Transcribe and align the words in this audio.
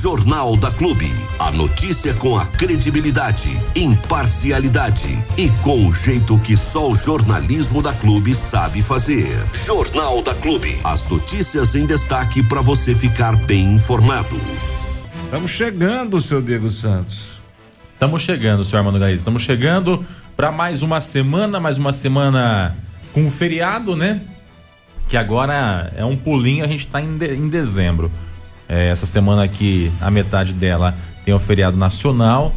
Jornal 0.00 0.56
da 0.56 0.70
Clube. 0.70 1.10
A 1.40 1.50
notícia 1.50 2.14
com 2.14 2.38
a 2.38 2.46
credibilidade, 2.46 3.50
imparcialidade 3.74 5.18
e 5.36 5.50
com 5.60 5.88
o 5.88 5.92
jeito 5.92 6.38
que 6.38 6.56
só 6.56 6.88
o 6.88 6.94
jornalismo 6.94 7.82
da 7.82 7.92
Clube 7.92 8.32
sabe 8.32 8.80
fazer. 8.80 9.36
Jornal 9.52 10.22
da 10.22 10.36
Clube. 10.36 10.78
As 10.84 11.08
notícias 11.08 11.74
em 11.74 11.84
destaque 11.84 12.44
para 12.44 12.60
você 12.60 12.94
ficar 12.94 13.34
bem 13.34 13.74
informado. 13.74 14.40
Estamos 15.24 15.50
chegando, 15.50 16.20
seu 16.20 16.40
Diego 16.40 16.70
Santos. 16.70 17.36
Estamos 17.94 18.22
chegando, 18.22 18.64
senhor 18.64 18.78
Armando 18.78 19.00
Gaís. 19.00 19.18
Estamos 19.18 19.42
chegando 19.42 20.06
para 20.36 20.52
mais 20.52 20.80
uma 20.80 21.00
semana, 21.00 21.58
mais 21.58 21.76
uma 21.76 21.92
semana 21.92 22.76
com 23.12 23.28
feriado, 23.32 23.96
né? 23.96 24.20
Que 25.08 25.16
agora 25.16 25.92
é 25.96 26.04
um 26.04 26.16
pulinho, 26.16 26.64
a 26.64 26.68
gente 26.68 26.86
está 26.86 27.00
em, 27.00 27.18
de, 27.18 27.34
em 27.34 27.48
dezembro. 27.48 28.12
É, 28.68 28.88
essa 28.88 29.06
semana 29.06 29.44
aqui, 29.44 29.90
a 30.00 30.10
metade 30.10 30.52
dela 30.52 30.94
tem 31.24 31.32
o 31.32 31.38
feriado 31.38 31.76
nacional, 31.76 32.54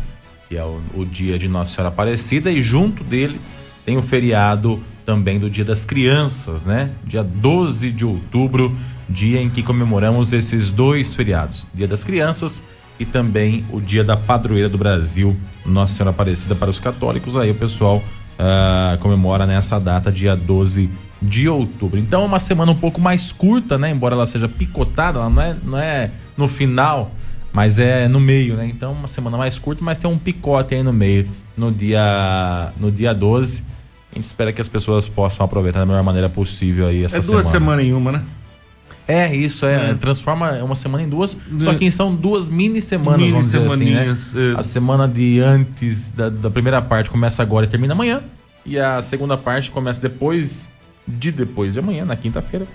que 0.49 0.57
é 0.57 0.63
o, 0.63 0.81
o, 0.93 1.05
dia 1.05 1.39
de 1.39 1.47
Nossa 1.47 1.75
Senhora 1.75 1.87
Aparecida, 1.87 2.51
e 2.51 2.61
junto 2.61 3.03
dele 3.03 3.39
tem 3.85 3.97
o 3.97 4.01
feriado 4.01 4.83
também 5.05 5.39
do 5.39 5.49
Dia 5.49 5.63
das 5.63 5.85
Crianças, 5.85 6.65
né? 6.65 6.91
Dia 7.05 7.23
12 7.23 7.91
de 7.91 8.05
outubro, 8.05 8.75
dia 9.09 9.41
em 9.41 9.49
que 9.49 9.63
comemoramos 9.63 10.33
esses 10.33 10.69
dois 10.69 11.13
feriados: 11.13 11.65
Dia 11.73 11.87
das 11.87 12.03
Crianças 12.03 12.61
e 12.99 13.05
também 13.05 13.65
o 13.69 13.79
Dia 13.79 14.03
da 14.03 14.15
Padroeira 14.17 14.69
do 14.69 14.77
Brasil, 14.77 15.35
Nossa 15.65 15.93
Senhora 15.93 16.11
Aparecida 16.11 16.53
para 16.55 16.69
os 16.69 16.79
católicos. 16.79 17.35
Aí 17.35 17.49
o 17.49 17.55
pessoal 17.55 17.97
uh, 17.97 18.97
comemora 18.99 19.45
nessa 19.45 19.79
data, 19.79 20.11
dia 20.11 20.35
12 20.35 20.89
de 21.21 21.47
outubro. 21.47 21.99
Então 21.99 22.23
é 22.23 22.25
uma 22.25 22.39
semana 22.39 22.71
um 22.71 22.75
pouco 22.75 22.99
mais 22.99 23.31
curta, 23.31 23.77
né? 23.77 23.91
Embora 23.91 24.15
ela 24.15 24.25
seja 24.25 24.47
picotada, 24.47 25.19
ela 25.19 25.29
não 25.29 25.41
é, 25.41 25.55
não 25.63 25.77
é 25.77 26.11
no 26.35 26.47
final, 26.47 27.11
mas 27.53 27.77
é 27.77 28.07
no 28.07 28.19
meio, 28.19 28.55
né? 28.55 28.67
Então 28.67 28.91
uma 28.91 29.07
semana 29.07 29.37
mais 29.37 29.59
curta, 29.59 29.83
mas 29.83 29.97
tem 29.97 30.09
um 30.09 30.17
picote 30.17 30.73
aí 30.73 30.81
no 30.81 30.91
meio, 30.91 31.29
no 31.55 31.71
dia, 31.71 32.73
no 32.79 32.91
dia 32.91 33.13
12. 33.13 33.65
A 34.11 34.15
gente 34.15 34.25
espera 34.25 34.51
que 34.51 34.59
as 34.59 34.67
pessoas 34.67 35.07
possam 35.07 35.45
aproveitar 35.45 35.79
da 35.79 35.85
melhor 35.85 36.03
maneira 36.03 36.27
possível 36.27 36.87
aí 36.87 37.03
essa 37.03 37.21
semana. 37.21 37.31
É 37.31 37.31
duas 37.31 37.45
semanas 37.45 37.85
em 37.85 37.93
uma, 37.93 38.11
né? 38.11 38.23
É, 39.07 39.35
isso, 39.35 39.65
é. 39.65 39.91
é. 39.91 39.93
Transforma 39.93 40.51
uma 40.63 40.75
semana 40.75 41.03
em 41.03 41.09
duas, 41.09 41.37
só 41.59 41.73
que 41.73 41.89
são 41.91 42.15
duas 42.15 42.47
mini 42.47 42.81
semanas, 42.81 43.19
mini 43.19 43.31
vamos 43.31 43.51
dizer 43.51 43.67
assim, 43.67 43.91
né? 43.91 44.15
É. 44.55 44.59
A 44.59 44.63
semana 44.63 45.07
de 45.07 45.39
antes 45.39 46.11
da, 46.11 46.29
da 46.29 46.49
primeira 46.49 46.81
parte 46.81 47.09
começa 47.09 47.41
agora 47.41 47.65
e 47.65 47.69
termina 47.69 47.93
amanhã. 47.93 48.21
E 48.65 48.77
a 48.77 49.01
segunda 49.01 49.35
parte 49.37 49.71
começa 49.71 49.99
depois 49.99 50.69
de 51.07 51.31
depois 51.31 51.73
de 51.73 51.79
amanhã, 51.79 52.05
na 52.05 52.15
quinta-feira. 52.15 52.67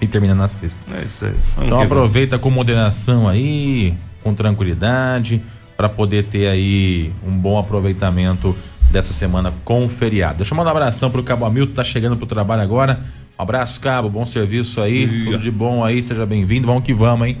E 0.00 0.06
termina 0.06 0.34
na 0.34 0.48
sexta. 0.48 0.84
É 0.96 1.04
isso 1.04 1.24
aí. 1.24 1.34
Vamos 1.54 1.66
então 1.66 1.82
aproveita 1.82 2.38
com 2.38 2.50
moderação 2.50 3.28
aí, 3.28 3.94
com 4.22 4.34
tranquilidade, 4.34 5.42
para 5.76 5.88
poder 5.88 6.24
ter 6.24 6.46
aí 6.48 7.12
um 7.26 7.36
bom 7.36 7.58
aproveitamento 7.58 8.56
dessa 8.90 9.12
semana 9.12 9.52
com 9.64 9.84
o 9.84 9.88
feriado. 9.88 10.38
Deixa 10.38 10.52
eu 10.52 10.56
mandar 10.56 10.70
um 10.70 10.76
abração 10.76 11.10
pro 11.10 11.22
Cabo 11.22 11.44
Hamilton, 11.44 11.74
tá 11.74 11.84
chegando 11.84 12.16
pro 12.16 12.26
trabalho 12.26 12.62
agora. 12.62 13.00
Um 13.38 13.42
abraço, 13.42 13.80
Cabo, 13.80 14.08
bom 14.08 14.26
serviço 14.26 14.80
aí, 14.80 15.04
Ia. 15.04 15.24
tudo 15.24 15.38
de 15.38 15.50
bom 15.50 15.84
aí, 15.84 16.02
seja 16.02 16.26
bem-vindo. 16.26 16.66
Vamos 16.66 16.82
que 16.82 16.92
vamos, 16.92 17.28
hein? 17.28 17.36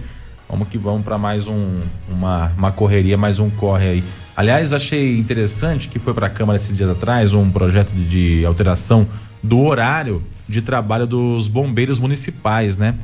Vamos 0.48 0.68
que 0.68 0.76
vamos 0.76 1.02
para 1.02 1.16
mais 1.16 1.46
um, 1.46 1.80
uma, 2.08 2.52
uma 2.56 2.72
correria, 2.72 3.16
mais 3.16 3.38
um 3.38 3.48
corre 3.48 3.86
aí. 3.86 4.04
Aliás, 4.36 4.72
achei 4.72 5.18
interessante 5.18 5.88
que 5.88 5.98
foi 5.98 6.14
para 6.14 6.26
a 6.26 6.30
Câmara 6.30 6.56
esses 6.56 6.76
dias 6.76 6.88
atrás 6.88 7.34
um 7.34 7.50
projeto 7.50 7.92
de, 7.92 8.04
de 8.38 8.46
alteração 8.46 9.06
do 9.42 9.60
horário 9.60 10.22
de 10.48 10.60
trabalho 10.60 11.06
dos 11.06 11.48
bombeiros 11.48 11.98
municipais, 11.98 12.76
né? 12.76 12.96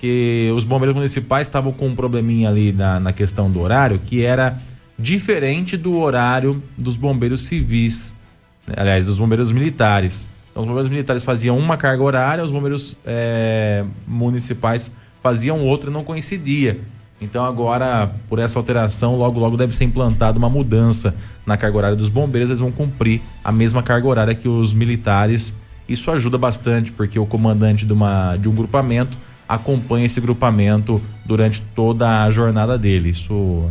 Que 0.00 0.52
os 0.56 0.64
bombeiros 0.64 0.94
municipais 0.94 1.46
estavam 1.46 1.72
com 1.72 1.88
um 1.88 1.94
probleminha 1.94 2.48
ali 2.48 2.72
na, 2.72 2.98
na 3.00 3.12
questão 3.12 3.50
do 3.50 3.60
horário, 3.60 3.98
que 3.98 4.22
era 4.22 4.58
diferente 4.98 5.76
do 5.76 5.98
horário 5.98 6.62
dos 6.76 6.96
bombeiros 6.96 7.44
civis, 7.46 8.14
né? 8.66 8.74
aliás, 8.76 9.06
dos 9.06 9.18
bombeiros 9.18 9.50
militares. 9.50 10.26
Então, 10.50 10.62
os 10.62 10.68
bombeiros 10.68 10.90
militares 10.90 11.24
faziam 11.24 11.58
uma 11.58 11.76
carga 11.76 12.02
horária, 12.02 12.44
os 12.44 12.52
bombeiros 12.52 12.96
é, 13.04 13.84
municipais 14.06 14.92
faziam 15.22 15.60
outra 15.60 15.90
e 15.90 15.92
não 15.92 16.04
coincidia. 16.04 16.80
Então 17.20 17.44
agora, 17.44 18.12
por 18.28 18.38
essa 18.38 18.58
alteração, 18.58 19.16
logo 19.16 19.40
logo 19.40 19.56
deve 19.56 19.74
ser 19.74 19.84
implantada 19.84 20.38
uma 20.38 20.50
mudança 20.50 21.16
na 21.46 21.56
carga 21.56 21.78
horária 21.78 21.96
dos 21.96 22.08
bombeiros, 22.08 22.50
eles 22.50 22.60
vão 22.60 22.70
cumprir 22.70 23.20
a 23.42 23.50
mesma 23.50 23.82
carga 23.82 24.06
horária 24.06 24.34
que 24.34 24.48
os 24.48 24.74
militares 24.74 25.54
isso 25.88 26.10
ajuda 26.10 26.38
bastante 26.38 26.92
porque 26.92 27.18
o 27.18 27.26
comandante 27.26 27.84
de, 27.84 27.92
uma, 27.92 28.36
de 28.36 28.48
um 28.48 28.54
grupamento 28.54 29.16
acompanha 29.48 30.06
esse 30.06 30.20
grupamento 30.20 31.00
durante 31.24 31.60
toda 31.74 32.24
a 32.24 32.30
jornada 32.30 32.78
dele. 32.78 33.10
Isso 33.10 33.68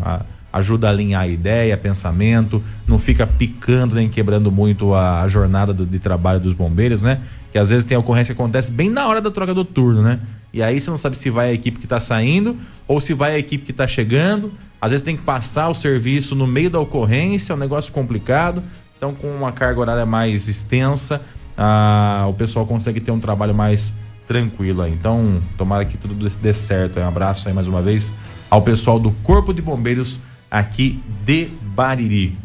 ajuda 0.52 0.88
a 0.88 0.92
alinhar 0.92 1.24
a 1.24 1.28
ideia, 1.28 1.76
pensamento, 1.76 2.64
não 2.88 3.00
fica 3.00 3.26
picando 3.26 3.96
nem 3.96 4.08
quebrando 4.08 4.52
muito 4.52 4.94
a, 4.94 5.22
a 5.22 5.28
jornada 5.28 5.74
do, 5.74 5.84
de 5.84 5.98
trabalho 5.98 6.40
dos 6.40 6.54
bombeiros, 6.54 7.02
né? 7.02 7.22
Que 7.52 7.58
às 7.58 7.72
vezes 7.72 7.86
tem 7.86 7.98
ocorrência 7.98 8.36
que 8.36 8.40
acontece 8.40 8.72
bem 8.72 8.88
na 8.88 9.08
hora 9.08 9.20
da 9.20 9.32
troca 9.32 9.54
do 9.54 9.66
turno, 9.66 10.04
né? 10.04 10.20
E 10.54 10.62
aí 10.62 10.80
você 10.80 10.92
não 10.92 10.98
sabe 10.98 11.18
se 11.18 11.32
vai 11.32 11.50
a 11.50 11.54
equipe 11.54 11.80
que 11.80 11.88
está 11.88 12.00
saindo 12.00 12.56
ou 12.88 13.00
se 13.00 13.16
vai 13.16 13.34
a 13.34 13.40
equipe 13.40 13.66
que 13.66 13.72
está 13.72 13.88
chegando. 13.88 14.54
Às 14.80 14.92
vezes 14.92 15.04
tem 15.04 15.18
que 15.18 15.24
passar 15.24 15.70
o 15.70 15.74
serviço 15.74 16.36
no 16.36 16.46
meio 16.46 16.70
da 16.70 16.80
ocorrência, 16.80 17.54
é 17.54 17.56
um 17.56 17.60
negócio 17.60 17.92
complicado. 17.92 18.62
Então, 18.96 19.16
com 19.16 19.28
uma 19.28 19.52
carga 19.52 19.80
horária 19.80 20.06
mais 20.06 20.48
extensa, 20.48 21.20
ah, 21.58 22.26
o 22.30 22.34
pessoal 22.34 22.66
consegue 22.66 23.00
ter 23.00 23.12
um 23.12 23.20
trabalho 23.20 23.54
mais 23.54 23.94
tranquilo 24.28 24.82
aí. 24.82 24.94
Então, 24.94 25.42
tomara 25.58 25.86
que 25.86 25.98
tudo 25.98 26.16
dê 26.16 26.54
certo. 26.54 27.00
Um 27.00 27.08
abraço 27.08 27.48
aí 27.48 27.54
mais 27.54 27.68
uma 27.68 27.82
vez 27.82 28.14
ao 28.50 28.62
pessoal 28.62 29.00
do 29.00 29.12
Corpo 29.24 29.54
de 29.54 29.62
Bombeiros 29.62 30.22
aqui 30.50 31.02
de 31.26 31.48
Bariri. 31.62 32.38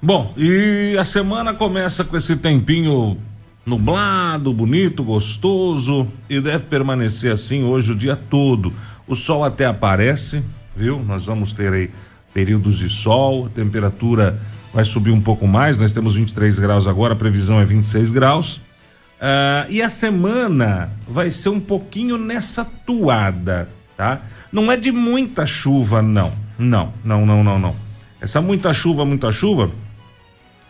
Bom, 0.00 0.34
e 0.36 0.96
a 0.98 1.04
semana 1.04 1.54
começa 1.54 2.04
com 2.04 2.16
esse 2.16 2.36
tempinho 2.36 3.16
nublado, 3.64 4.52
bonito, 4.52 5.04
gostoso 5.04 6.08
e 6.28 6.40
deve 6.40 6.66
permanecer 6.66 7.32
assim 7.32 7.62
hoje 7.62 7.92
o 7.92 7.94
dia 7.94 8.16
todo. 8.16 8.72
O 9.06 9.14
sol 9.14 9.44
até 9.44 9.64
aparece, 9.66 10.42
viu? 10.76 11.02
Nós 11.02 11.26
vamos 11.26 11.52
ter 11.52 11.72
aí 11.72 11.90
períodos 12.34 12.78
de 12.78 12.88
sol, 12.88 13.48
temperatura 13.48 14.40
vai 14.72 14.84
subir 14.84 15.10
um 15.10 15.20
pouco 15.20 15.46
mais, 15.46 15.78
nós 15.78 15.92
temos 15.92 16.14
23 16.14 16.58
graus 16.58 16.86
agora, 16.86 17.12
a 17.12 17.16
previsão 17.16 17.60
é 17.60 17.64
26 17.64 18.10
graus. 18.10 18.56
Uh, 18.56 19.68
e 19.68 19.80
a 19.80 19.88
semana 19.88 20.90
vai 21.06 21.30
ser 21.30 21.50
um 21.50 21.60
pouquinho 21.60 22.18
nessa 22.18 22.64
toada, 22.64 23.68
tá? 23.96 24.22
Não 24.50 24.72
é 24.72 24.76
de 24.76 24.90
muita 24.90 25.46
chuva, 25.46 26.02
não. 26.02 26.32
Não, 26.58 26.92
não, 27.04 27.24
não, 27.24 27.44
não, 27.44 27.58
não. 27.58 27.76
Essa 28.20 28.40
muita 28.40 28.72
chuva, 28.72 29.04
muita 29.04 29.30
chuva, 29.30 29.70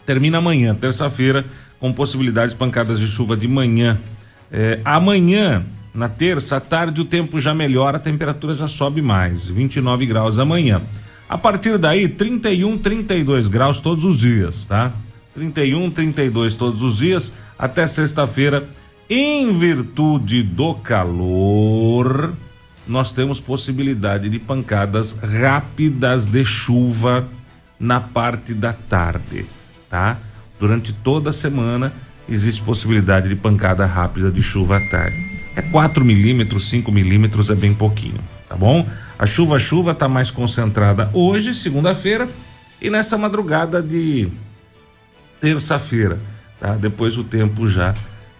termina 0.04 0.38
amanhã, 0.38 0.74
terça-feira, 0.74 1.46
com 1.78 1.92
possibilidades 1.92 2.52
de 2.52 2.58
pancadas 2.58 3.00
de 3.00 3.06
chuva 3.06 3.36
de 3.36 3.48
manhã. 3.48 3.98
É, 4.50 4.80
amanhã, 4.84 5.64
na 5.94 6.08
terça, 6.08 6.56
à 6.56 6.60
tarde, 6.60 7.00
o 7.00 7.04
tempo 7.04 7.40
já 7.40 7.54
melhora, 7.54 7.96
a 7.96 8.00
temperatura 8.00 8.54
já 8.54 8.68
sobe 8.68 9.00
mais, 9.00 9.48
29 9.48 10.06
graus 10.06 10.38
amanhã. 10.38 10.82
A 11.28 11.38
partir 11.38 11.78
daí, 11.78 12.08
31, 12.08 12.78
32 12.78 13.48
graus 13.48 13.80
todos 13.80 14.04
os 14.04 14.18
dias, 14.18 14.66
tá? 14.66 14.92
31, 15.34 15.90
32 15.90 16.54
todos 16.54 16.82
os 16.82 16.98
dias 16.98 17.32
até 17.58 17.86
sexta-feira. 17.86 18.68
Em 19.08 19.58
virtude 19.58 20.42
do 20.42 20.74
calor, 20.74 22.34
nós 22.86 23.12
temos 23.12 23.40
possibilidade 23.40 24.28
de 24.28 24.38
pancadas 24.38 25.12
rápidas 25.12 26.26
de 26.26 26.44
chuva 26.44 27.28
na 27.78 28.00
parte 28.00 28.54
da 28.54 28.72
tarde, 28.72 29.44
tá? 29.88 30.18
Durante 30.58 30.92
toda 30.92 31.30
a 31.30 31.32
semana 31.32 31.92
existe 32.28 32.62
possibilidade 32.62 33.28
de 33.28 33.36
pancada 33.36 33.84
rápida 33.84 34.30
de 34.30 34.42
chuva 34.42 34.76
à 34.76 34.88
tarde. 34.88 35.18
É 35.56 35.62
4 35.62 36.04
milímetros, 36.04 36.68
5 36.68 36.90
milímetros 36.92 37.50
é 37.50 37.54
bem 37.54 37.74
pouquinho, 37.74 38.20
tá 38.52 38.56
bom? 38.56 38.86
A 39.18 39.24
chuva 39.24 39.58
chuva 39.58 39.92
está 39.92 40.06
mais 40.06 40.30
concentrada 40.30 41.08
hoje, 41.14 41.54
segunda-feira, 41.54 42.28
e 42.82 42.90
nessa 42.90 43.16
madrugada 43.16 43.82
de 43.82 44.28
terça-feira, 45.40 46.18
tá? 46.60 46.74
Depois 46.74 47.16
o 47.16 47.24
tempo 47.24 47.66
já 47.66 47.94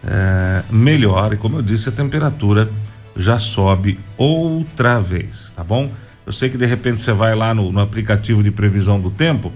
é, 0.05 0.61
melhora 0.69 1.33
e 1.33 1.37
como 1.37 1.57
eu 1.57 1.61
disse 1.63 1.89
a 1.89 1.91
temperatura 1.91 2.69
já 3.15 3.39
sobe 3.39 3.99
outra 4.15 4.99
vez, 4.99 5.51
tá 5.55 5.63
bom? 5.63 5.91
Eu 6.27 6.31
sei 6.31 6.47
que 6.47 6.57
de 6.59 6.65
repente 6.67 7.01
você 7.01 7.11
vai 7.11 7.33
lá 7.33 7.51
no, 7.55 7.71
no 7.71 7.81
aplicativo 7.81 8.43
de 8.43 8.51
previsão 8.51 9.01
do 9.01 9.09
tempo, 9.09 9.51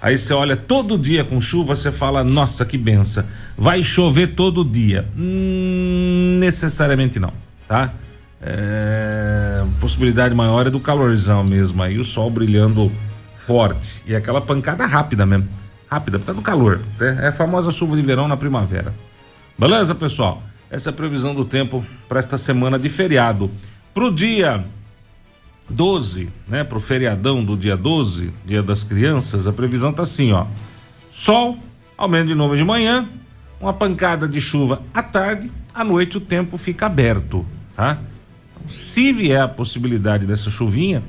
aí 0.00 0.16
você 0.16 0.32
olha 0.32 0.56
todo 0.56 0.96
dia 0.96 1.22
com 1.22 1.38
chuva, 1.38 1.76
você 1.76 1.92
fala, 1.92 2.24
nossa 2.24 2.64
que 2.64 2.78
benção, 2.78 3.24
vai 3.58 3.82
chover 3.82 4.28
todo 4.28 4.64
dia. 4.64 5.06
Hum, 5.14 6.38
necessariamente 6.40 7.20
não, 7.20 7.32
tá? 7.68 7.92
É, 8.40 9.64
possibilidade 9.80 10.34
maior 10.34 10.66
é 10.66 10.70
do 10.70 10.78
calorzão 10.78 11.42
mesmo, 11.42 11.82
aí 11.82 11.98
o 11.98 12.04
sol 12.04 12.30
brilhando 12.30 12.90
forte 13.34 14.02
e 14.06 14.14
aquela 14.14 14.40
pancada 14.40 14.86
rápida 14.86 15.26
mesmo, 15.26 15.48
rápida, 15.88 16.18
por 16.18 16.26
causa 16.26 16.40
do 16.40 16.44
calor, 16.44 16.80
né? 17.00 17.18
é 17.22 17.28
a 17.28 17.32
famosa 17.32 17.72
chuva 17.72 17.96
de 17.96 18.02
verão 18.02 18.28
na 18.28 18.36
primavera. 18.36 18.94
Beleza, 19.58 19.94
pessoal? 19.94 20.42
Essa 20.70 20.90
é 20.90 20.92
a 20.92 20.94
previsão 20.94 21.34
do 21.34 21.44
tempo 21.44 21.84
para 22.08 22.18
esta 22.18 22.36
semana 22.36 22.78
de 22.78 22.88
feriado. 22.88 23.50
Pro 23.92 24.12
dia 24.12 24.64
12, 25.68 26.30
né, 26.46 26.62
pro 26.62 26.78
feriadão 26.78 27.44
do 27.44 27.56
dia 27.56 27.76
12, 27.76 28.32
dia 28.44 28.62
das 28.62 28.84
crianças, 28.84 29.46
a 29.46 29.52
previsão 29.52 29.92
tá 29.92 30.02
assim, 30.02 30.32
ó. 30.32 30.46
Sol, 31.10 31.58
aumenta 31.96 32.26
de 32.26 32.34
novo 32.34 32.56
de 32.56 32.62
manhã, 32.62 33.08
uma 33.60 33.72
pancada 33.72 34.28
de 34.28 34.40
chuva 34.40 34.82
à 34.94 35.02
tarde, 35.02 35.50
à 35.74 35.82
noite 35.82 36.16
o 36.16 36.20
tempo 36.20 36.56
fica 36.56 36.86
aberto, 36.86 37.44
tá? 37.74 37.98
Se 38.68 39.12
vier 39.12 39.40
a 39.40 39.48
possibilidade 39.48 40.26
dessa 40.26 40.50
chuvinha, 40.50 41.02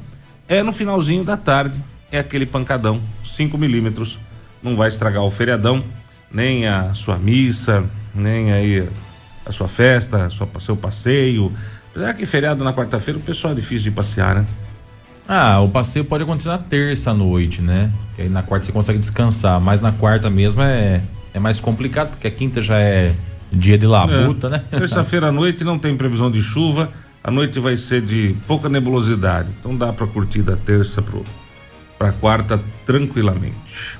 é 0.48 0.64
no 0.64 0.72
finalzinho 0.72 1.24
da 1.24 1.38
tarde, 1.38 1.84
é 2.12 2.20
aquele 2.20 2.46
pancadão, 2.46 3.02
5 3.24 3.58
milímetros. 3.58 4.18
Não 4.64 4.76
vai 4.76 4.88
estragar 4.88 5.24
o 5.24 5.30
feriadão, 5.30 5.84
nem 6.32 6.68
a 6.68 6.94
sua 6.94 7.18
missa, 7.18 7.84
nem 8.14 8.52
aí 8.52 8.88
a 9.46 9.52
sua 9.52 9.68
festa, 9.68 10.26
a 10.26 10.30
sua, 10.30 10.48
seu 10.60 10.76
passeio. 10.76 11.52
Apesar 11.92 12.14
que 12.14 12.26
feriado 12.26 12.64
na 12.64 12.74
quarta-feira 12.74 13.20
o 13.20 13.24
pessoal 13.24 13.54
é 13.54 13.56
difícil 13.56 13.86
de 13.86 13.92
passear, 13.92 14.36
né? 14.36 14.46
Ah, 15.28 15.60
o 15.60 15.70
passeio 15.70 16.04
pode 16.06 16.24
acontecer 16.24 16.50
na 16.50 16.58
terça 16.58 17.14
noite, 17.14 17.62
né? 17.62 17.92
Que 18.16 18.24
aí 18.24 18.30
na 18.30 18.42
quarta 18.42 18.66
você 18.66 18.72
consegue 18.72 18.98
descansar, 18.98 19.62
mas 19.62 19.80
na 19.80 19.92
quarta 19.92 20.30
mesmo 20.30 20.62
é, 20.62 21.04
é 21.34 21.40
mais 21.40 21.60
complicado, 21.60 22.10
porque 22.10 22.28
a 22.28 22.32
quinta 22.32 22.62
já 22.62 22.80
é 22.80 23.14
dia 23.52 23.78
de 23.78 23.86
labuta, 23.86 24.48
é. 24.48 24.50
né? 24.50 24.64
Terça-feira 24.72 25.28
à 25.28 25.32
noite 25.32 25.64
não 25.64 25.78
tem 25.78 25.96
previsão 25.96 26.32
de 26.32 26.42
chuva, 26.42 26.92
a 27.24 27.32
noite 27.32 27.60
vai 27.60 27.76
ser 27.76 28.02
de 28.02 28.36
pouca 28.48 28.70
nebulosidade, 28.70 29.50
então 29.60 29.76
dá 29.76 29.92
para 29.92 30.08
curtir 30.08 30.42
da 30.42 30.56
terça 30.56 31.04
para 31.98 32.12
quarta 32.14 32.62
tranquilamente. 32.86 34.00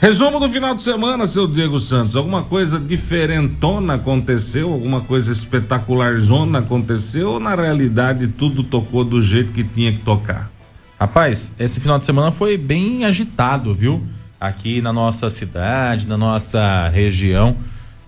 Resumo 0.00 0.40
do 0.40 0.48
final 0.48 0.74
de 0.74 0.80
semana, 0.80 1.26
seu 1.26 1.46
Diego 1.46 1.78
Santos. 1.78 2.16
Alguma 2.16 2.42
coisa 2.42 2.80
diferentona 2.80 3.94
aconteceu? 3.94 4.72
Alguma 4.72 5.02
coisa 5.02 5.30
espetacular 5.30 6.16
zona 6.16 6.60
aconteceu? 6.60 7.32
Ou 7.32 7.38
na 7.38 7.54
realidade 7.54 8.26
tudo 8.26 8.62
tocou 8.62 9.04
do 9.04 9.20
jeito 9.20 9.52
que 9.52 9.62
tinha 9.62 9.92
que 9.92 9.98
tocar? 9.98 10.50
Rapaz, 10.98 11.54
esse 11.58 11.80
final 11.80 11.98
de 11.98 12.06
semana 12.06 12.32
foi 12.32 12.56
bem 12.56 13.04
agitado, 13.04 13.74
viu? 13.74 14.02
Aqui 14.40 14.80
na 14.80 14.90
nossa 14.90 15.28
cidade, 15.28 16.06
na 16.06 16.16
nossa 16.16 16.88
região, 16.88 17.58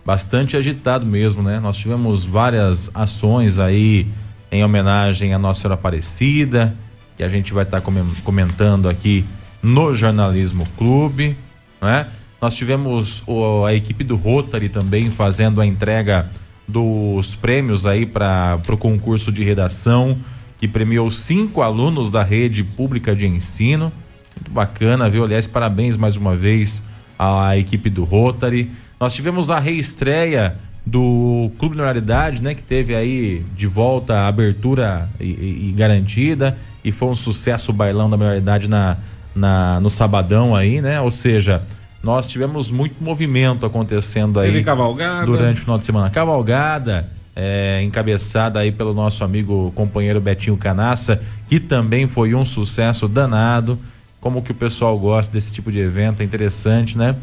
bastante 0.05 0.57
agitado 0.57 1.07
mesmo, 1.07 1.43
né? 1.43 1.61
Nós 1.61 1.77
tivemos 1.79 2.25
várias 2.25 2.91
ações 2.95 3.59
aí 3.59 4.07
em 4.51 4.65
homenagem 4.65 5.33
à 5.35 5.39
Nossa 5.39 5.63
Senhora 5.63 5.75
Aparecida, 5.75 6.77
que 7.17 7.23
a 7.23 7.29
gente 7.29 7.53
vai 7.53 7.65
estar 7.65 7.81
tá 7.81 7.93
comentando 8.25 8.89
aqui 8.89 9.25
no 9.63 9.95
Jornalismo 9.95 10.67
Clube 10.77 11.37
né? 11.83 12.07
Nós 12.41 12.57
tivemos 12.57 13.23
a 13.67 13.75
equipe 13.75 14.05
do 14.05 14.17
Rotary 14.17 14.69
também 14.69 15.11
fazendo 15.11 15.61
a 15.61 15.67
entrega 15.67 16.31
dos 16.67 17.35
prêmios 17.35 17.85
aí 17.85 18.07
para 18.07 18.61
o 18.69 18.77
concurso 18.77 19.31
de 19.33 19.43
redação, 19.43 20.19
que 20.59 20.69
premiou 20.69 21.11
cinco 21.11 21.61
alunos 21.61 22.11
da 22.11 22.23
rede 22.23 22.63
pública 22.63 23.15
de 23.15 23.27
ensino. 23.27 23.93
Muito 24.37 24.51
bacana, 24.51 25.11
viu? 25.11 25.25
Aliás, 25.25 25.47
parabéns 25.47 25.97
mais 25.97 26.17
uma 26.17 26.37
vez 26.37 26.85
à 27.19 27.57
equipe 27.57 27.91
do 27.91 28.05
Rotary. 28.05 28.71
Nós 29.03 29.15
tivemos 29.15 29.51
a 29.51 29.59
reestreia 29.59 30.55
do 30.87 31.51
Clube 31.59 31.77
Normalidade, 31.77 32.41
né? 32.41 32.55
Que 32.55 32.63
teve 32.63 32.95
aí 32.95 33.45
de 33.57 33.67
volta 33.67 34.15
a 34.15 34.29
abertura 34.29 35.09
e, 35.19 35.25
e, 35.25 35.69
e 35.71 35.73
garantida. 35.73 36.57
E 36.85 36.93
foi 36.93 37.09
um 37.09 37.17
sucesso 37.17 37.73
o 37.73 37.75
bailão 37.75 38.09
da 38.09 38.17
Normalidade 38.17 38.69
na, 38.69 38.99
na, 39.35 39.81
no 39.81 39.91
sabadão 39.91 40.55
aí, 40.55 40.81
né? 40.81 41.01
Ou 41.01 41.11
seja, 41.11 41.65
nós 42.01 42.29
tivemos 42.29 42.71
muito 42.71 43.03
movimento 43.03 43.67
acontecendo 43.67 44.39
aí 44.39 44.53
Teve 44.53 44.63
cavalgada. 44.63 45.27
durante 45.27 45.59
o 45.59 45.63
final 45.63 45.79
de 45.79 45.87
semana. 45.87 46.09
Cavalgada, 46.09 47.11
é, 47.35 47.83
encabeçada 47.83 48.61
aí 48.61 48.71
pelo 48.71 48.95
nosso 48.95 49.25
amigo 49.25 49.73
companheiro 49.75 50.21
Betinho 50.21 50.57
Canassa, 50.57 51.21
que 51.49 51.59
também 51.59 52.07
foi 52.07 52.37
um 52.37 52.45
sucesso 52.45 53.09
danado. 53.09 53.77
Como 54.21 54.43
que 54.43 54.53
o 54.53 54.55
pessoal 54.55 54.97
gosta 54.97 55.33
desse 55.33 55.53
tipo 55.53 55.73
de 55.73 55.81
evento, 55.81 56.21
é 56.21 56.25
interessante, 56.25 56.97
né? 56.97 57.17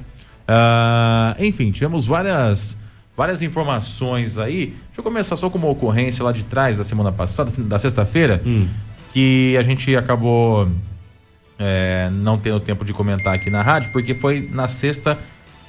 Ah, 0.52 1.36
enfim, 1.38 1.70
tivemos 1.70 2.08
várias 2.08 2.82
várias 3.16 3.44
informações 3.44 4.38
aí. 4.38 4.68
Deixa 4.68 4.98
eu 4.98 5.04
começar 5.04 5.36
só 5.36 5.48
com 5.48 5.60
uma 5.60 5.68
ocorrência 5.68 6.24
lá 6.24 6.32
de 6.32 6.44
trás 6.44 6.78
da 6.78 6.84
semana 6.84 7.12
passada, 7.12 7.52
da 7.56 7.78
sexta-feira, 7.78 8.42
hum. 8.44 8.68
que 9.14 9.56
a 9.58 9.62
gente 9.62 9.96
acabou 9.96 10.68
é, 11.60 12.10
não 12.12 12.40
tendo 12.40 12.60
tempo 12.62 12.84
de 12.84 12.94
comentar 12.94 13.36
aqui 13.36 13.52
na 13.52 13.62
rádio, 13.62 13.92
porque 13.92 14.16
foi 14.16 14.50
na 14.52 14.68
sexta, 14.68 15.20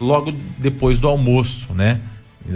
logo 0.01 0.33
depois 0.57 0.99
do 0.99 1.09
almoço, 1.09 1.75
né? 1.75 2.01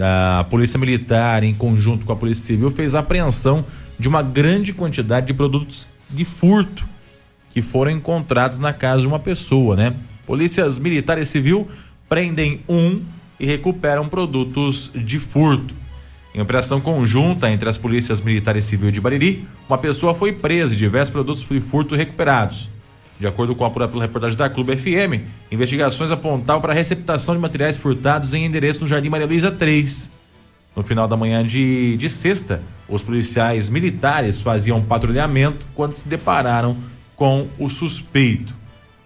A 0.01 0.45
Polícia 0.45 0.79
Militar, 0.79 1.43
em 1.43 1.53
conjunto 1.53 2.05
com 2.05 2.11
a 2.11 2.15
Polícia 2.15 2.43
Civil, 2.43 2.71
fez 2.71 2.95
a 2.95 2.99
apreensão 2.99 3.63
de 3.99 4.07
uma 4.07 4.23
grande 4.23 4.73
quantidade 4.73 5.27
de 5.27 5.33
produtos 5.33 5.87
de 6.09 6.25
furto 6.25 6.87
que 7.51 7.61
foram 7.61 7.91
encontrados 7.91 8.59
na 8.59 8.73
casa 8.73 9.01
de 9.01 9.07
uma 9.07 9.19
pessoa, 9.19 9.75
né? 9.75 9.93
Polícias 10.25 10.79
Militar 10.79 11.19
e 11.19 11.25
Civil 11.25 11.67
prendem 12.07 12.61
um 12.67 13.01
e 13.39 13.45
recuperam 13.45 14.07
produtos 14.07 14.91
de 14.93 15.19
furto. 15.19 15.73
Em 16.33 16.41
operação 16.41 16.81
conjunta 16.81 17.49
entre 17.49 17.69
as 17.69 17.77
polícias 17.77 18.21
militar 18.21 18.55
e 18.55 18.61
civil 18.61 18.91
de 18.91 18.99
Bariri, 18.99 19.47
uma 19.69 19.77
pessoa 19.77 20.13
foi 20.13 20.33
presa 20.33 20.73
e 20.73 20.77
diversos 20.77 21.11
produtos 21.11 21.43
de 21.43 21.61
furto 21.61 21.95
recuperados. 21.95 22.69
De 23.17 23.25
acordo 23.25 23.55
com 23.55 23.63
a 23.63 23.67
apurada 23.67 23.91
pela 23.91 24.03
reportagem 24.03 24.37
da 24.37 24.49
Clube 24.49 24.75
FM, 24.75 25.23
investigações 25.49 26.11
apontavam 26.11 26.61
para 26.61 26.73
a 26.73 26.75
receptação 26.75 27.33
de 27.33 27.41
materiais 27.41 27.77
furtados 27.77 28.33
em 28.33 28.43
endereço 28.43 28.81
no 28.81 28.87
Jardim 28.87 29.07
Maria 29.07 29.25
Luísa 29.25 29.49
3. 29.49 30.11
No 30.75 30.83
final 30.83 31.07
da 31.07 31.15
manhã 31.15 31.41
de, 31.45 31.95
de 31.95 32.09
sexta, 32.09 32.61
os 32.89 33.01
policiais 33.01 33.69
militares 33.69 34.41
faziam 34.41 34.83
patrulhamento 34.83 35.65
quando 35.73 35.93
se 35.93 36.09
depararam 36.09 36.75
com 37.15 37.47
o 37.57 37.69
suspeito. 37.69 38.53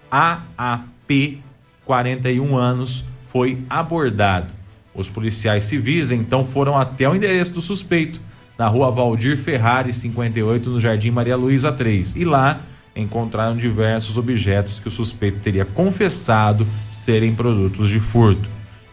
AAP, 0.10 1.44
41 1.89 2.56
anos, 2.56 3.03
foi 3.30 3.63
abordado. 3.68 4.53
Os 4.94 5.09
policiais 5.09 5.63
civis 5.63 6.12
então 6.12 6.45
foram 6.45 6.77
até 6.77 7.09
o 7.09 7.15
endereço 7.15 7.51
do 7.51 7.62
suspeito, 7.62 8.21
na 8.59 8.68
rua 8.68 8.91
Valdir 8.91 9.36
Ferrari, 9.36 9.91
58, 9.91 10.69
no 10.69 10.80
Jardim 10.80 11.09
Maria 11.09 11.36
Luísa 11.36 11.71
3. 11.71 12.15
E 12.15 12.24
lá 12.24 12.62
encontraram 12.95 13.57
diversos 13.57 14.18
objetos 14.18 14.80
que 14.80 14.88
o 14.88 14.91
suspeito 14.91 15.39
teria 15.39 15.65
confessado 15.65 16.68
serem 16.91 17.33
produtos 17.33 17.89
de 17.89 18.00
furto. 18.00 18.47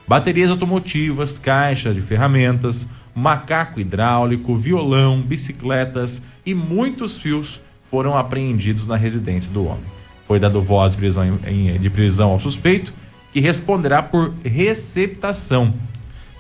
Baterias 0.09 0.51
automotivas, 0.51 1.39
caixas 1.39 1.95
de 1.95 2.01
ferramentas, 2.01 2.89
macaco 3.15 3.79
hidráulico, 3.79 4.57
violão, 4.57 5.21
bicicletas 5.21 6.25
e 6.47 6.55
muitos 6.55 7.21
fios 7.21 7.61
foram 7.91 8.17
apreendidos 8.17 8.87
na 8.87 8.97
residência 8.97 9.53
do 9.53 9.67
homem. 9.67 9.96
Foi 10.27 10.41
dado 10.41 10.61
voz 10.61 10.93
de 10.93 10.99
prisão, 10.99 11.39
de 11.81 11.91
prisão 11.91 12.31
ao 12.33 12.41
suspeito, 12.41 12.93
que 13.33 13.41
responderá 13.41 14.03
por 14.03 14.35
receptação. 14.45 15.73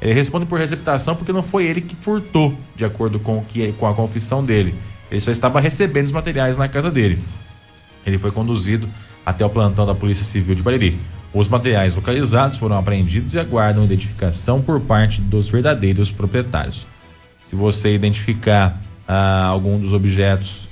Ele 0.00 0.12
responde 0.12 0.44
por 0.44 0.58
receptação 0.58 1.14
porque 1.14 1.32
não 1.32 1.42
foi 1.42 1.66
ele 1.66 1.80
que 1.80 1.94
furtou, 1.94 2.56
de 2.75 2.84
acordo 2.84 3.18
com, 3.18 3.42
que, 3.44 3.72
com 3.72 3.87
a 3.87 3.94
confissão 3.94 4.44
dele. 4.44 4.75
Ele 5.10 5.20
só 5.20 5.30
estava 5.30 5.60
recebendo 5.60 6.06
os 6.06 6.12
materiais 6.12 6.56
na 6.56 6.68
casa 6.68 6.90
dele. 6.90 7.22
Ele 8.04 8.18
foi 8.18 8.30
conduzido 8.30 8.88
até 9.25 9.44
o 9.44 9.50
plantão 9.50 9.87
da 9.87 9.94
Polícia 9.94 10.25
Civil 10.25 10.54
de 10.54 10.62
Bariri. 10.62 10.99
Os 11.32 11.49
materiais 11.49 11.94
localizados 11.94 12.58
foram 12.58 12.78
apreendidos 12.78 13.34
e 13.34 13.38
aguardam 13.38 13.84
identificação 13.84 14.60
por 14.60 14.80
parte 14.80 15.20
dos 15.20 15.49
verdadeiros 15.49 16.10
proprietários. 16.10 16.87
Se 17.44 17.54
você 17.54 17.94
identificar 17.94 18.80
ah, 19.06 19.44
algum 19.46 19.78
dos 19.78 19.92
objetos 19.92 20.68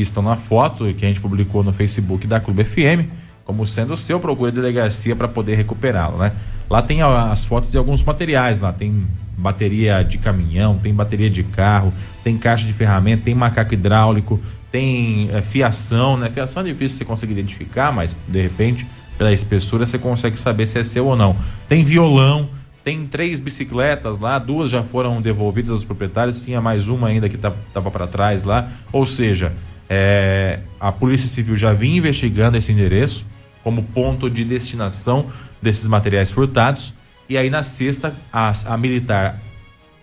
que 0.00 0.02
estão 0.02 0.22
na 0.22 0.36
foto 0.36 0.92
que 0.94 1.04
a 1.04 1.08
gente 1.08 1.20
publicou 1.20 1.62
no 1.62 1.74
Facebook 1.74 2.26
da 2.26 2.40
Clube 2.40 2.64
FM, 2.64 3.06
como 3.44 3.66
sendo 3.66 3.94
seu, 3.96 4.18
procure 4.18 4.50
a 4.50 4.54
delegacia 4.54 5.14
para 5.14 5.28
poder 5.28 5.56
recuperá-lo, 5.56 6.16
né? 6.16 6.32
Lá 6.70 6.80
tem 6.80 7.02
as 7.02 7.44
fotos 7.44 7.70
de 7.70 7.76
alguns 7.76 8.02
materiais, 8.02 8.60
lá 8.60 8.72
tem 8.72 9.06
bateria 9.36 10.02
de 10.02 10.18
caminhão, 10.18 10.78
tem 10.78 10.94
bateria 10.94 11.28
de 11.28 11.42
carro, 11.42 11.92
tem 12.24 12.38
caixa 12.38 12.66
de 12.66 12.72
ferramenta, 12.72 13.24
tem 13.24 13.34
macaco 13.34 13.74
hidráulico, 13.74 14.40
tem 14.70 15.28
é, 15.32 15.42
fiação, 15.42 16.16
né? 16.16 16.30
Fiação 16.30 16.62
é 16.62 16.66
difícil 16.66 16.98
você 16.98 17.04
conseguir 17.04 17.32
identificar, 17.32 17.92
mas 17.92 18.16
de 18.26 18.40
repente, 18.40 18.86
pela 19.18 19.32
espessura, 19.32 19.84
você 19.84 19.98
consegue 19.98 20.38
saber 20.38 20.66
se 20.66 20.78
é 20.78 20.84
seu 20.84 21.06
ou 21.06 21.16
não. 21.16 21.36
Tem 21.68 21.82
violão, 21.82 22.48
tem 22.82 23.06
três 23.06 23.40
bicicletas 23.40 24.18
lá, 24.18 24.38
duas 24.38 24.70
já 24.70 24.82
foram 24.82 25.20
devolvidas 25.20 25.72
aos 25.72 25.84
proprietários, 25.84 26.42
tinha 26.42 26.60
mais 26.60 26.88
uma 26.88 27.08
ainda 27.08 27.28
que 27.28 27.36
estava 27.36 27.56
tá, 27.74 27.82
para 27.82 28.06
trás 28.06 28.44
lá. 28.44 28.68
Ou 28.90 29.04
seja, 29.04 29.52
é, 29.92 30.60
a 30.78 30.92
Polícia 30.92 31.28
Civil 31.28 31.56
já 31.56 31.72
vinha 31.72 31.98
investigando 31.98 32.56
esse 32.56 32.70
endereço 32.70 33.26
como 33.64 33.82
ponto 33.82 34.30
de 34.30 34.44
destinação 34.44 35.26
desses 35.60 35.88
materiais 35.88 36.30
furtados. 36.30 36.94
E 37.28 37.36
aí 37.36 37.50
na 37.50 37.64
sexta, 37.64 38.14
a, 38.32 38.52
a 38.66 38.76
militar 38.76 39.40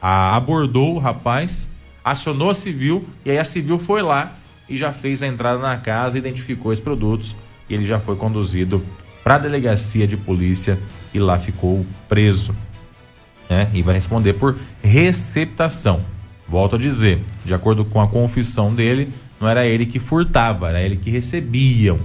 a 0.02 0.36
abordou 0.36 0.96
o 0.96 1.00
rapaz, 1.00 1.72
acionou 2.04 2.50
a 2.50 2.54
civil 2.54 3.08
e 3.26 3.32
aí 3.32 3.40
a 3.40 3.44
civil 3.44 3.80
foi 3.80 4.02
lá 4.02 4.36
e 4.70 4.78
já 4.78 4.92
fez 4.92 5.24
a 5.24 5.28
entrada 5.28 5.60
na 5.60 5.78
casa, 5.78 6.18
identificou 6.18 6.72
os 6.72 6.80
produtos 6.80 7.36
e 7.70 7.74
ele 7.74 7.86
já 7.86 8.00
foi 8.00 8.18
conduzido 8.18 8.84
para 9.24 9.36
a 9.36 9.40
delegacia 9.40 10.06
de 10.06 10.18
polícia 10.18 10.78
e 11.14 11.20
lá 11.20 11.40
ficou 11.40 11.86
preso. 12.10 12.54
Né? 13.50 13.70
E 13.74 13.82
vai 13.82 13.96
responder 13.96 14.34
por 14.34 14.58
receptação. 14.84 16.06
Volto 16.48 16.76
a 16.76 16.80
dizer, 16.80 17.22
de 17.44 17.54
acordo 17.54 17.84
com 17.84 18.02
a 18.02 18.08
confissão 18.08 18.74
dele, 18.74 19.12
não 19.40 19.48
era 19.48 19.66
ele 19.66 19.86
que 19.86 20.00
furtava, 20.00 20.70
era 20.70 20.82
ele 20.82 20.96
que 20.96 21.10
recebiam, 21.10 22.00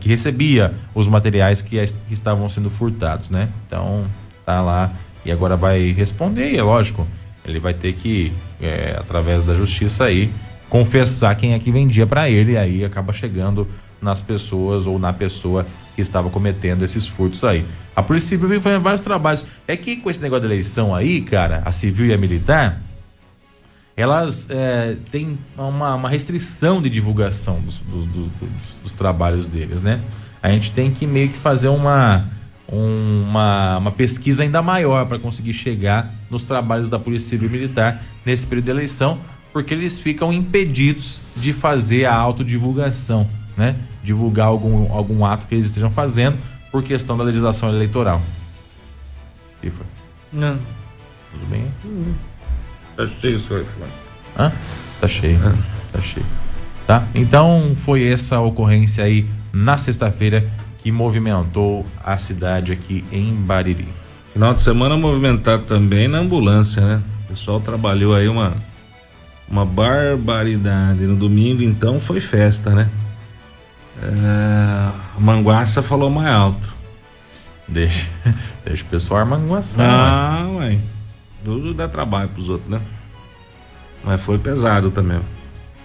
que 0.00 0.08
recebia 0.08 0.74
os 0.94 1.06
materiais 1.06 1.60
que, 1.60 1.76
que 2.06 2.14
estavam 2.14 2.48
sendo 2.48 2.70
furtados, 2.70 3.28
né? 3.30 3.48
Então, 3.66 4.06
tá 4.44 4.60
lá 4.62 4.92
e 5.24 5.30
agora 5.30 5.56
vai 5.56 5.92
responder, 5.92 6.56
é 6.56 6.62
lógico. 6.62 7.06
Ele 7.44 7.58
vai 7.58 7.74
ter 7.74 7.92
que, 7.92 8.32
é, 8.60 8.96
através 8.98 9.44
da 9.44 9.54
justiça 9.54 10.04
aí, 10.04 10.30
confessar 10.68 11.34
quem 11.34 11.54
é 11.54 11.58
que 11.58 11.70
vendia 11.70 12.06
para 12.06 12.30
ele, 12.30 12.56
aí 12.56 12.84
acaba 12.84 13.12
chegando 13.12 13.66
nas 14.00 14.20
pessoas 14.20 14.86
ou 14.86 14.98
na 14.98 15.12
pessoa 15.12 15.66
que 15.94 16.00
estava 16.00 16.30
cometendo 16.30 16.84
esses 16.84 17.06
furtos 17.06 17.42
aí. 17.42 17.64
A 17.94 18.02
Polícia 18.02 18.30
Civil 18.30 18.48
vem 18.48 18.60
fazendo 18.60 18.82
vários 18.82 19.00
trabalhos. 19.00 19.44
É 19.66 19.76
que 19.76 19.96
com 19.96 20.08
esse 20.08 20.22
negócio 20.22 20.42
da 20.42 20.54
eleição 20.54 20.94
aí, 20.94 21.20
cara, 21.20 21.62
a 21.64 21.72
civil 21.72 22.06
e 22.06 22.12
a 22.12 22.18
militar, 22.18 22.80
elas 23.98 24.46
é, 24.48 24.96
têm 25.10 25.36
uma, 25.56 25.96
uma, 25.96 26.08
restrição 26.08 26.80
de 26.80 26.88
divulgação 26.88 27.60
dos, 27.60 27.80
do, 27.80 28.06
do, 28.06 28.22
dos, 28.26 28.74
dos, 28.80 28.92
trabalhos 28.94 29.48
deles, 29.48 29.82
né? 29.82 30.00
A 30.40 30.50
gente 30.50 30.70
tem 30.70 30.88
que 30.88 31.04
meio 31.04 31.30
que 31.30 31.36
fazer 31.36 31.66
uma, 31.66 32.28
uma, 32.68 33.78
uma 33.78 33.90
pesquisa 33.90 34.44
ainda 34.44 34.62
maior 34.62 35.04
para 35.06 35.18
conseguir 35.18 35.52
chegar 35.52 36.14
nos 36.30 36.44
trabalhos 36.44 36.88
da 36.88 36.96
Polícia 36.96 37.30
Civil 37.30 37.48
e 37.48 37.52
Militar 37.52 38.00
nesse 38.24 38.46
período 38.46 38.66
de 38.66 38.70
eleição, 38.70 39.18
porque 39.52 39.74
eles 39.74 39.98
ficam 39.98 40.32
impedidos 40.32 41.18
de 41.34 41.52
fazer 41.52 42.04
a 42.04 42.14
autodivulgação, 42.14 43.28
né? 43.56 43.74
Divulgar 44.04 44.46
algum, 44.46 44.92
algum 44.92 45.26
ato 45.26 45.48
que 45.48 45.56
eles 45.56 45.66
estejam 45.66 45.90
fazendo 45.90 46.38
por 46.70 46.84
questão 46.84 47.18
da 47.18 47.24
legislação 47.24 47.68
eleitoral. 47.68 48.22
E 49.60 49.68
foi? 49.70 49.86
Não. 50.32 50.56
Tudo 51.32 51.46
bem? 51.46 51.64
Uhum. 51.84 52.14
Tá 52.98 53.06
cheio, 53.06 53.38
senhor 53.38 53.64
Flávio. 53.64 53.94
Hã? 54.36 54.52
Tá 55.00 55.06
cheio. 55.06 55.38
Tá 55.92 56.00
cheio. 56.00 56.26
Tá? 56.84 57.06
Então 57.14 57.76
foi 57.84 58.04
essa 58.04 58.40
ocorrência 58.40 59.04
aí 59.04 59.24
na 59.52 59.78
sexta-feira 59.78 60.44
que 60.78 60.90
movimentou 60.90 61.86
a 62.04 62.16
cidade 62.16 62.72
aqui 62.72 63.04
em 63.12 63.32
Bariri. 63.32 63.86
Final 64.32 64.52
de 64.52 64.60
semana 64.60 64.96
movimentado 64.96 65.62
também 65.62 66.08
na 66.08 66.18
ambulância, 66.18 66.82
né? 66.84 67.02
O 67.26 67.28
pessoal 67.28 67.60
trabalhou 67.60 68.16
aí 68.16 68.28
uma 68.28 68.52
uma 69.48 69.64
barbaridade. 69.64 71.02
No 71.02 71.14
domingo, 71.14 71.62
então, 71.62 72.00
foi 72.00 72.18
festa, 72.18 72.74
né? 72.74 72.90
É, 74.02 75.20
Manguaça 75.20 75.82
falou 75.82 76.10
mais 76.10 76.34
alto. 76.34 76.76
Deixa, 77.68 78.08
deixa 78.64 78.82
o 78.82 78.86
pessoal 78.86 79.20
armanguaçar. 79.20 79.88
Ah, 79.88 80.48
ué. 80.56 80.78
Tudo 81.44 81.72
dá 81.72 81.88
trabalho 81.88 82.28
pros 82.28 82.48
outros, 82.48 82.70
né? 82.70 82.80
Mas 84.04 84.22
foi 84.22 84.38
pesado 84.38 84.90
também. 84.90 85.20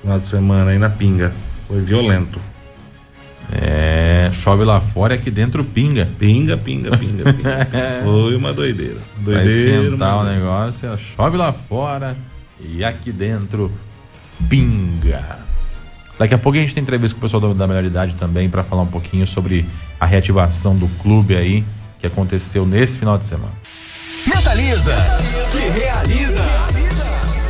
Final 0.01 0.19
de 0.19 0.25
semana 0.25 0.71
aí 0.71 0.77
na 0.77 0.89
pinga. 0.89 1.33
Foi 1.67 1.81
violento. 1.81 2.39
É, 3.51 4.29
chove 4.31 4.63
lá 4.63 4.79
fora 4.79 5.13
e 5.13 5.17
aqui 5.17 5.29
dentro 5.29 5.63
pinga. 5.63 6.09
Pinga, 6.17 6.57
pinga, 6.57 6.97
pinga, 6.97 7.33
pinga. 7.33 7.67
foi 8.03 8.35
uma 8.35 8.53
doideira. 8.53 8.97
Doideira. 9.17 9.43
Pra 9.43 9.81
esquentar 9.81 10.17
o 10.17 10.23
negócio, 10.23 10.97
chove 10.97 11.37
lá 11.37 11.51
fora 11.51 12.15
e 12.59 12.83
aqui 12.83 13.11
dentro 13.11 13.71
pinga. 14.49 15.39
Daqui 16.17 16.33
a 16.33 16.37
pouco 16.37 16.57
a 16.57 16.61
gente 16.61 16.73
tem 16.73 16.81
entrevista 16.81 17.15
com 17.15 17.19
o 17.19 17.21
pessoal 17.21 17.53
da 17.53 17.67
Melhor 17.67 17.83
Idade 17.83 18.15
também 18.15 18.49
para 18.49 18.63
falar 18.63 18.83
um 18.83 18.87
pouquinho 18.87 19.25
sobre 19.27 19.65
a 19.99 20.05
reativação 20.05 20.75
do 20.75 20.87
clube 21.01 21.35
aí 21.35 21.63
que 21.99 22.07
aconteceu 22.07 22.65
nesse 22.65 22.99
final 22.99 23.17
de 23.17 23.27
semana. 23.27 23.53
Mentaliza, 24.43 24.93
que 25.53 25.69
realiza. 25.79 26.43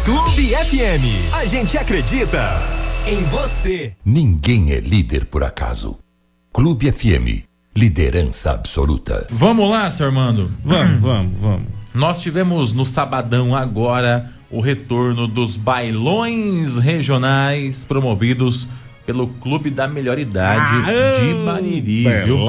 Clube 0.05 0.49
FM, 0.49 1.33
a 1.33 1.43
gente 1.43 1.75
acredita 1.75 2.61
em 3.07 3.23
você. 3.23 3.93
Ninguém 4.05 4.73
é 4.73 4.79
líder 4.79 5.25
por 5.25 5.43
acaso. 5.43 5.97
Clube 6.53 6.91
FM, 6.91 7.45
liderança 7.75 8.51
absoluta. 8.51 9.25
Vamos 9.31 9.71
lá, 9.71 9.89
seu 9.89 10.05
Armando. 10.05 10.51
Vamos, 10.63 11.01
vamos, 11.01 11.41
vamos. 11.41 11.67
Nós 11.95 12.21
tivemos 12.21 12.73
no 12.73 12.85
sabadão 12.85 13.55
agora 13.55 14.31
o 14.51 14.61
retorno 14.61 15.27
dos 15.27 15.57
bailões 15.57 16.77
regionais 16.77 17.85
promovidos 17.85 18.67
pelo 19.03 19.29
Clube 19.29 19.71
da 19.71 19.87
Melhor 19.87 20.19
Idade 20.19 20.75
ah, 20.75 21.19
de 21.19 21.43
Bariri, 21.43 22.03
beleza. 22.03 22.25
viu? 22.25 22.45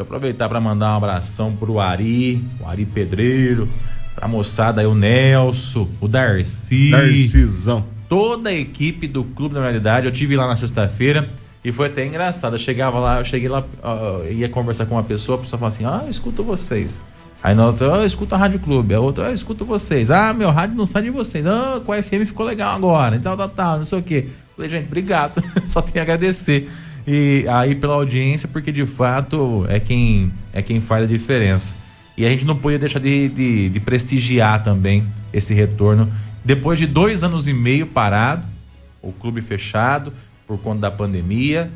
Eu 0.00 0.04
aproveitar 0.04 0.48
para 0.48 0.60
mandar 0.60 0.94
um 0.94 0.96
abração 0.96 1.54
pro 1.54 1.78
Ari, 1.78 2.42
o 2.58 2.66
Ari 2.66 2.86
Pedreiro, 2.86 3.68
pra 4.14 4.26
moçada 4.26 4.80
aí, 4.80 4.86
o 4.86 4.94
Nelson, 4.94 5.88
o 6.00 6.08
Darcy. 6.08 6.90
Darcyzão. 6.90 7.84
Toda 8.08 8.48
a 8.48 8.52
equipe 8.52 9.06
do 9.06 9.22
Clube 9.22 9.54
da 9.54 9.60
Realidade. 9.60 10.06
Eu 10.06 10.12
tive 10.12 10.36
lá 10.36 10.46
na 10.46 10.56
sexta-feira 10.56 11.28
e 11.62 11.70
foi 11.70 11.88
até 11.88 12.04
engraçado. 12.04 12.54
Eu 12.54 12.58
chegava 12.58 12.98
lá, 12.98 13.18
eu 13.18 13.24
cheguei 13.24 13.48
lá, 13.48 13.60
uh, 13.60 14.32
ia 14.32 14.48
conversar 14.48 14.86
com 14.86 14.94
uma 14.94 15.04
pessoa, 15.04 15.36
a 15.36 15.40
pessoa 15.42 15.58
falava 15.58 15.76
assim: 15.76 15.84
Ah, 15.84 16.04
eu 16.04 16.10
escuto 16.10 16.42
vocês. 16.42 17.00
Aí 17.42 17.54
na 17.54 17.66
outra, 17.66 17.86
eu 17.86 18.04
escuto 18.04 18.34
a 18.34 18.38
Rádio 18.38 18.58
Clube. 18.58 18.94
A 18.94 19.00
outra, 19.00 19.28
eu 19.28 19.34
escuto 19.34 19.64
vocês. 19.64 20.10
Ah, 20.10 20.32
meu 20.32 20.50
rádio 20.50 20.76
não 20.76 20.84
sai 20.84 21.02
de 21.02 21.10
vocês. 21.10 21.46
Ah, 21.46 21.80
com 21.84 21.92
a 21.92 22.02
FM 22.02 22.26
ficou 22.26 22.44
legal 22.44 22.74
agora. 22.74 23.16
Então, 23.16 23.36
tal, 23.36 23.48
tal, 23.48 23.76
não 23.76 23.84
sei 23.84 23.98
o 23.98 24.02
quê. 24.02 24.28
Falei, 24.56 24.70
gente, 24.70 24.86
obrigado. 24.86 25.42
Só 25.66 25.80
tenho 25.80 26.00
a 26.00 26.02
agradecer 26.02 26.68
e 27.06 27.44
aí 27.48 27.74
pela 27.74 27.94
audiência, 27.94 28.48
porque 28.48 28.70
de 28.70 28.86
fato 28.86 29.64
é 29.68 29.80
quem, 29.80 30.32
é 30.52 30.62
quem 30.62 30.80
faz 30.80 31.04
a 31.04 31.06
diferença. 31.06 31.74
E 32.16 32.26
a 32.26 32.28
gente 32.28 32.44
não 32.44 32.56
podia 32.56 32.78
deixar 32.78 32.98
de, 32.98 33.28
de, 33.28 33.68
de 33.68 33.80
prestigiar 33.80 34.62
também 34.62 35.06
esse 35.32 35.54
retorno. 35.54 36.12
Depois 36.44 36.78
de 36.78 36.86
dois 36.86 37.22
anos 37.22 37.48
e 37.48 37.52
meio 37.52 37.86
parado, 37.86 38.46
o 39.00 39.12
clube 39.12 39.40
fechado 39.40 40.12
por 40.46 40.58
conta 40.58 40.80
da 40.80 40.90
pandemia. 40.90 41.70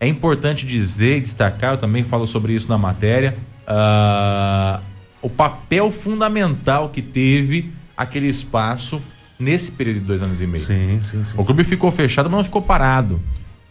É 0.00 0.08
importante 0.08 0.66
dizer 0.66 1.18
e 1.18 1.20
destacar, 1.20 1.74
eu 1.74 1.78
também 1.78 2.02
falo 2.02 2.26
sobre 2.26 2.52
isso 2.54 2.68
na 2.68 2.76
matéria, 2.76 3.36
uh, 3.68 4.82
o 5.22 5.30
papel 5.30 5.90
fundamental 5.90 6.88
que 6.88 7.00
teve 7.00 7.70
aquele 7.96 8.26
espaço 8.26 9.00
nesse 9.38 9.72
período 9.72 10.00
de 10.00 10.06
dois 10.06 10.22
anos 10.22 10.40
e 10.40 10.46
meio. 10.46 10.64
Sim, 10.64 11.00
sim, 11.00 11.24
sim. 11.24 11.34
O 11.36 11.44
clube 11.44 11.64
ficou 11.64 11.90
fechado, 11.90 12.28
mas 12.28 12.38
não 12.38 12.44
ficou 12.44 12.60
parado 12.60 13.20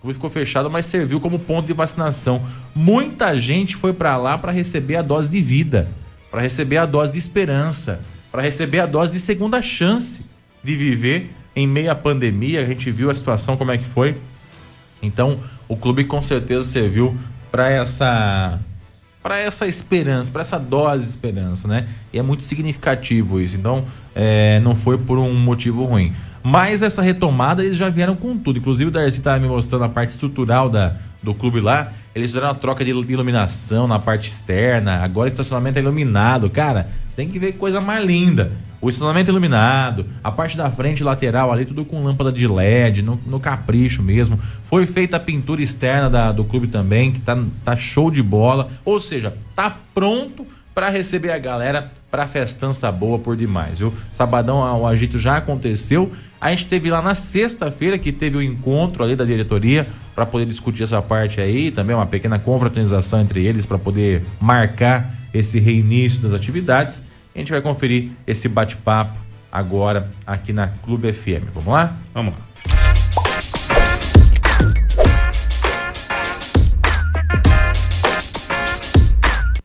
clube 0.04 0.14
ficou 0.16 0.30
fechado, 0.30 0.70
mas 0.70 0.86
serviu 0.86 1.20
como 1.22 1.40
ponto 1.40 1.66
de 1.66 1.72
vacinação. 1.72 2.46
Muita 2.76 3.38
gente 3.40 3.74
foi 3.74 3.94
para 3.94 4.18
lá 4.18 4.38
para 4.38 4.52
receber 4.52 4.98
a 4.98 5.02
dose 5.02 5.30
de 5.30 5.42
vida, 5.42 5.88
para 6.30 6.42
receber 6.42 6.76
a 6.76 6.86
dose 6.86 7.14
de 7.14 7.20
esperança, 7.20 8.02
para 8.30 8.42
receber 8.42 8.82
a 8.82 8.86
dose 8.86 9.14
de 9.14 9.20
segunda 9.20 9.62
chance 9.62 10.26
de 10.62 10.76
viver 10.76 11.32
em 11.56 11.66
meio 11.66 11.90
à 11.90 11.96
pandemia. 11.96 12.62
A 12.62 12.66
gente 12.66 12.92
viu 12.92 13.10
a 13.10 13.14
situação 13.14 13.56
como 13.56 13.72
é 13.72 13.78
que 13.78 13.86
foi. 13.86 14.18
Então, 15.02 15.40
o 15.70 15.78
clube 15.78 16.04
com 16.04 16.22
certeza 16.22 16.64
serviu 16.64 17.18
para 17.50 17.70
essa 17.70 18.60
para 19.22 19.40
essa 19.40 19.66
esperança, 19.66 20.30
para 20.30 20.42
essa 20.42 20.60
dose 20.60 21.06
de 21.06 21.10
esperança, 21.12 21.66
né? 21.66 21.88
E 22.12 22.20
é 22.20 22.22
muito 22.22 22.44
significativo 22.44 23.40
isso. 23.40 23.56
Então, 23.56 23.86
é, 24.14 24.60
não 24.60 24.76
foi 24.76 24.98
por 24.98 25.18
um 25.18 25.34
motivo 25.34 25.86
ruim. 25.86 26.14
Mas 26.44 26.84
essa 26.84 27.02
retomada 27.02 27.64
eles 27.64 27.78
já 27.78 27.88
vieram 27.90 28.16
com 28.16 28.38
tudo. 28.38 28.60
Inclusive 28.60 28.90
o 28.90 28.92
Darcy 28.92 29.20
estava 29.20 29.40
me 29.40 29.48
mostrando 29.48 29.86
a 29.86 29.90
parte 29.90 30.10
estrutural 30.10 30.70
da, 30.70 30.98
do 31.22 31.34
clube 31.34 31.62
lá. 31.62 31.94
Eles 32.14 32.32
fizeram 32.32 32.50
uma 32.50 32.56
troca 32.56 32.84
de 32.84 32.92
iluminação 32.92 33.88
na 33.88 33.98
parte 33.98 34.30
externa. 34.30 34.98
Agora 34.98 35.30
o 35.30 35.32
estacionamento 35.32 35.80
é 35.80 35.82
iluminado. 35.82 36.50
Cara, 36.50 36.90
você 37.08 37.22
tem 37.22 37.30
que 37.30 37.40
ver 37.40 37.54
coisa 37.54 37.80
mais 37.80 38.06
linda. 38.06 38.52
O 38.82 38.90
estacionamento 38.90 39.30
é 39.30 39.32
iluminado, 39.32 40.06
a 40.22 40.30
parte 40.30 40.58
da 40.58 40.70
frente 40.70 41.06
lateral 41.06 41.54
ali, 41.54 41.66
tudo 41.66 41.86
com 41.86 42.04
lâmpada 42.04 42.34
de 42.34 42.46
LED, 42.46 43.02
no, 43.02 43.18
no 43.26 43.40
capricho 43.40 44.04
mesmo. 44.04 44.38
Foi 44.64 44.86
feita 44.86 45.16
a 45.16 45.20
pintura 45.22 45.62
externa 45.62 46.10
da, 46.10 46.34
do 46.34 46.44
clube 46.44 46.68
também, 46.68 47.14
que 47.14 47.22
tá, 47.22 47.42
tá 47.64 47.78
show 47.78 48.12
de 48.12 48.22
bola. 48.22 48.70
Ou 48.84 49.00
seja, 49.00 49.34
tá 49.56 49.78
pronto 49.94 50.46
para 50.76 50.90
receber 50.90 51.32
a 51.32 51.38
galera 51.38 51.90
para 52.14 52.28
festança 52.28 52.92
boa 52.92 53.18
por 53.18 53.36
demais, 53.36 53.80
viu? 53.80 53.92
Sabadão 54.12 54.60
o 54.80 54.86
agito 54.86 55.18
já 55.18 55.38
aconteceu. 55.38 56.12
A 56.40 56.52
gente 56.52 56.68
teve 56.68 56.88
lá 56.92 57.02
na 57.02 57.16
sexta-feira 57.16 57.98
que 57.98 58.12
teve 58.12 58.38
o 58.38 58.40
um 58.40 58.44
encontro 58.44 59.04
ali 59.04 59.16
da 59.16 59.26
diretoria 59.26 59.88
para 60.14 60.24
poder 60.24 60.46
discutir 60.46 60.84
essa 60.84 61.02
parte 61.02 61.42
aí, 61.42 61.72
também 61.72 61.96
uma 61.96 62.06
pequena 62.06 62.38
confraternização 62.38 63.20
entre 63.20 63.44
eles 63.44 63.66
para 63.66 63.80
poder 63.80 64.24
marcar 64.40 65.12
esse 65.34 65.60
reinício 65.60 66.22
das 66.22 66.34
atividades. 66.34 67.04
A 67.34 67.40
gente 67.40 67.52
vai 67.52 67.64
conferir 67.64 68.12
esse 68.28 68.48
bate-papo 68.48 69.18
agora 69.52 70.12
aqui 70.24 70.54
na 70.54 70.68
Clube 70.68 71.12
FM. 71.12 71.50
Vamos 71.52 71.74
lá? 71.74 71.98
Vamos 72.14 72.36
lá. 72.36 72.53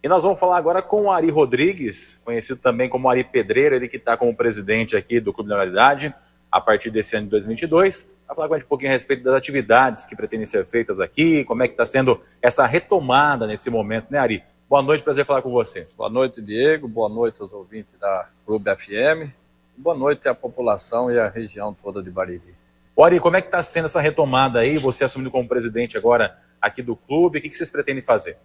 E 0.09 0.11
nós 0.11 0.23
vamos 0.23 0.41
falar 0.41 0.57
agora 0.57 0.81
com 0.81 1.03
o 1.03 1.11
Ari 1.11 1.29
Rodrigues, 1.29 2.19
conhecido 2.25 2.59
também 2.59 2.89
como 2.89 3.11
Ari 3.11 3.23
Pedreira, 3.23 3.77
ele 3.77 3.87
que 3.87 3.99
está 3.99 4.17
como 4.17 4.35
presidente 4.35 4.97
aqui 4.97 5.21
do 5.21 5.35
Clube 5.35 5.51
da 5.51 5.57
Realidade 5.57 6.15
a 6.51 6.59
partir 6.59 6.91
desse 6.91 7.15
ano 7.15 7.27
de 7.27 7.33
2022. 7.33 8.11
Vai 8.27 8.35
falar 8.35 8.49
com 8.49 8.55
a 8.55 8.57
gente 8.57 8.65
um 8.65 8.69
pouquinho 8.71 8.91
a 8.91 8.95
respeito 8.95 9.23
das 9.23 9.35
atividades 9.35 10.07
que 10.07 10.17
pretendem 10.17 10.47
ser 10.47 10.65
feitas 10.65 10.99
aqui, 10.99 11.45
como 11.45 11.63
é 11.63 11.67
que 11.67 11.75
está 11.75 11.85
sendo 11.85 12.19
essa 12.41 12.65
retomada 12.65 13.47
nesse 13.47 13.69
momento, 13.69 14.11
né, 14.11 14.19
Ari? 14.19 14.43
Boa 14.67 14.81
noite, 14.81 15.05
prazer 15.05 15.27
falar 15.27 15.43
com 15.43 15.51
você. 15.51 15.87
Boa 15.95 16.09
noite, 16.09 16.41
Diego. 16.41 16.89
Boa 16.89 17.11
noite 17.11 17.43
aos 17.43 17.53
ouvintes 17.53 17.93
da 18.01 18.31
Clube 18.47 18.75
FM. 18.75 19.31
Boa 19.77 19.95
noite 19.95 20.27
à 20.27 20.35
população 20.35 21.13
e 21.13 21.19
à 21.19 21.29
região 21.29 21.75
toda 21.75 22.03
de 22.03 22.11
Bariri. 22.11 22.55
Ori, 22.97 23.21
como 23.21 23.37
é 23.37 23.43
que 23.43 23.49
está 23.49 23.61
sendo 23.61 23.85
essa 23.85 24.01
retomada 24.01 24.61
aí? 24.61 24.79
Você 24.79 25.05
assumindo 25.05 25.31
como 25.31 25.47
presidente 25.47 25.99
agora 25.99 26.35
aqui 26.63 26.81
do 26.81 26.97
clube, 26.97 27.41
o 27.41 27.43
que, 27.43 27.51
que 27.51 27.55
vocês 27.55 27.71
pretendem 27.71 28.03
fazer? 28.03 28.39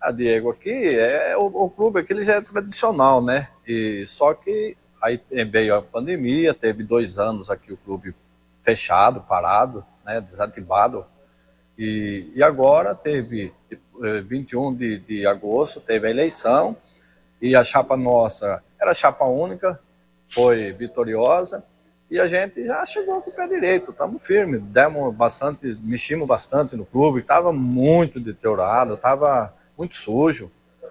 Ah, 0.00 0.12
Diego, 0.12 0.50
aqui 0.50 0.70
é 0.70 1.36
o, 1.36 1.44
o 1.44 1.68
clube 1.68 2.00
aqui 2.00 2.14
ele 2.14 2.22
já 2.22 2.36
é 2.36 2.40
tradicional, 2.40 3.22
né? 3.22 3.48
E 3.66 4.06
só 4.06 4.32
que 4.32 4.74
aí 5.02 5.20
veio 5.50 5.74
a 5.74 5.82
pandemia, 5.82 6.54
teve 6.54 6.82
dois 6.82 7.18
anos 7.18 7.50
aqui 7.50 7.70
o 7.70 7.76
clube 7.76 8.14
fechado, 8.62 9.20
parado, 9.20 9.84
né, 10.04 10.20
desativado. 10.22 11.04
E, 11.76 12.32
e 12.34 12.42
agora 12.42 12.94
teve 12.94 13.52
21 14.26 14.72
eh, 14.72 14.74
de, 14.74 14.98
de 15.00 15.26
agosto, 15.26 15.80
teve 15.80 16.06
a 16.06 16.10
eleição 16.10 16.74
e 17.40 17.54
a 17.54 17.62
chapa 17.62 17.94
nossa 17.94 18.62
era 18.80 18.94
chapa 18.94 19.26
única, 19.26 19.78
foi 20.30 20.72
vitoriosa 20.72 21.62
e 22.10 22.18
a 22.18 22.26
gente 22.26 22.66
já 22.66 22.84
chegou 22.86 23.20
com 23.20 23.30
o 23.30 23.34
pé 23.34 23.46
direito, 23.46 23.90
estamos 23.90 24.26
firmes, 24.26 24.60
demos 24.62 25.14
bastante, 25.14 25.78
meximos 25.82 26.26
bastante 26.26 26.74
no 26.74 26.86
clube, 26.86 27.20
estava 27.20 27.52
muito 27.52 28.18
deteriorado, 28.18 28.94
estava 28.94 29.54
muito 29.80 29.96
sujo, 29.96 30.50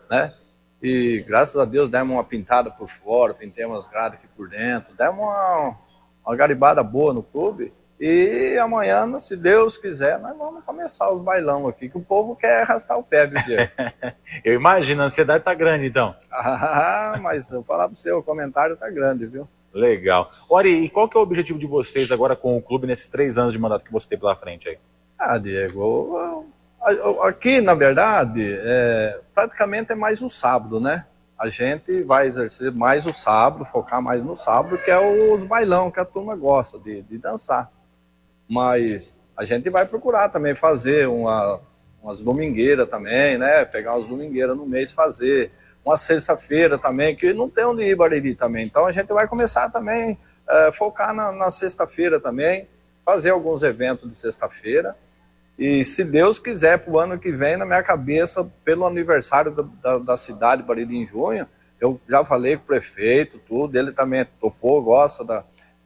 né? 0.10 0.34
E 0.81 1.24
graças 1.27 1.55
a 1.58 1.65
Deus 1.65 1.89
demos 1.89 2.15
uma 2.15 2.24
pintada 2.24 2.72
por 2.72 2.89
fora, 2.89 3.36
pintamos 3.36 3.77
as 3.77 3.88
grades 3.88 4.17
aqui 4.17 4.27
por 4.36 4.50
dentro, 4.50 4.96
demos 4.98 5.19
uma, 5.19 5.77
uma 6.25 6.36
garibada 6.36 6.81
boa 6.84 7.13
no 7.13 7.22
clube. 7.22 7.72
E 8.00 8.58
amanhã, 8.58 9.19
se 9.19 9.36
Deus 9.36 9.77
quiser, 9.77 10.17
nós 10.19 10.36
vamos 10.36 10.63
começar 10.63 11.12
os 11.12 11.22
bailão 11.22 11.67
aqui, 11.67 11.89
que 11.89 11.98
o 11.98 12.01
povo 12.01 12.36
quer 12.36 12.62
arrastar 12.62 12.98
o 12.98 13.03
pé, 13.03 13.27
viu, 13.27 13.43
Diego? 13.43 13.72
eu 14.43 14.53
imagino, 14.53 15.01
a 15.01 15.05
ansiedade 15.05 15.43
tá 15.43 15.53
grande, 15.53 15.86
então. 15.86 16.15
ah, 16.31 17.19
mas 17.22 17.51
eu 17.51 17.62
falar 17.63 17.88
para 17.88 17.96
você, 17.96 18.10
o 18.12 18.24
comentário 18.24 18.77
tá 18.77 18.89
grande, 18.89 19.27
viu? 19.27 19.48
Legal. 19.74 20.31
Ori, 20.50 20.86
e 20.86 20.89
qual 20.89 21.10
que 21.10 21.17
é 21.17 21.19
o 21.19 21.24
objetivo 21.24 21.60
de 21.60 21.67
vocês 21.67 22.10
agora 22.12 22.38
com 22.38 22.58
o 22.58 22.62
clube 22.62 22.88
nesses 22.88 23.10
três 23.10 23.38
anos 23.38 23.53
de 23.53 23.60
mandato 23.60 23.84
que 23.84 23.91
você 23.91 24.08
tem 24.08 24.17
pela 24.17 24.36
frente 24.36 24.69
aí? 24.69 24.79
Ah, 25.19 25.38
Diego, 25.38 26.48
Aqui, 27.21 27.59
na 27.59 27.75
verdade, 27.75 28.57
é, 28.62 29.19
praticamente 29.36 29.91
é 29.91 29.95
mais 29.95 30.21
o 30.21 30.29
sábado, 30.29 30.79
né? 30.79 31.05
A 31.38 31.50
gente 31.50 32.03
vai 32.03 32.27
exercer 32.27 32.71
mais 32.71 33.05
o 33.05 33.13
sábado, 33.13 33.65
focar 33.65 34.01
mais 34.01 34.24
no 34.24 34.36
sábado, 34.36 34.77
que 34.77 34.89
é 34.89 35.00
os 35.33 35.43
bailão 35.43 35.91
que 35.91 36.00
a 36.00 36.05
turma 36.05 36.36
gosta 36.36 36.79
de, 36.79 37.01
de 37.01 37.17
dançar. 37.17 37.71
Mas 38.48 39.17
a 39.36 39.43
gente 39.43 39.69
vai 39.69 39.86
procurar 39.86 40.29
também 40.29 40.55
fazer 40.55 41.07
uma, 41.07 41.59
umas 42.01 42.21
domingueiras 42.21 42.88
também, 42.88 43.38
né? 43.38 43.65
Pegar 43.65 43.95
umas 43.95 44.07
domingueiras 44.07 44.55
no 44.55 44.65
mês 44.65 44.91
fazer. 44.91 45.51
Uma 45.83 45.95
sexta-feira 45.95 46.77
também, 46.77 47.15
que 47.15 47.33
não 47.33 47.50
tem 47.50 47.63
onde 47.63 47.83
ir 47.83 47.95
Bariri 47.95 48.36
também. 48.36 48.65
Então 48.65 48.86
a 48.86 48.91
gente 48.91 49.07
vai 49.07 49.27
começar 49.27 49.69
também 49.69 50.19
é, 50.48 50.71
focar 50.71 51.13
na, 51.13 51.31
na 51.31 51.50
sexta-feira 51.50 52.19
também, 52.19 52.67
fazer 53.05 53.29
alguns 53.29 53.63
eventos 53.63 54.09
de 54.09 54.15
sexta-feira 54.15 54.95
e 55.59 55.83
se 55.83 56.05
Deus 56.05 56.39
quiser, 56.39 56.77
para 56.77 56.89
o 56.89 56.97
ano 56.97 57.19
que 57.19 57.33
vem, 57.33 57.57
na 57.57 57.65
minha 57.65 57.83
cabeça, 57.83 58.49
pelo 58.63 58.85
aniversário 58.85 59.51
da, 59.51 59.63
da, 59.81 59.97
da 59.97 60.17
cidade, 60.17 60.63
Bariri, 60.63 60.95
em 60.95 61.05
junho, 61.05 61.45
eu 61.81 61.99
já 62.07 62.23
falei 62.23 62.55
com 62.55 62.63
o 62.63 62.65
prefeito, 62.65 63.37
tudo, 63.39 63.77
ele 63.77 63.91
também 63.91 64.25
topou, 64.39 64.81
gosta 64.81 65.25
da. 65.25 65.43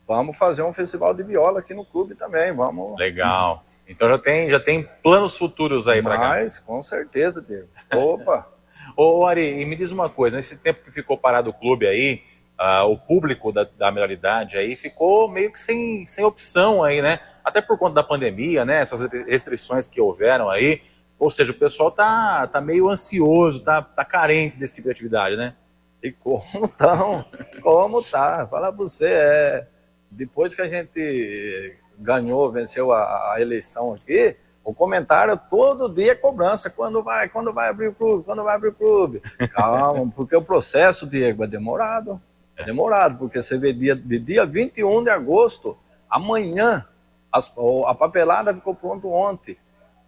Vamos 0.07 0.37
fazer 0.37 0.61
um 0.61 0.73
festival 0.73 1.11
de 1.15 1.23
viola 1.23 1.59
aqui 1.59 1.73
no 1.73 1.83
clube 1.83 2.13
também, 2.13 2.53
vamos. 2.53 2.99
Legal. 2.99 3.65
Então 3.87 4.07
já 4.09 4.19
tem, 4.19 4.49
já 4.49 4.59
tem 4.59 4.87
planos 5.01 5.35
futuros 5.35 5.87
aí 5.87 6.03
para 6.03 6.17
cá. 6.17 6.29
Mas, 6.29 6.59
com 6.59 6.79
certeza, 6.83 7.41
Diego. 7.41 7.67
Opa! 7.95 8.47
Ô, 8.95 9.25
Ari, 9.25 9.59
e 9.59 9.65
me 9.65 9.75
diz 9.75 9.89
uma 9.89 10.07
coisa, 10.07 10.37
nesse 10.37 10.57
tempo 10.57 10.81
que 10.81 10.91
ficou 10.91 11.17
parado 11.17 11.49
o 11.49 11.53
clube 11.53 11.87
aí, 11.87 12.21
uh, 12.59 12.85
o 12.85 12.97
público 12.97 13.51
da, 13.51 13.67
da 13.77 13.91
melhor 13.91 14.11
idade 14.11 14.55
aí 14.55 14.75
ficou 14.75 15.27
meio 15.27 15.51
que 15.51 15.59
sem, 15.59 16.05
sem 16.05 16.23
opção 16.23 16.83
aí, 16.83 17.01
né? 17.01 17.19
Até 17.43 17.61
por 17.61 17.77
conta 17.77 17.95
da 17.95 18.03
pandemia, 18.03 18.63
né, 18.63 18.79
essas 18.79 19.11
restrições 19.27 19.87
que 19.87 19.99
houveram 19.99 20.49
aí, 20.49 20.81
ou 21.19 21.29
seja, 21.29 21.51
o 21.51 21.55
pessoal 21.55 21.91
tá, 21.91 22.47
tá 22.47 22.59
meio 22.59 22.89
ansioso, 22.89 23.61
tá, 23.61 23.81
tá 23.81 24.03
carente 24.03 24.57
desse 24.57 24.75
tipo 24.75 24.87
de 24.87 24.91
atividade, 24.91 25.35
né? 25.35 25.55
E 26.01 26.11
como 26.11 26.65
estão? 26.65 27.25
Como 27.61 28.03
tá? 28.03 28.45
Fala 28.49 28.73
para 28.73 28.83
você, 28.83 29.07
é, 29.07 29.67
depois 30.11 30.53
que 30.53 30.61
a 30.61 30.67
gente 30.67 31.77
ganhou, 31.97 32.51
venceu 32.51 32.91
a, 32.91 33.33
a, 33.33 33.41
eleição 33.41 33.93
aqui, 33.93 34.35
o 34.63 34.73
comentário 34.73 35.39
todo 35.49 35.93
dia 35.93 36.11
é 36.11 36.15
cobrança. 36.15 36.69
Quando 36.69 37.01
vai? 37.01 37.29
Quando 37.29 37.53
vai 37.53 37.69
abrir 37.69 37.87
o 37.87 37.93
clube? 37.93 38.23
Quando 38.23 38.43
vai 38.43 38.55
abrir 38.55 38.69
o 38.69 38.73
clube? 38.73 39.21
Calma, 39.53 40.09
porque 40.13 40.35
o 40.35 40.41
processo, 40.41 41.07
Diego, 41.07 41.43
é 41.43 41.47
demorado. 41.47 42.21
É 42.57 42.63
demorado, 42.63 43.17
porque 43.17 43.41
você 43.41 43.57
vê 43.57 43.73
dia, 43.73 43.95
de 43.95 44.19
dia 44.19 44.45
21 44.45 45.03
de 45.03 45.09
agosto, 45.09 45.77
amanhã, 46.09 46.85
as, 47.33 47.51
a 47.87 47.95
papelada 47.95 48.53
ficou 48.53 48.75
pronto 48.75 49.09
ontem. 49.09 49.57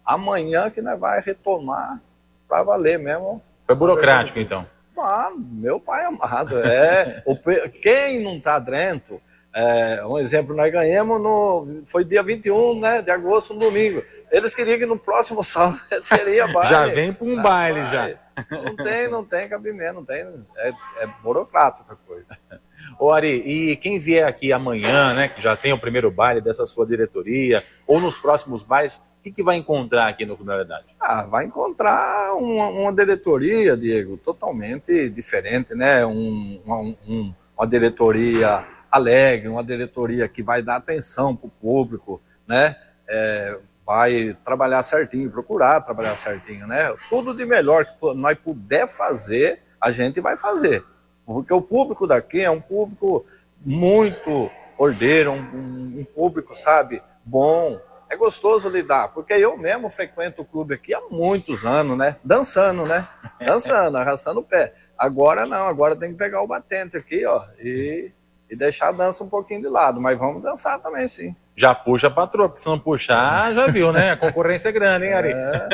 Amanhã 0.04 0.70
que 0.70 0.80
nós 0.80 0.98
vai 0.98 1.20
retomar 1.20 2.00
para 2.48 2.62
valer 2.62 2.98
mesmo. 3.00 3.42
Foi 3.64 3.74
burocrático, 3.74 4.38
então? 4.38 4.64
Ah, 4.96 5.30
meu 5.36 5.80
pai 5.80 6.04
amado. 6.04 6.58
É, 6.60 7.22
o, 7.26 7.36
quem 7.82 8.22
não 8.22 8.36
está 8.36 8.60
dentro, 8.60 9.20
é, 9.52 10.06
um 10.06 10.18
exemplo, 10.18 10.54
nós 10.54 10.72
ganhamos 10.72 11.20
no. 11.20 11.82
Foi 11.84 12.04
dia 12.04 12.22
21 12.22 12.80
né, 12.80 13.02
de 13.02 13.10
agosto, 13.10 13.52
no 13.52 13.60
domingo. 13.60 14.02
Eles 14.30 14.54
queriam 14.54 14.78
que 14.78 14.86
no 14.86 14.98
próximo 14.98 15.42
sábado 15.42 15.80
teria 16.08 16.46
baile. 16.52 16.70
já 16.70 16.86
vem 16.86 17.12
para 17.12 17.26
um 17.26 17.42
baile, 17.42 17.84
já. 17.86 18.14
Não 18.50 18.76
tem, 18.76 19.08
não 19.08 19.24
tem 19.24 19.48
cabimento, 19.48 19.94
não 19.94 20.04
tem. 20.04 20.18
É, 20.56 20.68
é 20.98 21.06
burocrático 21.22 21.90
a 21.90 21.96
coisa. 21.96 22.36
Ô 23.00 23.10
Ari, 23.10 23.42
e 23.46 23.76
quem 23.76 23.98
vier 23.98 24.28
aqui 24.28 24.52
amanhã, 24.52 25.14
né, 25.14 25.28
que 25.28 25.40
já 25.40 25.56
tem 25.56 25.72
o 25.72 25.78
primeiro 25.78 26.10
baile 26.10 26.42
dessa 26.42 26.66
sua 26.66 26.86
diretoria, 26.86 27.64
ou 27.86 27.98
nos 27.98 28.18
próximos 28.18 28.62
bailes, 28.62 28.98
o 29.18 29.22
que, 29.22 29.30
que 29.30 29.42
vai 29.42 29.56
encontrar 29.56 30.08
aqui 30.08 30.26
no 30.26 30.36
Comunidade? 30.36 30.84
Ah, 31.00 31.26
vai 31.26 31.46
encontrar 31.46 32.34
uma, 32.34 32.68
uma, 32.68 32.92
diretoria, 32.92 33.76
Diego, 33.76 34.18
totalmente 34.18 35.08
diferente, 35.08 35.74
né? 35.74 36.04
Um, 36.04 36.62
uma, 36.64 36.78
um, 36.80 37.34
uma 37.56 37.66
diretoria 37.66 38.66
alegre, 38.90 39.48
uma 39.48 39.64
diretoria 39.64 40.28
que 40.28 40.42
vai 40.42 40.62
dar 40.62 40.76
atenção 40.76 41.34
para 41.34 41.46
o 41.46 41.50
público, 41.50 42.20
né? 42.46 42.76
É, 43.08 43.58
vai 43.86 44.36
trabalhar 44.44 44.82
certinho, 44.82 45.30
procurar 45.30 45.80
trabalhar 45.80 46.16
certinho, 46.16 46.66
né? 46.66 46.92
Tudo 47.08 47.32
de 47.32 47.46
melhor 47.46 47.84
que 47.84 47.92
nós 48.14 48.36
puder 48.36 48.88
fazer, 48.88 49.62
a 49.80 49.92
gente 49.92 50.20
vai 50.20 50.36
fazer. 50.36 50.84
Porque 51.24 51.52
o 51.52 51.62
público 51.62 52.06
daqui 52.06 52.42
é 52.42 52.50
um 52.50 52.60
público 52.60 53.24
muito 53.64 54.50
ordeiro, 54.76 55.30
um, 55.30 56.00
um, 56.00 56.04
público, 56.04 56.54
sabe, 56.56 57.00
bom. 57.24 57.80
É 58.08 58.16
gostoso 58.16 58.68
lidar, 58.68 59.08
porque 59.08 59.32
eu 59.32 59.56
mesmo 59.56 59.90
frequento 59.90 60.42
o 60.42 60.44
clube 60.44 60.74
aqui 60.74 60.94
há 60.94 61.00
muitos 61.10 61.64
anos, 61.64 61.96
né? 61.96 62.16
Dançando, 62.24 62.84
né? 62.84 63.06
Dançando, 63.40 63.98
arrastando 63.98 64.40
o 64.40 64.44
pé. 64.44 64.74
Agora 64.98 65.46
não, 65.46 65.66
agora 65.66 65.96
tem 65.96 66.10
que 66.10 66.18
pegar 66.18 66.42
o 66.42 66.46
batente 66.46 66.96
aqui, 66.96 67.24
ó, 67.24 67.44
e, 67.58 68.12
e 68.48 68.56
deixar 68.56 68.88
a 68.88 68.92
dança 68.92 69.22
um 69.24 69.28
pouquinho 69.28 69.60
de 69.60 69.68
lado. 69.68 70.00
Mas 70.00 70.16
vamos 70.16 70.42
dançar 70.42 70.80
também, 70.80 71.06
sim 71.06 71.34
já 71.56 71.74
puxa 71.74 72.08
a 72.08 72.10
patroa, 72.10 72.48
porque 72.50 72.60
se 72.60 72.68
não 72.68 72.78
puxar, 72.78 73.52
já 73.54 73.66
viu, 73.66 73.90
né? 73.90 74.10
A 74.10 74.16
concorrência 74.16 74.68
é 74.68 74.72
grande, 74.72 75.06
hein, 75.06 75.14
Ari? 75.14 75.32
É. 75.32 75.68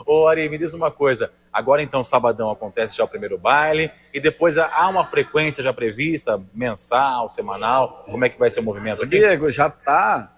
Ô, 0.06 0.26
Ari, 0.26 0.48
me 0.48 0.56
diz 0.56 0.72
uma 0.72 0.90
coisa. 0.90 1.30
Agora, 1.52 1.82
então, 1.82 2.02
sabadão 2.02 2.50
acontece 2.50 2.96
já 2.96 3.04
o 3.04 3.08
primeiro 3.08 3.36
baile, 3.36 3.90
e 4.12 4.18
depois 4.18 4.56
há 4.56 4.88
uma 4.88 5.04
frequência 5.04 5.62
já 5.62 5.72
prevista, 5.72 6.40
mensal, 6.54 7.28
semanal? 7.28 8.04
Como 8.06 8.24
é 8.24 8.30
que 8.30 8.38
vai 8.38 8.50
ser 8.50 8.60
o 8.60 8.62
movimento 8.62 9.02
aqui? 9.02 9.18
Diego, 9.18 9.50
já 9.50 9.68
tá. 9.68 10.32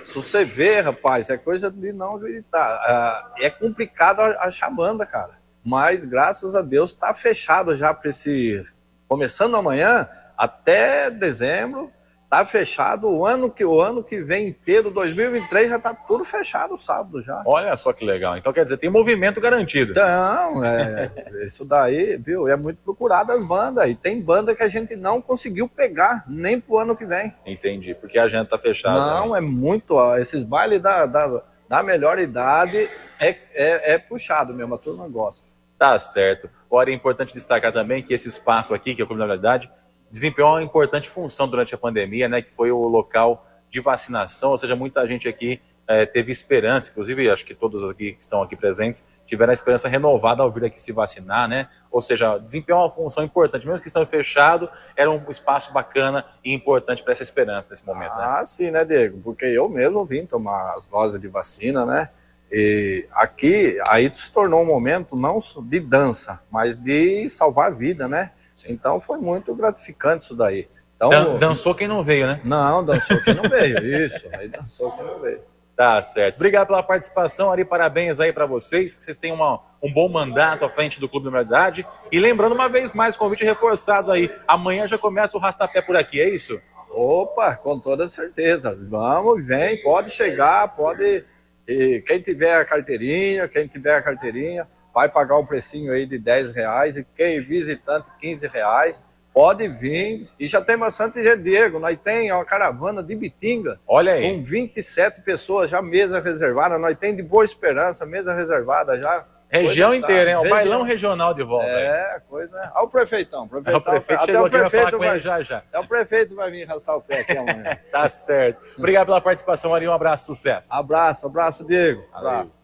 Se 0.00 0.14
você 0.14 0.44
vê, 0.46 0.80
rapaz, 0.80 1.28
é 1.28 1.36
coisa 1.36 1.70
de 1.70 1.92
não 1.92 2.16
acreditar. 2.16 3.32
É 3.38 3.50
complicado 3.50 4.20
achar 4.20 4.70
banda, 4.70 5.04
cara. 5.04 5.42
Mas, 5.62 6.04
graças 6.06 6.56
a 6.56 6.62
Deus, 6.62 6.92
tá 6.92 7.12
fechado 7.12 7.76
já 7.76 7.92
para 7.92 8.08
esse. 8.08 8.64
Começando 9.06 9.56
amanhã, 9.56 10.08
até 10.38 11.10
dezembro, 11.10 11.92
Tá 12.32 12.46
fechado 12.46 13.10
o 13.10 13.26
ano 13.26 13.50
que 13.50 13.62
o 13.62 13.78
ano 13.78 14.02
que 14.02 14.22
vem 14.22 14.48
inteiro, 14.48 14.90
2023 14.90 15.68
já 15.68 15.78
tá 15.78 15.92
tudo 15.92 16.24
fechado 16.24 16.72
o 16.72 16.78
sábado 16.78 17.20
já. 17.20 17.42
Olha 17.44 17.76
só 17.76 17.92
que 17.92 18.06
legal. 18.06 18.38
Então 18.38 18.50
quer 18.54 18.64
dizer, 18.64 18.78
tem 18.78 18.88
movimento 18.88 19.38
garantido. 19.38 19.90
Então, 19.90 20.64
é, 20.64 21.12
isso 21.44 21.62
daí, 21.68 22.16
viu? 22.16 22.48
É 22.48 22.56
muito 22.56 22.78
procurado 22.78 23.32
as 23.32 23.44
bandas 23.44 23.86
e 23.90 23.94
tem 23.94 24.18
banda 24.22 24.54
que 24.54 24.62
a 24.62 24.66
gente 24.66 24.96
não 24.96 25.20
conseguiu 25.20 25.68
pegar 25.68 26.24
nem 26.26 26.58
pro 26.58 26.78
ano 26.78 26.96
que 26.96 27.04
vem. 27.04 27.34
Entendi, 27.44 27.94
porque 27.94 28.18
a 28.18 28.24
agenda 28.24 28.46
tá 28.46 28.56
fechada. 28.56 28.98
Não, 28.98 29.32
também. 29.32 29.36
é 29.36 29.40
muito, 29.42 29.96
ó, 29.96 30.16
esses 30.16 30.42
bailes 30.42 30.80
da, 30.80 31.04
da, 31.04 31.42
da 31.68 31.82
melhor 31.82 32.18
idade 32.18 32.88
é, 33.20 33.28
é, 33.52 33.92
é 33.92 33.98
puxado 33.98 34.54
mesmo, 34.54 34.74
a 34.74 34.78
turma 34.78 35.06
gosta. 35.06 35.52
Tá 35.78 35.98
certo. 35.98 36.48
Ora, 36.70 36.90
é 36.90 36.94
importante 36.94 37.34
destacar 37.34 37.72
também 37.72 38.02
que 38.02 38.14
esse 38.14 38.26
espaço 38.26 38.72
aqui, 38.72 38.94
que 38.94 39.02
é 39.02 39.04
a 39.04 39.08
comunidade, 39.08 39.70
desempenhou 40.12 40.50
uma 40.50 40.62
importante 40.62 41.08
função 41.08 41.48
durante 41.48 41.74
a 41.74 41.78
pandemia, 41.78 42.28
né, 42.28 42.42
que 42.42 42.50
foi 42.50 42.70
o 42.70 42.86
local 42.86 43.46
de 43.68 43.80
vacinação, 43.80 44.50
ou 44.50 44.58
seja, 44.58 44.76
muita 44.76 45.04
gente 45.06 45.26
aqui 45.26 45.58
é, 45.88 46.06
teve 46.06 46.30
esperança, 46.30 46.90
inclusive 46.90 47.28
acho 47.28 47.44
que 47.44 47.54
todos 47.54 47.82
aqui 47.84 48.12
que 48.12 48.20
estão 48.20 48.42
aqui 48.42 48.54
presentes 48.54 49.04
tiveram 49.26 49.50
a 49.50 49.52
esperança 49.52 49.88
renovada 49.88 50.42
ao 50.42 50.50
vir 50.50 50.66
aqui 50.66 50.80
se 50.80 50.92
vacinar, 50.92 51.48
né? 51.48 51.68
Ou 51.90 52.00
seja, 52.00 52.38
desempenhou 52.38 52.82
uma 52.82 52.90
função 52.90 53.24
importante, 53.24 53.66
mesmo 53.66 53.80
que 53.80 53.88
estando 53.88 54.06
fechado, 54.06 54.68
era 54.96 55.10
um 55.10 55.22
espaço 55.28 55.72
bacana 55.72 56.24
e 56.44 56.52
importante 56.54 57.02
para 57.02 57.12
essa 57.12 57.22
esperança 57.22 57.70
nesse 57.70 57.84
momento, 57.84 58.14
né? 58.16 58.24
Ah, 58.24 58.46
sim, 58.46 58.70
né, 58.70 58.84
Diego? 58.84 59.20
Porque 59.24 59.44
eu 59.44 59.68
mesmo 59.68 60.04
vim 60.04 60.24
tomar 60.24 60.74
as 60.76 60.86
doses 60.86 61.20
de 61.20 61.28
vacina, 61.28 61.84
né? 61.84 62.10
E 62.50 63.06
aqui, 63.12 63.78
aí 63.86 64.10
se 64.14 64.30
tornou 64.30 64.62
um 64.62 64.66
momento 64.66 65.16
não 65.16 65.38
de 65.64 65.80
dança, 65.80 66.40
mas 66.50 66.76
de 66.76 67.28
salvar 67.28 67.68
a 67.68 67.74
vida, 67.74 68.06
né? 68.06 68.30
Sim. 68.54 68.72
Então 68.72 69.00
foi 69.00 69.18
muito 69.18 69.54
gratificante 69.54 70.24
isso 70.24 70.36
daí. 70.36 70.68
Então, 70.96 71.08
Dan 71.08 71.38
dançou 71.38 71.74
quem 71.74 71.88
não 71.88 72.04
veio, 72.04 72.26
né? 72.26 72.40
Não, 72.44 72.84
dançou 72.84 73.20
quem 73.22 73.34
não 73.34 73.42
veio, 73.42 74.04
isso. 74.04 74.24
Aí 74.32 74.48
dançou 74.48 74.92
quem 74.92 75.04
não 75.04 75.20
veio. 75.20 75.40
Tá 75.74 76.00
certo. 76.02 76.36
Obrigado 76.36 76.68
pela 76.68 76.82
participação, 76.82 77.50
Ari. 77.50 77.64
Parabéns 77.64 78.20
aí 78.20 78.32
para 78.32 78.46
vocês. 78.46 78.94
Que 78.94 79.02
vocês 79.02 79.16
tenham 79.16 79.36
uma, 79.36 79.60
um 79.82 79.92
bom 79.92 80.08
mandato 80.08 80.64
à 80.64 80.68
frente 80.68 81.00
do 81.00 81.08
Clube 81.08 81.24
da 81.24 81.30
Humanidade. 81.30 81.86
E 82.10 82.20
lembrando 82.20 82.54
uma 82.54 82.68
vez 82.68 82.92
mais, 82.94 83.16
convite 83.16 83.42
reforçado 83.42 84.12
aí. 84.12 84.30
Amanhã 84.46 84.86
já 84.86 84.98
começa 84.98 85.36
o 85.36 85.40
rastapé 85.40 85.80
por 85.80 85.96
aqui, 85.96 86.20
é 86.20 86.28
isso? 86.28 86.60
Opa, 86.90 87.56
com 87.56 87.78
toda 87.78 88.06
certeza. 88.06 88.78
Vamos, 88.82 89.46
vem, 89.46 89.82
pode 89.82 90.10
chegar, 90.10 90.68
pode. 90.76 91.24
E 91.66 92.02
quem 92.06 92.20
tiver 92.20 92.54
a 92.54 92.64
carteirinha, 92.64 93.48
quem 93.48 93.66
tiver 93.66 93.94
a 93.94 94.02
carteirinha, 94.02 94.68
vai 94.94 95.08
pagar 95.08 95.36
o 95.38 95.46
precinho 95.46 95.92
aí 95.92 96.06
de 96.06 96.18
10 96.18 96.50
reais. 96.50 96.96
E 96.96 97.04
quem 97.16 97.40
visitante, 97.40 98.08
15 98.20 98.46
reais 98.46 99.04
Pode 99.32 99.66
vir. 99.66 100.28
E 100.38 100.46
já 100.46 100.60
tem 100.60 100.76
bastante 100.76 101.22
gente, 101.22 101.42
Diego. 101.42 101.78
Nós 101.78 101.96
tem 101.96 102.30
uma 102.30 102.44
caravana 102.44 103.02
de 103.02 103.16
Bitinga. 103.16 103.80
Olha 103.86 104.12
aí. 104.12 104.30
Com 104.30 104.42
27 104.42 105.22
pessoas, 105.22 105.70
já 105.70 105.80
mesa 105.80 106.20
reservada. 106.20 106.78
Nós 106.78 106.98
tem 106.98 107.16
de 107.16 107.22
Boa 107.22 107.44
Esperança, 107.44 108.04
mesa 108.04 108.34
reservada 108.34 109.00
já. 109.00 109.24
Região 109.48 109.94
inteira, 109.94 110.30
hein? 110.30 110.36
O 110.36 110.40
Região. 110.40 110.56
bailão 110.56 110.82
regional 110.82 111.34
de 111.34 111.42
volta. 111.42 111.66
É, 111.66 112.14
aí. 112.14 112.20
coisa. 112.28 112.72
Olha 112.74 112.84
o 112.84 112.88
prefeitão. 112.88 113.48
prefeitão. 113.48 113.74
É, 113.74 113.76
o 113.76 113.82
prefeito 113.82 114.22
Até 114.22 114.40
o 114.40 114.50
prefeito 114.50 114.98
vai, 114.98 115.20
já 115.20 115.42
já. 115.42 115.62
É 115.72 115.78
o 115.78 115.86
prefeito 115.86 116.34
vai 116.34 116.50
vir 116.50 116.64
arrastar 116.64 116.96
o 116.96 117.02
pé 117.02 117.20
aqui 117.20 117.36
amanhã. 117.36 117.78
tá 117.90 118.08
certo. 118.08 118.60
Obrigado 118.78 119.06
pela 119.06 119.20
participação, 119.20 119.74
Ari. 119.74 119.88
Um 119.88 119.92
abraço, 119.92 120.26
sucesso. 120.26 120.74
Abraço, 120.74 121.26
abraço, 121.26 121.66
Diego. 121.66 122.02
Abraço. 122.12 122.62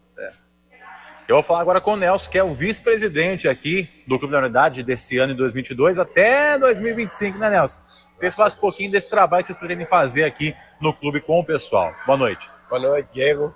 Eu 1.29 1.35
vou 1.35 1.43
falar 1.43 1.61
agora 1.61 1.79
com 1.79 1.93
o 1.93 1.95
Nelson, 1.95 2.31
que 2.31 2.39
é 2.39 2.43
o 2.43 2.55
vice-presidente 2.55 3.47
aqui 3.47 3.87
do 4.07 4.17
Clube 4.17 4.31
da 4.31 4.39
Unidade 4.39 4.81
desse 4.81 5.19
ano 5.19 5.33
de 5.33 5.37
2022 5.37 5.99
até 5.99 6.57
2025, 6.57 7.37
né, 7.37 7.51
Nelson? 7.51 7.83
Queria 8.15 8.31
falar 8.31 8.51
um 8.51 8.59
pouquinho 8.59 8.89
desse 8.89 9.07
trabalho 9.11 9.43
que 9.43 9.45
vocês 9.45 9.59
pretendem 9.59 9.85
fazer 9.85 10.23
aqui 10.23 10.55
no 10.81 10.91
clube 10.91 11.21
com 11.21 11.39
o 11.39 11.45
pessoal. 11.45 11.93
Boa 12.03 12.17
noite. 12.17 12.49
Boa 12.67 12.81
noite, 12.81 13.09
Diego. 13.13 13.53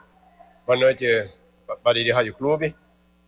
Boa 0.68 0.78
noite, 0.78 1.04
Bariri 1.84 2.12
Rádio 2.12 2.36
Clube. 2.36 2.76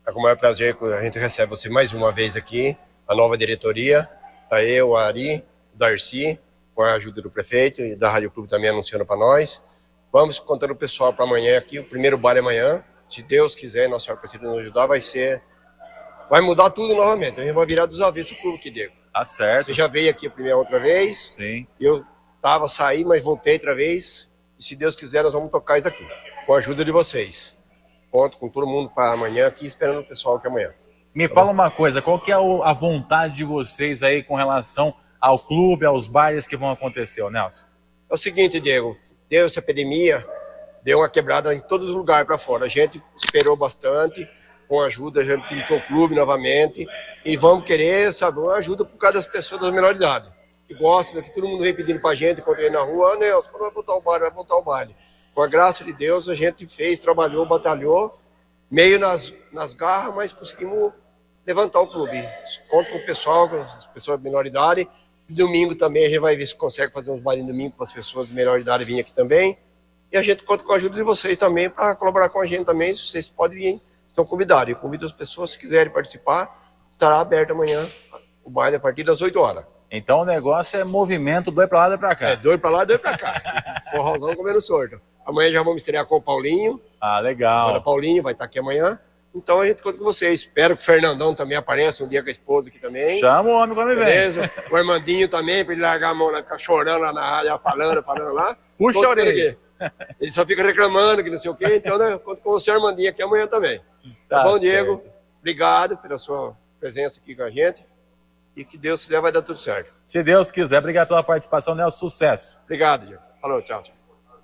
É 0.05 0.11
com 0.11 0.19
o 0.19 0.21
maior 0.21 0.37
prazer 0.37 0.75
que 0.75 0.85
a 0.93 1.01
gente 1.01 1.17
recebe 1.17 1.49
você 1.49 1.67
mais 1.67 1.91
uma 1.91 2.11
vez 2.11 2.35
aqui, 2.35 2.77
a 3.07 3.15
nova 3.15 3.35
diretoria. 3.35 4.07
Tá 4.47 4.63
eu, 4.63 4.89
o 4.89 4.95
Ari, 4.95 5.43
o 5.73 5.77
Darcy, 5.79 6.39
com 6.75 6.83
a 6.83 6.93
ajuda 6.93 7.19
do 7.19 7.31
prefeito 7.31 7.81
e 7.81 7.95
da 7.95 8.11
Rádio 8.11 8.29
Clube 8.29 8.47
também 8.47 8.69
anunciando 8.69 9.07
para 9.07 9.17
nós. 9.17 9.59
Vamos 10.13 10.37
contando 10.39 10.69
o 10.69 10.75
pessoal 10.75 11.11
para 11.11 11.25
amanhã 11.25 11.57
aqui, 11.57 11.79
o 11.79 11.83
primeiro 11.83 12.15
baile 12.15 12.41
amanhã, 12.41 12.83
se 13.07 13.21
Deus 13.21 13.55
quiser, 13.55 13.87
Nossa 13.87 14.05
Senhora 14.05 14.19
Aparecida 14.19 14.47
nos 14.47 14.59
ajudar, 14.59 14.87
vai 14.87 15.01
ser. 15.01 15.41
Vai 16.29 16.41
mudar 16.41 16.69
tudo 16.71 16.95
novamente. 16.95 17.39
A 17.39 17.43
gente 17.43 17.53
vai 17.53 17.65
virar 17.65 17.85
dos 17.85 18.01
avessos 18.01 18.37
o 18.37 18.41
clube 18.41 18.57
que 18.57 18.71
Diego. 18.71 18.93
Tá 19.13 19.23
certo. 19.23 19.67
Você 19.67 19.73
já 19.73 19.87
veio 19.87 20.09
aqui 20.09 20.27
a 20.27 20.29
primeira 20.29 20.57
outra 20.57 20.79
vez. 20.79 21.33
Sim. 21.33 21.67
Eu 21.79 22.03
tava, 22.41 22.67
saí, 22.67 23.05
mas 23.05 23.23
voltei 23.23 23.53
outra 23.53 23.75
vez. 23.75 24.29
E 24.57 24.63
se 24.63 24.75
Deus 24.75 24.95
quiser, 24.95 25.23
nós 25.23 25.33
vamos 25.33 25.51
tocar 25.51 25.77
isso 25.77 25.87
aqui. 25.87 26.05
Com 26.45 26.53
a 26.53 26.57
ajuda 26.57 26.83
de 26.83 26.91
vocês. 26.91 27.55
Conto 28.11 28.37
com 28.37 28.49
todo 28.49 28.65
mundo 28.65 28.89
para 28.89 29.13
amanhã 29.13 29.47
aqui, 29.47 29.67
esperando 29.67 29.99
o 29.99 30.03
pessoal 30.03 30.37
aqui 30.37 30.47
amanhã. 30.47 30.73
Me 31.13 31.29
fala 31.29 31.51
uma 31.51 31.71
coisa, 31.71 32.01
qual 32.01 32.19
que 32.19 32.31
é 32.31 32.35
a 32.35 32.73
vontade 32.73 33.35
de 33.35 33.45
vocês 33.45 34.03
aí 34.03 34.21
com 34.21 34.35
relação 34.35 34.93
ao 35.19 35.39
clube, 35.39 35.85
aos 35.85 36.07
bailes 36.07 36.45
que 36.45 36.57
vão 36.57 36.69
acontecer, 36.69 37.29
Nelson? 37.29 37.67
É 38.09 38.13
o 38.13 38.17
seguinte, 38.17 38.59
Diego, 38.59 38.95
deu 39.29 39.45
essa 39.45 39.59
epidemia, 39.59 40.25
deu 40.85 40.99
uma 40.99 41.09
quebrada 41.09 41.51
em 41.51 41.59
todos 41.59 41.89
os 41.89 41.95
lugares 41.95 42.27
para 42.27 42.37
fora. 42.37 42.65
A 42.65 42.69
gente 42.69 43.01
esperou 43.17 43.57
bastante, 43.57 44.29
com 44.67 44.79
ajuda, 44.81 45.21
a 45.21 45.23
gente 45.23 45.47
pintou 45.49 45.77
o 45.77 45.81
clube 45.81 46.13
novamente 46.13 46.85
e 47.25 47.35
vamos 47.35 47.65
querer, 47.65 48.13
sabe, 48.13 48.39
uma 48.39 48.53
ajuda 48.53 48.85
por 48.85 48.95
causa 48.97 49.17
das 49.17 49.25
pessoas 49.25 49.61
da 49.61 49.71
menor 49.71 49.95
idade, 49.95 50.31
que 50.67 50.75
gostam, 50.75 51.23
que 51.23 51.33
todo 51.33 51.47
mundo 51.47 51.63
vem 51.63 51.73
pedindo 51.73 51.99
para 51.99 52.11
a 52.11 52.15
gente, 52.15 52.39
vem 52.55 52.69
na 52.69 52.81
rua, 52.81 53.13
ah, 53.13 53.17
Nelson, 53.17 53.49
quando 53.49 53.63
vai 53.63 53.71
voltar 53.71 53.95
o 53.95 54.01
baile, 54.01 54.25
vai 54.25 54.31
voltar 54.31 54.55
o 54.57 54.61
baile. 54.61 54.95
Com 55.33 55.41
a 55.41 55.47
graça 55.47 55.83
de 55.83 55.91
Deus, 55.91 56.29
a 56.29 56.35
gente 56.35 56.67
fez, 56.67 56.99
trabalhou, 56.99 57.47
batalhou, 57.47 58.15
meio 58.69 58.99
nas, 58.99 59.33
nas 59.51 59.73
garras, 59.73 60.13
mas 60.13 60.33
conseguimos 60.33 60.93
levantar 61.47 61.81
o 61.81 61.87
clube. 61.87 62.23
Conto 62.69 62.91
com 62.91 62.97
o 62.99 63.05
pessoal, 63.05 63.49
com 63.49 63.55
as 63.55 63.87
pessoas 63.87 64.19
de 64.19 64.23
menor 64.23 64.45
idade. 64.45 64.87
Domingo 65.27 65.73
também 65.73 66.05
a 66.05 66.09
gente 66.09 66.19
vai 66.19 66.35
ver 66.35 66.45
se 66.45 66.55
consegue 66.55 66.93
fazer 66.93 67.09
uns 67.09 67.21
bailes 67.21 67.43
domingo 67.43 67.75
para 67.75 67.85
as 67.85 67.91
pessoas 67.91 68.27
de 68.27 68.35
menor 68.35 68.59
idade 68.59 68.85
virem 68.85 69.01
aqui 69.01 69.11
também. 69.11 69.57
E 70.11 70.17
a 70.17 70.21
gente 70.21 70.43
conta 70.43 70.63
com 70.63 70.71
a 70.71 70.75
ajuda 70.75 70.95
de 70.95 71.03
vocês 71.03 71.37
também 71.37 71.69
para 71.69 71.95
colaborar 71.95 72.29
com 72.29 72.39
a 72.39 72.45
gente 72.45 72.65
também. 72.65 72.93
Se 72.93 73.05
vocês 73.05 73.29
podem 73.29 73.57
vir, 73.57 73.81
estão 74.07 74.25
convidados. 74.25 74.73
Eu 74.73 74.79
convido 74.79 75.05
as 75.05 75.11
pessoas, 75.11 75.51
se 75.51 75.59
quiserem 75.59 75.91
participar, 75.91 76.73
estará 76.91 77.19
aberto 77.19 77.51
amanhã 77.51 77.85
o 78.43 78.49
baile 78.49 78.75
a 78.75 78.79
partir 78.79 79.03
das 79.03 79.21
8 79.21 79.39
horas. 79.39 79.65
Então 79.91 80.21
o 80.21 80.25
negócio 80.25 80.79
é 80.79 80.83
movimento, 80.83 81.51
dois 81.51 81.69
para 81.69 81.79
lá, 81.79 81.87
dois 81.89 81.99
para 81.99 82.15
cá. 82.15 82.29
É, 82.29 82.35
dois 82.35 82.59
para 82.59 82.69
lá, 82.69 82.83
dois 82.83 82.99
para 82.99 83.17
cá. 83.17 83.81
Forrozão 83.91 84.35
comendo 84.35 84.61
sordo. 84.61 84.99
Amanhã 85.25 85.51
já 85.51 85.63
vamos 85.63 85.81
estrear 85.81 86.05
com 86.05 86.15
o 86.17 86.21
Paulinho. 86.21 86.79
Ah, 87.01 87.19
legal. 87.19 87.69
Agora 87.69 87.81
Paulinho 87.81 88.21
vai 88.21 88.33
estar 88.33 88.45
aqui 88.45 88.59
amanhã. 88.59 88.99
Então 89.33 89.59
a 89.59 89.65
gente 89.65 89.81
conta 89.81 89.97
com 89.97 90.03
vocês. 90.03 90.41
Espero 90.41 90.77
que 90.77 90.81
o 90.81 90.85
Fernandão 90.85 91.33
também 91.33 91.57
apareça 91.57 92.03
um 92.03 92.07
dia 92.07 92.21
com 92.21 92.29
a 92.29 92.31
esposa 92.31 92.69
aqui 92.69 92.79
também. 92.79 93.19
Chama 93.19 93.49
o 93.49 93.53
homem 93.53 93.75
quando 93.75 93.89
vem. 93.89 93.97
Beleza? 93.97 94.49
O 94.71 94.75
Armandinho 94.75 95.27
também, 95.27 95.65
para 95.65 95.73
ele 95.73 95.81
largar 95.81 96.11
a 96.11 96.13
mão 96.13 96.33
ficar 96.35 96.57
chorando 96.57 97.01
lá 97.01 97.11
na 97.11 97.21
área, 97.21 97.57
falando, 97.57 98.01
falando 98.01 98.33
lá. 98.33 98.57
Puxa 98.77 99.05
a 99.05 99.09
orelha. 99.09 99.57
Ele 100.19 100.31
só 100.31 100.45
fica 100.45 100.63
reclamando 100.63 101.23
que 101.23 101.29
não 101.29 101.37
sei 101.37 101.51
o 101.51 101.55
quê, 101.55 101.75
então 101.75 101.97
né, 101.97 102.17
conto 102.17 102.41
com 102.41 102.51
você, 102.51 102.71
Armandinho, 102.71 103.09
aqui 103.09 103.21
amanhã 103.21 103.47
também. 103.47 103.79
Tá, 104.27 104.37
tá 104.37 104.43
bom, 104.43 104.57
certo. 104.57 104.61
Diego? 104.61 105.03
Obrigado 105.39 105.97
pela 105.97 106.17
sua 106.17 106.55
presença 106.79 107.19
aqui 107.19 107.35
com 107.35 107.43
a 107.43 107.49
gente. 107.49 107.85
E 108.55 108.63
que 108.63 108.77
Deus 108.77 109.03
quiser, 109.03 109.19
vai 109.19 109.31
dar 109.31 109.41
tudo 109.41 109.59
certo. 109.59 109.99
Se 110.05 110.23
Deus 110.23 110.49
quiser, 110.49 110.79
obrigado 110.79 111.09
pela 111.09 111.21
participação, 111.21 111.75
Nelson. 111.75 112.07
Sucesso. 112.07 112.57
Obrigado, 112.63 113.05
Diego. 113.05 113.21
Falou, 113.41 113.61
tchau, 113.61 113.83
tchau. 113.83 113.93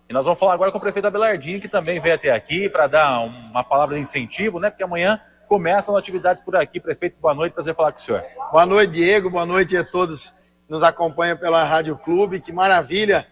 E 0.09 0.13
nós 0.13 0.25
vamos 0.25 0.37
falar 0.37 0.53
agora 0.53 0.69
com 0.69 0.77
o 0.77 0.81
prefeito 0.81 1.07
Abelardinho, 1.07 1.61
que 1.61 1.69
também 1.69 1.97
veio 1.97 2.15
até 2.15 2.31
aqui 2.31 2.67
para 2.67 2.85
dar 2.87 3.21
uma 3.21 3.63
palavra 3.63 3.95
de 3.95 4.01
incentivo, 4.01 4.59
né? 4.59 4.69
Porque 4.69 4.83
amanhã 4.83 5.21
começam 5.47 5.95
atividades 5.95 6.41
por 6.41 6.53
aqui. 6.57 6.81
Prefeito, 6.81 7.15
boa 7.21 7.33
noite, 7.33 7.53
prazer 7.53 7.73
falar 7.73 7.93
com 7.93 7.99
o 7.99 8.01
senhor. 8.01 8.21
Boa 8.51 8.65
noite, 8.65 8.91
Diego. 8.91 9.29
Boa 9.29 9.45
noite 9.45 9.77
a 9.77 9.85
todos 9.85 10.31
que 10.65 10.69
nos 10.69 10.83
acompanham 10.83 11.37
pela 11.37 11.63
Rádio 11.63 11.97
Clube. 11.97 12.41
Que 12.41 12.51
maravilha! 12.51 13.25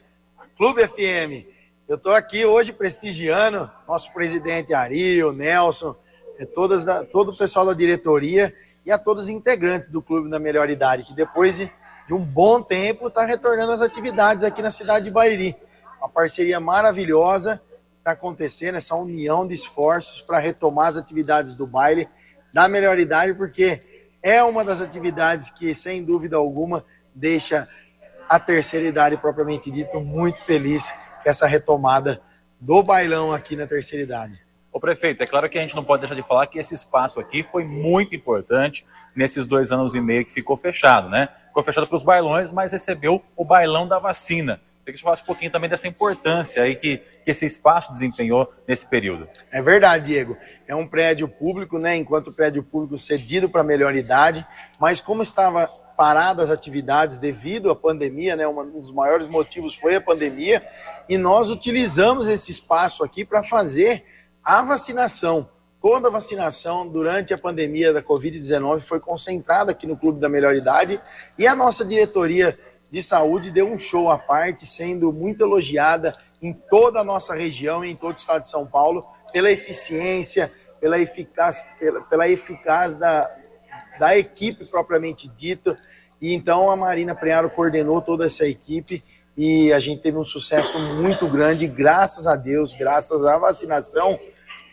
Clube 0.55 0.87
FM 0.87 1.45
eu 1.89 1.95
estou 1.95 2.13
aqui 2.13 2.45
hoje 2.45 2.71
prestigiando 2.71 3.69
nosso 3.87 4.13
presidente 4.13 4.75
Ari, 4.75 5.23
o 5.23 5.31
Nelson, 5.31 5.95
é, 6.37 6.45
todas, 6.45 6.85
todo 7.11 7.31
o 7.31 7.35
pessoal 7.35 7.65
da 7.65 7.73
diretoria 7.73 8.53
e 8.85 8.91
a 8.91 8.97
todos 8.99 9.23
os 9.23 9.29
integrantes 9.29 9.87
do 9.87 9.99
Clube 9.99 10.29
da 10.29 10.37
Melhor 10.37 10.69
Idade, 10.69 11.03
que 11.03 11.15
depois 11.15 11.57
de, 11.57 11.73
de 12.07 12.13
um 12.13 12.23
bom 12.23 12.61
tempo 12.61 13.07
está 13.07 13.25
retornando 13.25 13.71
às 13.71 13.81
atividades 13.81 14.43
aqui 14.43 14.61
na 14.61 14.69
cidade 14.69 15.05
de 15.05 15.11
Bairi. 15.11 15.55
Uma 15.97 16.07
parceria 16.07 16.59
maravilhosa 16.59 17.57
que 17.57 17.97
está 17.97 18.11
acontecendo, 18.11 18.75
essa 18.75 18.93
união 18.93 19.47
de 19.47 19.55
esforços 19.55 20.21
para 20.21 20.37
retomar 20.37 20.89
as 20.89 20.97
atividades 20.97 21.55
do 21.55 21.65
baile 21.65 22.07
da 22.53 22.69
Melhor 22.69 22.99
Idade, 22.99 23.33
porque 23.33 23.81
é 24.21 24.43
uma 24.43 24.63
das 24.63 24.79
atividades 24.79 25.49
que, 25.49 25.73
sem 25.73 26.05
dúvida 26.05 26.37
alguma, 26.37 26.85
deixa 27.15 27.67
a 28.29 28.39
terceira 28.39 28.85
idade 28.85 29.17
propriamente 29.17 29.71
dito 29.71 29.99
muito 29.99 30.39
feliz 30.39 30.93
essa 31.29 31.47
retomada 31.47 32.21
do 32.59 32.83
bailão 32.83 33.31
aqui 33.31 33.55
na 33.55 33.65
terceira 33.65 34.03
idade. 34.03 34.39
O 34.71 34.79
prefeito, 34.79 35.23
é 35.23 35.25
claro 35.25 35.49
que 35.49 35.57
a 35.57 35.61
gente 35.61 35.75
não 35.75 35.83
pode 35.83 36.01
deixar 36.01 36.15
de 36.15 36.21
falar 36.21 36.45
que 36.47 36.59
esse 36.59 36.73
espaço 36.73 37.19
aqui 37.19 37.41
foi 37.41 37.63
muito 37.63 38.15
importante 38.15 38.85
nesses 39.15 39.45
dois 39.45 39.71
anos 39.71 39.95
e 39.95 40.01
meio 40.01 40.23
que 40.23 40.31
ficou 40.31 40.55
fechado, 40.55 41.09
né? 41.09 41.29
Ficou 41.47 41.63
fechado 41.63 41.87
para 41.87 41.95
os 41.95 42.03
bailões, 42.03 42.51
mas 42.51 42.71
recebeu 42.71 43.23
o 43.35 43.43
bailão 43.43 43.87
da 43.87 43.97
vacina. 43.97 44.61
Queria 44.79 44.93
que 44.93 44.99
você 44.99 45.03
falasse 45.03 45.23
um 45.23 45.25
pouquinho 45.25 45.51
também 45.51 45.69
dessa 45.69 45.87
importância 45.87 46.63
aí 46.63 46.75
que, 46.75 46.97
que 46.97 47.31
esse 47.31 47.45
espaço 47.45 47.91
desempenhou 47.91 48.51
nesse 48.67 48.87
período. 48.87 49.27
É 49.51 49.61
verdade, 49.61 50.05
Diego. 50.05 50.37
É 50.67 50.75
um 50.75 50.85
prédio 50.85 51.27
público, 51.27 51.77
né? 51.79 51.95
Enquanto 51.95 52.31
prédio 52.31 52.63
público 52.63 52.97
cedido 52.97 53.49
para 53.49 53.63
melhor 53.63 53.95
idade, 53.95 54.45
mas 54.79 54.99
como 54.99 55.21
estava 55.21 55.69
paradas 55.99 56.49
atividades 56.49 57.17
devido 57.17 57.69
à 57.69 57.75
pandemia, 57.75 58.33
né? 58.33 58.47
Um 58.47 58.79
dos 58.79 58.89
maiores 58.89 59.27
motivos 59.27 59.75
foi 59.75 59.95
a 59.95 59.99
pandemia, 60.01 60.65
e 61.09 61.17
nós 61.17 61.49
utilizamos 61.49 62.29
esse 62.29 62.49
espaço 62.49 63.03
aqui 63.03 63.25
para 63.25 63.43
fazer 63.43 64.05
a 64.41 64.61
vacinação. 64.61 65.49
Toda 65.81 66.07
a 66.07 66.11
vacinação 66.11 66.87
durante 66.87 67.33
a 67.33 67.37
pandemia 67.37 67.91
da 67.91 68.01
Covid-19 68.01 68.79
foi 68.79 69.01
concentrada 69.01 69.73
aqui 69.73 69.85
no 69.85 69.97
Clube 69.97 70.21
da 70.21 70.29
Melhor 70.29 70.55
Idade 70.55 71.01
e 71.37 71.45
a 71.45 71.53
nossa 71.53 71.83
diretoria 71.83 72.57
de 72.89 73.03
saúde 73.03 73.51
deu 73.51 73.67
um 73.67 73.77
show 73.77 74.09
à 74.09 74.17
parte, 74.17 74.65
sendo 74.65 75.11
muito 75.11 75.43
elogiada 75.43 76.15
em 76.41 76.53
toda 76.53 77.01
a 77.01 77.03
nossa 77.03 77.35
região 77.35 77.83
e 77.83 77.91
em 77.91 77.95
todo 77.97 78.15
o 78.15 78.17
estado 78.17 78.39
de 78.39 78.47
São 78.47 78.65
Paulo 78.65 79.05
pela 79.33 79.51
eficiência, 79.51 80.49
pela 80.79 80.97
eficácia, 80.97 81.67
pela, 81.77 82.01
pela 82.03 82.29
eficácia 82.29 82.97
da, 82.97 83.38
da 83.99 84.17
equipe 84.17 84.65
propriamente 84.65 85.27
dita. 85.37 85.77
E 86.21 86.33
então 86.33 86.71
a 86.71 86.75
Marina 86.75 87.13
Prearo 87.13 87.49
coordenou 87.49 88.01
toda 88.01 88.25
essa 88.25 88.47
equipe 88.47 89.03
e 89.37 89.71
a 89.71 89.79
gente 89.79 90.01
teve 90.01 90.17
um 90.17 90.23
sucesso 90.23 90.79
muito 90.79 91.29
grande, 91.29 91.67
graças 91.67 92.27
a 92.27 92.35
Deus, 92.35 92.73
graças 92.73 93.23
à 93.23 93.37
vacinação, 93.37 94.19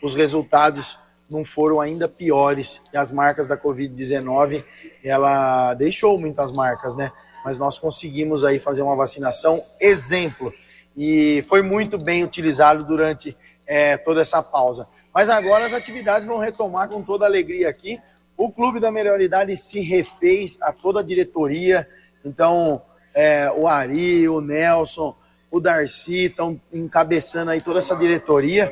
os 0.01 0.13
resultados 0.13 0.97
não 1.29 1.43
foram 1.43 1.79
ainda 1.79 2.07
piores. 2.07 2.81
E 2.93 2.97
as 2.97 3.11
marcas 3.11 3.47
da 3.47 3.57
Covid-19, 3.57 4.63
ela 5.03 5.73
deixou 5.73 6.19
muitas 6.19 6.51
marcas, 6.51 6.95
né? 6.95 7.11
Mas 7.43 7.57
nós 7.57 7.77
conseguimos 7.79 8.43
aí 8.43 8.59
fazer 8.59 8.81
uma 8.81 8.95
vacinação 8.95 9.63
exemplo 9.79 10.53
e 10.95 11.43
foi 11.47 11.61
muito 11.61 11.97
bem 11.97 12.23
utilizado 12.23 12.83
durante 12.83 13.37
é, 13.65 13.95
toda 13.97 14.21
essa 14.21 14.41
pausa. 14.41 14.87
Mas 15.13 15.29
agora 15.29 15.65
as 15.65 15.73
atividades 15.73 16.25
vão 16.25 16.39
retomar 16.39 16.89
com 16.89 17.01
toda 17.01 17.25
alegria 17.25 17.69
aqui. 17.69 17.99
O 18.37 18.51
Clube 18.51 18.79
da 18.79 18.91
Melhor 18.91 19.19
Idade 19.19 19.57
se 19.57 19.79
refez 19.81 20.57
a 20.61 20.71
toda 20.71 20.99
a 20.99 21.03
diretoria, 21.03 21.89
então 22.23 22.81
é, 23.13 23.51
o 23.51 23.67
Ari, 23.67 24.29
o 24.29 24.39
Nelson, 24.39 25.17
o 25.49 25.59
Darcy 25.59 26.25
estão 26.25 26.61
encabeçando 26.71 27.51
aí 27.51 27.61
toda 27.61 27.79
essa 27.79 27.95
diretoria, 27.95 28.71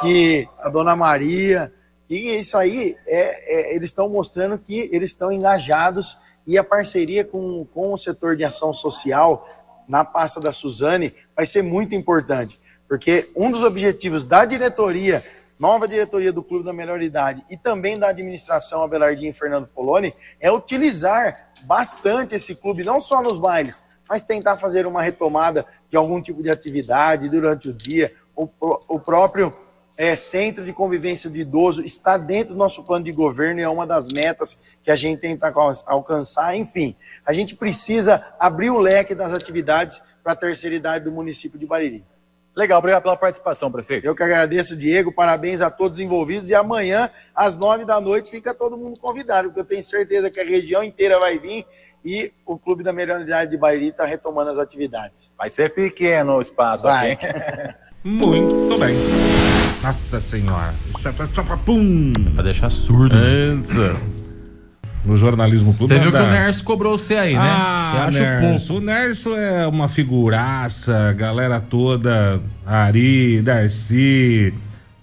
que 0.00 0.48
a 0.58 0.68
Dona 0.68 0.96
Maria, 0.96 1.72
e 2.08 2.36
isso 2.36 2.56
aí, 2.56 2.96
é, 3.06 3.70
é 3.72 3.76
eles 3.76 3.90
estão 3.90 4.08
mostrando 4.08 4.58
que 4.58 4.88
eles 4.92 5.10
estão 5.10 5.32
engajados. 5.32 6.18
E 6.46 6.56
a 6.56 6.62
parceria 6.62 7.24
com, 7.24 7.66
com 7.74 7.92
o 7.92 7.96
setor 7.96 8.36
de 8.36 8.44
ação 8.44 8.72
social 8.72 9.46
na 9.88 10.04
pasta 10.04 10.40
da 10.40 10.52
Suzane 10.52 11.12
vai 11.34 11.44
ser 11.44 11.62
muito 11.62 11.94
importante, 11.94 12.60
porque 12.88 13.30
um 13.36 13.50
dos 13.50 13.62
objetivos 13.62 14.24
da 14.24 14.44
diretoria, 14.44 15.24
nova 15.58 15.88
diretoria 15.88 16.32
do 16.32 16.42
Clube 16.42 16.64
da 16.64 16.72
Melhor 16.72 17.00
Idade 17.02 17.44
e 17.50 17.56
também 17.56 17.98
da 17.98 18.08
administração 18.08 18.82
Abelardinho 18.82 19.30
e 19.30 19.32
Fernando 19.32 19.66
Foloni, 19.66 20.14
é 20.40 20.50
utilizar 20.50 21.50
bastante 21.64 22.34
esse 22.34 22.54
clube, 22.54 22.84
não 22.84 23.00
só 23.00 23.22
nos 23.22 23.38
bailes, 23.38 23.82
mas 24.08 24.22
tentar 24.22 24.56
fazer 24.56 24.86
uma 24.86 25.02
retomada 25.02 25.66
de 25.90 25.96
algum 25.96 26.22
tipo 26.22 26.42
de 26.42 26.50
atividade 26.50 27.28
durante 27.28 27.68
o 27.68 27.72
dia, 27.72 28.12
o, 28.34 28.48
o 28.60 29.00
próprio 29.00 29.52
é, 29.96 30.14
centro 30.14 30.64
de 30.64 30.72
convivência 30.72 31.30
do 31.30 31.38
idoso 31.38 31.82
está 31.82 32.18
dentro 32.18 32.52
do 32.52 32.58
nosso 32.58 32.84
plano 32.84 33.04
de 33.04 33.12
governo 33.12 33.60
e 33.60 33.62
é 33.62 33.68
uma 33.68 33.86
das 33.86 34.08
metas 34.08 34.58
que 34.82 34.90
a 34.90 34.96
gente 34.96 35.20
tenta 35.20 35.52
alcançar. 35.86 36.54
Enfim, 36.54 36.94
a 37.24 37.32
gente 37.32 37.56
precisa 37.56 38.34
abrir 38.38 38.70
o 38.70 38.78
leque 38.78 39.14
das 39.14 39.32
atividades 39.32 40.02
para 40.22 40.32
a 40.32 40.36
terceira 40.36 40.76
idade 40.76 41.04
do 41.04 41.12
município 41.12 41.58
de 41.58 41.66
Bariri. 41.66 42.04
Legal, 42.56 42.78
obrigado 42.78 43.02
pela 43.02 43.16
participação, 43.18 43.70
prefeito. 43.70 44.06
Eu 44.06 44.14
que 44.14 44.22
agradeço, 44.22 44.74
Diego, 44.74 45.12
parabéns 45.12 45.60
a 45.60 45.70
todos 45.70 45.98
os 45.98 46.02
envolvidos 46.02 46.48
e 46.48 46.54
amanhã, 46.54 47.10
às 47.34 47.54
nove 47.54 47.84
da 47.84 48.00
noite, 48.00 48.30
fica 48.30 48.54
todo 48.54 48.78
mundo 48.78 48.98
convidado, 48.98 49.48
porque 49.48 49.60
eu 49.60 49.64
tenho 49.64 49.82
certeza 49.82 50.30
que 50.30 50.40
a 50.40 50.44
região 50.44 50.82
inteira 50.82 51.18
vai 51.18 51.38
vir 51.38 51.66
e 52.02 52.32
o 52.46 52.58
Clube 52.58 52.82
da 52.82 52.94
Melhor 52.94 53.20
Idade 53.20 53.50
de 53.50 53.58
Bariri 53.58 53.88
está 53.88 54.06
retomando 54.06 54.50
as 54.50 54.58
atividades. 54.58 55.30
Vai 55.36 55.50
ser 55.50 55.74
pequeno 55.74 56.36
o 56.36 56.40
espaço 56.40 56.84
vai. 56.84 57.12
aqui. 57.12 57.26
Muito 58.02 58.78
bem. 58.78 58.96
Nossa 59.82 60.20
senhora. 60.20 60.74
É 61.04 61.42
pra, 61.42 61.56
pum. 61.58 62.12
Pra 62.34 62.42
deixar 62.44 62.70
surdo. 62.70 63.14
né? 63.14 63.20
Antes. 63.20 63.76
No 65.06 65.14
jornalismo 65.14 65.72
clube. 65.72 65.86
Você 65.94 66.00
viu 66.00 66.10
que 66.10 66.18
o 66.18 66.30
Nerso 66.30 66.64
cobrou 66.64 66.98
você 66.98 67.14
aí, 67.14 67.34
né? 67.34 67.40
Ah, 67.40 67.92
Eu 67.94 68.02
acho 68.08 68.18
Nerso. 68.18 68.66
pouco. 68.68 68.82
O 68.82 68.84
Nerso 68.86 69.36
é 69.36 69.66
uma 69.66 69.88
figuraça, 69.88 71.12
galera 71.12 71.60
toda, 71.60 72.40
Ari, 72.66 73.40
Darcy, 73.40 74.52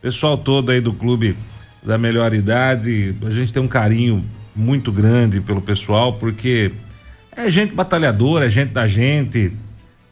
pessoal 0.02 0.38
todo 0.38 0.72
aí 0.72 0.82
do 0.82 0.92
clube 0.94 1.38
da 1.82 1.98
melhor 1.98 2.34
idade. 2.34 3.16
A 3.26 3.30
gente 3.30 3.54
tem 3.54 3.64
um 3.64 3.68
carinho 3.68 4.26
muito 4.56 4.92
grande 4.92 5.40
pelo 5.40 5.62
pessoal, 5.62 6.14
porque 6.14 6.72
é 7.36 7.50
gente 7.50 7.74
batalhadora, 7.74 8.46
é 8.46 8.50
gente 8.50 8.72
da 8.72 8.86
gente, 8.86 9.54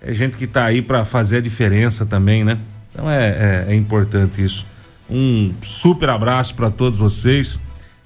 é 0.02 0.12
gente 0.14 0.38
que 0.38 0.48
tá 0.48 0.66
aí 0.66 0.82
para 0.82 1.04
fazer 1.06 1.38
a 1.38 1.42
diferença 1.42 2.06
também, 2.06 2.44
né? 2.44 2.58
Então 2.92 3.10
é, 3.10 3.66
é, 3.68 3.74
é 3.74 3.76
importante 3.76 4.44
isso. 4.44 4.66
Um 5.10 5.54
super 5.62 6.10
abraço 6.10 6.56
para 6.56 6.70
todos 6.70 7.00
vocês 7.00 7.60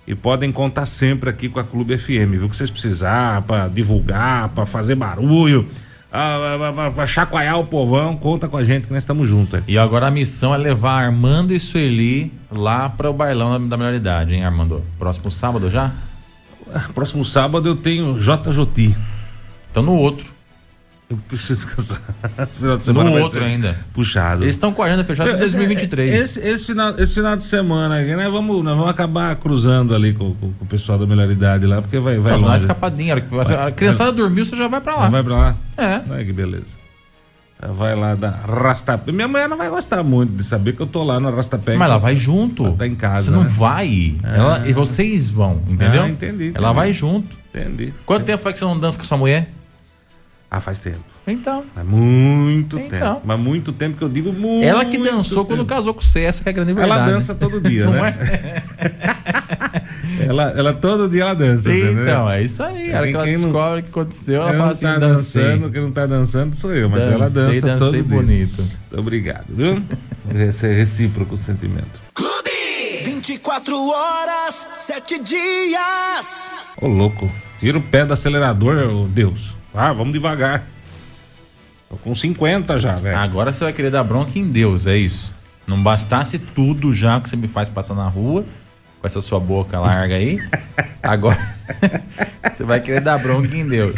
e 0.08 0.14
podem 0.14 0.52
contar 0.52 0.86
sempre 0.86 1.30
aqui 1.30 1.50
com 1.50 1.60
a 1.60 1.64
Clube 1.64 1.98
FM, 1.98 2.32
viu? 2.32 2.46
O 2.46 2.50
que 2.50 2.56
vocês 2.56 2.70
precisar 2.70 3.42
para 3.44 3.68
divulgar, 3.68 4.50
para 4.50 4.66
fazer 4.66 4.96
barulho, 4.96 5.68
para 6.96 7.08
chacoalhar 7.08 7.60
o 7.60 7.66
povão, 7.66 8.16
conta 8.16 8.48
com 8.48 8.56
a 8.58 8.64
gente 8.64 8.88
que 8.88 8.94
nós 8.94 9.02
estamos 9.04 9.28
juntos. 9.28 9.62
E 9.68 9.78
agora 9.78 10.08
a 10.08 10.12
missão 10.12 10.54
é 10.54 10.58
levar 10.58 11.04
Armando 11.06 11.54
e 11.54 11.60
Sueli 11.60 12.32
lá 12.52 12.88
para 12.88 13.10
o 13.10 13.14
bailão 13.14 13.68
da- 13.68 13.78
melhor 13.78 13.94
idade, 13.94 14.36
hein, 14.36 14.44
Armando? 14.46 14.84
Próximo 15.00 15.32
sábado 15.32 15.70
já? 15.70 15.92
Próximo 16.94 17.24
sábado 17.26 17.68
eu 17.68 17.76
tenho 17.76 18.18
JJ. 18.20 18.96
Então 19.72 19.82
no 19.84 19.94
outro. 19.94 20.35
Eu 21.08 21.18
preciso 21.18 21.54
descansar. 21.66 22.02
Final 22.58 22.78
de 22.78 22.86
semana 22.86 23.10
No 23.10 23.16
vai 23.16 23.24
outro 23.24 23.44
ainda. 23.44 23.78
Puxado. 23.94 24.44
Eles 24.44 24.56
estão 24.56 24.74
com 24.74 24.82
a 24.82 24.88
agenda 24.88 25.04
fechada 25.04 25.30
até 25.32 25.40
2023. 25.40 26.16
Esse, 26.16 26.40
esse, 26.40 26.66
final, 26.66 26.96
esse 26.98 27.14
final 27.14 27.36
de 27.36 27.44
semana, 27.44 28.00
aqui, 28.02 28.16
nós, 28.16 28.32
vamos, 28.32 28.64
nós 28.64 28.76
vamos 28.76 28.90
acabar 28.90 29.36
cruzando 29.36 29.94
ali 29.94 30.14
com, 30.14 30.34
com- 30.34 30.52
com 30.54 30.66
o 30.66 30.68
pessoal 30.68 30.98
da 30.98 31.06
melhor 31.06 31.30
idade 31.30 31.68
lá, 31.68 31.80
porque 31.82 32.00
vai, 32.00 32.18
vai 32.18 32.36
uma 32.38 32.48
longe. 32.48 32.62
escapadinha. 32.62 33.14
A 33.14 33.18
hora 33.18 33.46
que- 33.46 33.54
A 33.54 33.72
criançada 33.72 34.12
dormiu, 34.12 34.44
você 34.44 34.56
já 34.56 34.68
vai 34.68 34.82
pra 34.82 34.96
lá. 34.96 35.10
Vai 35.10 35.24
pra 35.24 35.36
lá? 35.38 35.56
É. 35.78 36.00
Vai 36.00 36.26
que 36.26 36.34
beleza. 36.34 36.78
Vai 37.74 37.96
lá 37.96 38.16
dar 38.16 38.32
rastapé. 38.48 39.12
Minha 39.12 39.28
mulher 39.28 39.48
não 39.48 39.58
vai 39.58 39.70
gostar 39.70 40.04
muito 40.04 40.34
de 40.34 40.44
saber 40.44 40.74
que 40.76 40.82
eu 40.82 40.88
tô 40.88 41.04
lá 41.04 41.20
no 41.20 41.34
rastapé. 41.34 41.76
Mas 41.78 41.88
ela 41.90 41.98
vai 41.98 42.16
junto. 42.16 42.66
Ela 42.66 42.76
tá 42.76 42.86
em 42.88 42.96
casa, 42.96 43.28
Você 43.30 43.32
não 43.32 43.44
né? 43.44 43.50
vai. 43.52 44.16
Ela, 44.24 44.68
e 44.68 44.74
vocês 44.74 45.30
vão, 45.30 45.62
entendeu? 45.70 46.02
Ah, 46.04 46.10
entendi, 46.10 46.52
Ela 46.54 46.70
entendi. 46.70 46.76
vai 46.76 46.94
junto. 46.94 47.36
Entendi. 47.54 47.94
Quanto 48.06 48.26
tempo 48.26 48.44
faz 48.44 48.54
que 48.54 48.60
você 48.60 48.66
não 48.66 48.78
dança 48.80 48.98
com 48.98 49.06
sua 49.06 49.18
mulher? 49.18 49.50
Ah, 50.58 50.62
faz 50.62 50.80
tempo. 50.80 51.00
Então. 51.28 51.66
Faz 51.76 51.86
muito 51.86 52.80
Então. 52.80 53.16
tempo. 53.16 53.22
Mas 53.26 53.38
muito 53.38 53.74
tempo 53.74 53.98
que 53.98 54.04
eu 54.06 54.08
digo 54.08 54.32
muito. 54.32 54.66
Ela 54.66 54.86
que 54.86 54.98
dançou 54.98 55.44
quando 55.44 55.66
tempo. 55.66 55.76
casou 55.76 55.94
com 55.94 56.00
você, 56.00 56.22
essa 56.22 56.42
que 56.42 56.48
é 56.48 56.52
a 56.52 56.54
grande 56.54 56.72
verdade. 56.72 57.02
Ela 57.02 57.12
dança 57.12 57.36
todo 57.36 57.60
dia, 57.60 57.84
Não 57.88 57.92
né? 57.92 58.16
ela, 60.30 60.44
ela 60.56 60.74
todo 60.74 61.10
dia 61.10 61.24
ela 61.24 61.34
dança. 61.36 61.70
entendeu? 61.76 62.04
Então, 62.04 62.30
é 62.30 62.42
isso 62.42 62.64
aí. 62.64 62.94
A 62.94 62.98
hora 63.00 63.04
Quem- 63.04 63.12
que 63.12 63.18
ela 63.18 63.26
descobre 63.26 63.80
o 63.80 63.84
que 63.84 63.90
aconteceu, 63.90 64.36
ela 64.42 64.50
Quem 64.52 64.60
fala 64.60 64.72
assim, 64.72 64.86
tá 64.86 65.00
dancei. 65.00 65.44
dançando, 65.44 65.72
quem 65.72 65.82
não 65.82 65.92
tá 65.92 66.06
dançando 66.06 66.56
sou 66.56 66.74
eu, 66.74 66.90
mas 66.90 67.04
ela 67.04 67.30
Dancei, 67.30 67.44
dança 67.60 67.68
dancei 67.68 67.80
todo 67.80 67.92
dia. 68.08 68.18
bonito. 68.18 68.58
Muito 68.62 69.00
obrigado, 69.00 69.46
viu? 69.50 69.84
Esse 70.48 70.68
é 70.68 70.74
recíproco 70.74 71.36
o 71.36 71.38
sentimento. 71.38 72.02
24 73.04 73.76
horas, 73.90 74.68
7 74.80 75.20
dias. 75.22 76.52
Ô, 76.82 76.88
louco. 76.88 77.30
Tira 77.60 77.78
o 77.78 77.82
pé 77.82 78.06
do 78.06 78.14
acelerador, 78.14 78.78
ô 78.90 79.06
Deus. 79.08 79.56
Ah, 79.76 79.94
vamos 79.94 80.14
devagar. 80.14 80.66
Tô 81.90 81.98
com 81.98 82.16
50 82.16 82.80
já, 82.80 82.96
velho. 82.96 83.18
Agora 83.18 83.54
você 83.54 83.64
vai 83.64 83.74
querer 83.74 83.92
dar 83.92 84.04
bronca 84.04 84.38
em 84.38 84.50
Deus, 84.50 84.88
é 84.88 84.98
isso. 84.98 85.34
Não 85.68 85.82
bastasse 85.82 86.38
tudo 86.40 86.94
já 86.94 87.20
que 87.20 87.30
você 87.30 87.36
me 87.36 87.48
faz 87.48 87.70
passar 87.70 87.96
na 87.96 88.08
rua, 88.08 88.46
com 89.00 89.08
essa 89.08 89.22
sua 89.22 89.40
boca 89.40 89.80
larga 89.80 90.16
aí. 90.16 90.40
Agora 91.02 91.55
você 92.44 92.64
vai 92.64 92.80
querer 92.80 93.02
dar 93.02 93.18
bronca 93.20 93.56
em 93.56 93.68
Deus. 93.68 93.94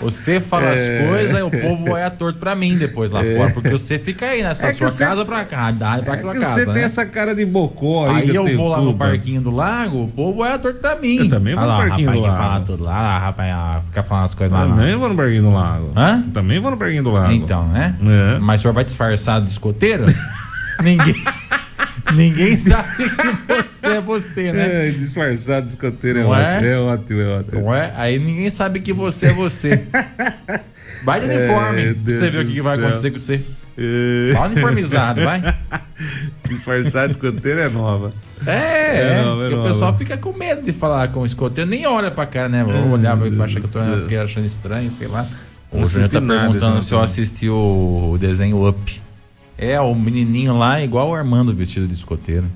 Você 0.00 0.40
fala 0.40 0.68
É. 0.68 0.72
as 0.72 1.06
coisas, 1.08 1.34
aí 1.36 1.42
o 1.42 1.50
povo 1.50 1.84
vai 1.84 2.02
a 2.02 2.10
torto 2.10 2.38
pra 2.38 2.54
mim 2.54 2.76
depois 2.78 3.10
lá 3.10 3.20
fora. 3.22 3.52
Porque 3.52 3.68
você 3.70 3.98
fica 3.98 4.26
aí 4.26 4.42
nessa 4.42 4.68
É 4.68 4.72
sua 4.72 4.90
você- 4.90 5.04
casa 5.04 5.24
pra 5.24 5.44
cá, 5.44 5.70
da 5.70 5.98
pra 5.98 6.14
É 6.14 6.16
aquela 6.16 6.32
que 6.32 6.40
casa. 6.40 6.54
você 6.54 6.64
tem 6.64 6.74
né? 6.74 6.82
essa 6.84 7.04
cara 7.04 7.34
de 7.34 7.44
bocó 7.44 8.08
aí. 8.08 8.22
Aí 8.30 8.34
eu 8.34 8.56
vou 8.56 8.68
lá 8.68 8.78
no 8.78 8.86
tudo. 8.86 8.98
parquinho 8.98 9.40
do 9.42 9.50
lago, 9.50 10.04
o 10.04 10.08
povo 10.08 10.38
vai 10.40 10.52
a 10.54 10.58
torto 10.58 10.80
pra 10.80 10.96
mim. 10.96 11.16
Eu 11.18 11.28
também 11.28 11.54
vou 11.54 11.62
Olha 11.62 11.72
no 11.72 11.78
lá, 11.78 11.86
parquinho 11.88 12.06
rapaz 12.08 12.20
do 12.24 12.26
lago. 12.30 12.42
fala 12.42 12.60
tudo 12.64 12.84
lá, 12.84 13.18
rapaz, 13.18 13.52
ah, 13.54 13.80
fica 13.84 14.02
falando 14.02 14.24
as 14.24 14.34
coisas 14.34 14.58
lá. 14.58 14.64
lá. 14.64 14.74
Também 14.76 14.96
vou 14.96 15.08
no 15.08 15.16
parquinho 15.16 15.42
do 15.42 15.52
lago. 15.52 15.92
Hã? 15.94 16.22
Também 16.32 16.60
vou 16.60 16.70
no 16.70 16.76
parquinho 16.76 17.02
do 17.02 17.10
lago. 17.10 17.32
Então, 17.32 17.68
né? 17.68 17.94
É. 18.02 18.38
Mas 18.38 18.60
o 18.60 18.62
senhor 18.62 18.74
vai 18.74 18.84
disfarçado 18.84 19.44
de 19.44 19.50
escoteiro? 19.50 20.04
Ninguém. 20.82 21.14
Ninguém 22.14 22.58
sabe 22.58 23.04
que 23.08 23.66
você 23.70 23.86
é 23.86 24.00
você, 24.00 24.52
né? 24.52 24.88
É, 24.88 24.90
disfarçado 24.90 25.66
de 25.66 25.72
escoteiro 25.72 26.18
é 26.18 26.22
Não 26.24 26.34
é? 26.34 26.56
ótimo. 26.56 26.68
É 26.68 26.78
ótimo, 26.78 27.20
é 27.20 27.38
ótimo. 27.38 27.60
Não 27.62 27.74
é? 27.74 27.92
Aí 27.96 28.18
ninguém 28.18 28.50
sabe 28.50 28.80
que 28.80 28.92
você 28.92 29.26
é 29.26 29.32
você. 29.32 29.84
Vai 31.04 31.20
de 31.20 31.26
uniforme 31.26 31.82
É, 31.82 31.94
pra 31.94 32.12
você 32.12 32.30
ver 32.30 32.44
o 32.44 32.46
que, 32.46 32.52
que 32.52 32.62
vai 32.62 32.76
acontecer 32.76 33.10
com 33.10 33.18
você. 33.18 33.40
É, 33.76 34.32
Fala 34.34 34.46
uniformizado, 34.48 35.22
vai. 35.24 35.40
disfarçado 36.48 37.06
de 37.08 37.12
escoteiro 37.12 37.60
é 37.60 37.68
nova. 37.68 38.12
É, 38.46 38.52
É 38.52 39.12
é, 39.18 39.22
nova, 39.22 39.44
é 39.44 39.48
porque 39.48 39.60
o 39.60 39.64
pessoal 39.64 39.96
fica 39.96 40.16
com 40.16 40.32
medo 40.32 40.62
de 40.62 40.72
falar 40.72 41.08
com 41.08 41.20
o 41.20 41.26
escoteiro, 41.26 41.68
nem 41.68 41.86
olha 41.86 42.10
pra 42.10 42.26
cara, 42.26 42.48
né? 42.48 42.62
Vou 42.62 42.90
olhar 42.90 43.16
pra 43.16 43.44
achar 43.44 43.60
que 43.60 43.66
eu 43.66 44.08
tô 44.08 44.22
achando 44.22 44.44
estranho, 44.44 44.90
sei 44.90 45.08
lá. 45.08 45.26
O 45.72 45.86
Júnior 45.86 46.10
tá 46.10 46.20
perguntando 46.20 46.78
esse 46.78 46.88
se 46.88 46.94
eu 46.94 47.00
assisti 47.00 47.48
o 47.48 48.16
desenho 48.20 48.68
Up. 48.68 49.01
É, 49.62 49.80
o 49.80 49.94
menininho 49.94 50.58
lá 50.58 50.80
é 50.80 50.84
igual 50.84 51.10
o 51.10 51.14
Armando 51.14 51.54
vestido 51.54 51.86
de 51.86 51.94
escoteiro. 51.94 52.50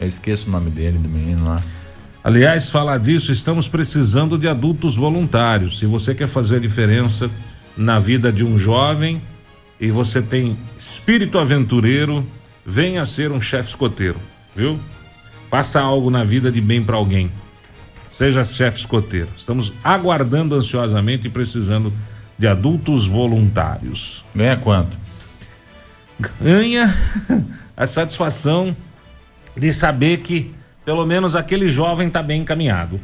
Eu 0.00 0.08
esqueço 0.08 0.48
o 0.48 0.50
nome 0.50 0.68
dele, 0.68 0.98
do 0.98 1.08
menino 1.08 1.44
lá. 1.44 1.62
Aliás, 2.24 2.68
falar 2.68 2.98
disso, 2.98 3.30
estamos 3.30 3.68
precisando 3.68 4.36
de 4.36 4.48
adultos 4.48 4.96
voluntários. 4.96 5.78
Se 5.78 5.86
você 5.86 6.12
quer 6.12 6.26
fazer 6.26 6.56
a 6.56 6.58
diferença 6.58 7.30
na 7.76 8.00
vida 8.00 8.32
de 8.32 8.44
um 8.44 8.58
jovem 8.58 9.22
e 9.80 9.92
você 9.92 10.20
tem 10.20 10.58
espírito 10.76 11.38
aventureiro, 11.38 12.26
venha 12.66 13.04
ser 13.04 13.30
um 13.30 13.40
chefe 13.40 13.68
escoteiro, 13.68 14.18
viu? 14.56 14.80
Faça 15.48 15.80
algo 15.80 16.10
na 16.10 16.24
vida 16.24 16.50
de 16.50 16.60
bem 16.60 16.82
para 16.82 16.96
alguém. 16.96 17.30
Seja 18.10 18.42
chefe 18.42 18.80
escoteiro. 18.80 19.28
Estamos 19.36 19.72
aguardando 19.84 20.56
ansiosamente 20.56 21.28
e 21.28 21.30
precisando 21.30 21.92
de 22.36 22.48
adultos 22.48 23.06
voluntários. 23.06 24.24
Ganha 24.34 24.56
quanto? 24.56 24.99
Ganha 26.40 26.94
a 27.76 27.86
satisfação 27.86 28.76
de 29.56 29.72
saber 29.72 30.18
que 30.18 30.54
pelo 30.84 31.04
menos 31.06 31.36
aquele 31.36 31.68
jovem 31.68 32.08
está 32.08 32.22
bem 32.22 32.42
encaminhado. 32.42 33.00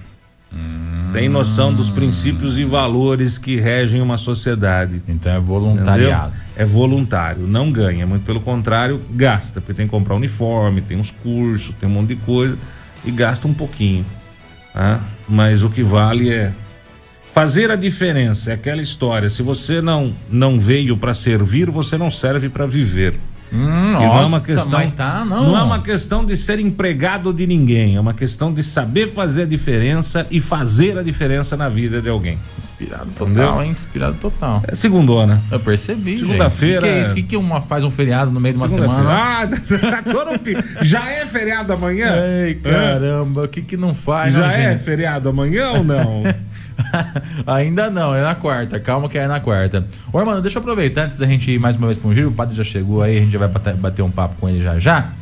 Tem 1.12 1.29
noção 1.29 1.72
dos 1.72 1.88
princípios 1.88 2.59
e 2.59 2.64
valores 2.64 3.38
que 3.38 3.57
regem 3.57 4.02
uma 4.02 4.16
sociedade. 4.16 5.02
Então 5.09 5.33
é 5.33 5.40
voluntariado. 5.40 6.29
Entendeu? 6.29 6.46
É 6.57 6.64
voluntário, 6.64 7.46
não 7.46 7.70
ganha, 7.70 8.07
muito 8.07 8.24
pelo 8.24 8.40
contrário, 8.40 9.00
gasta, 9.11 9.61
porque 9.61 9.74
tem 9.74 9.87
que 9.87 9.90
comprar 9.90 10.14
uniforme, 10.14 10.81
tem 10.81 10.98
uns 10.98 11.11
cursos, 11.11 11.74
tem 11.79 11.88
um 11.88 11.92
monte 11.92 12.09
de 12.09 12.16
coisa 12.16 12.59
e 13.05 13.11
gasta 13.11 13.48
um 13.48 13.55
pouquinho. 13.55 14.05
Tá? 14.72 15.00
Mas 15.29 15.62
o 15.62 15.70
que 15.70 15.83
vale 15.83 16.31
é 16.31 16.52
fazer 17.37 17.70
a 17.70 17.77
diferença, 17.77 18.51
é 18.51 18.55
aquela 18.55 18.81
história. 18.81 19.29
Se 19.29 19.42
você 19.42 19.83
não 19.83 20.16
não 20.31 20.59
veio 20.59 20.96
para 20.96 21.12
servir, 21.12 21.70
você 21.70 21.99
não 21.99 22.11
serve 22.11 22.49
para 22.49 22.64
viver. 22.64 23.20
Hum, 23.52 23.59
E 23.59 23.92
não 23.92 24.02
é 24.02 24.09
uma 24.09 24.18
nossa, 24.22 24.46
questão, 24.54 24.90
tá, 24.90 25.24
não. 25.24 25.56
é 25.56 25.62
uma 25.62 25.80
questão 25.80 26.24
de 26.24 26.37
ser 26.37 26.59
empregado 26.59 27.32
de 27.32 27.46
ninguém, 27.46 27.94
é 27.96 28.00
uma 28.00 28.12
questão 28.12 28.52
de 28.52 28.62
saber 28.62 29.12
fazer 29.12 29.42
a 29.42 29.46
diferença 29.46 30.26
e 30.30 30.40
fazer 30.40 30.98
a 30.98 31.02
diferença 31.02 31.56
na 31.56 31.68
vida 31.68 32.02
de 32.02 32.09
alguém. 32.09 32.38
Inspirado 32.59 33.06
total, 33.11 33.28
Entendeu? 33.28 33.62
hein? 33.62 33.70
Inspirado 33.70 34.16
total. 34.20 34.62
É 34.66 34.74
segundona. 34.74 35.40
Eu 35.50 35.61
percebi, 35.61 36.18
Segunda-feira-. 36.18 36.78
O 36.78 36.80
que, 36.82 36.88
que 36.88 36.94
é 36.94 37.00
isso? 37.02 37.12
O 37.12 37.14
que, 37.14 37.22
que 37.22 37.37
uma 37.37 37.61
faz 37.62 37.85
um 37.85 37.90
feriado 37.90 38.30
no 38.30 38.40
meio 38.40 38.54
de 38.54 38.61
uma 38.61 38.68
Segunda-feira. 38.68 39.16
semana? 39.16 39.96
Ah, 40.78 40.82
já 40.82 41.09
é 41.11 41.24
feriado 41.26 41.72
amanhã? 41.72 42.14
Ei, 42.44 42.54
caramba, 42.56 43.44
o 43.44 43.48
que 43.48 43.62
que 43.62 43.76
não 43.76 43.94
faz, 43.94 44.32
Já 44.35 44.40
não, 44.40 44.46
é 44.50 44.68
gente? 44.72 44.82
feriado 44.82 45.28
amanhã 45.28 45.70
ou 45.70 45.85
não? 45.85 46.24
Ainda 47.46 47.88
não, 47.90 48.14
é 48.14 48.22
na 48.22 48.35
quarta. 48.35 48.78
Calma 48.78 49.09
que 49.09 49.16
é 49.18 49.26
na 49.26 49.40
quarta. 49.40 49.87
Ô, 50.12 50.22
mano, 50.24 50.42
deixa 50.42 50.59
eu 50.59 50.61
aproveitar 50.61 51.04
antes 51.04 51.16
da 51.16 51.26
gente 51.26 51.50
ir 51.50 51.59
mais 51.59 51.76
uma 51.76 51.87
vez 51.87 51.98
um 52.04 52.12
giro. 52.12 52.28
O 52.28 52.32
padre 52.32 52.54
já 52.54 52.64
chegou 52.64 53.02
aí, 53.02 53.16
a 53.16 53.20
gente 53.20 53.36
já 53.38 53.46
vai 53.46 53.49
bate- 53.49 53.79
bater 53.79 54.03
um 54.03 54.11
papo 54.11 54.37
com 54.40 54.49
ele 54.49 54.61
já 54.61 54.79
já. 54.79 55.12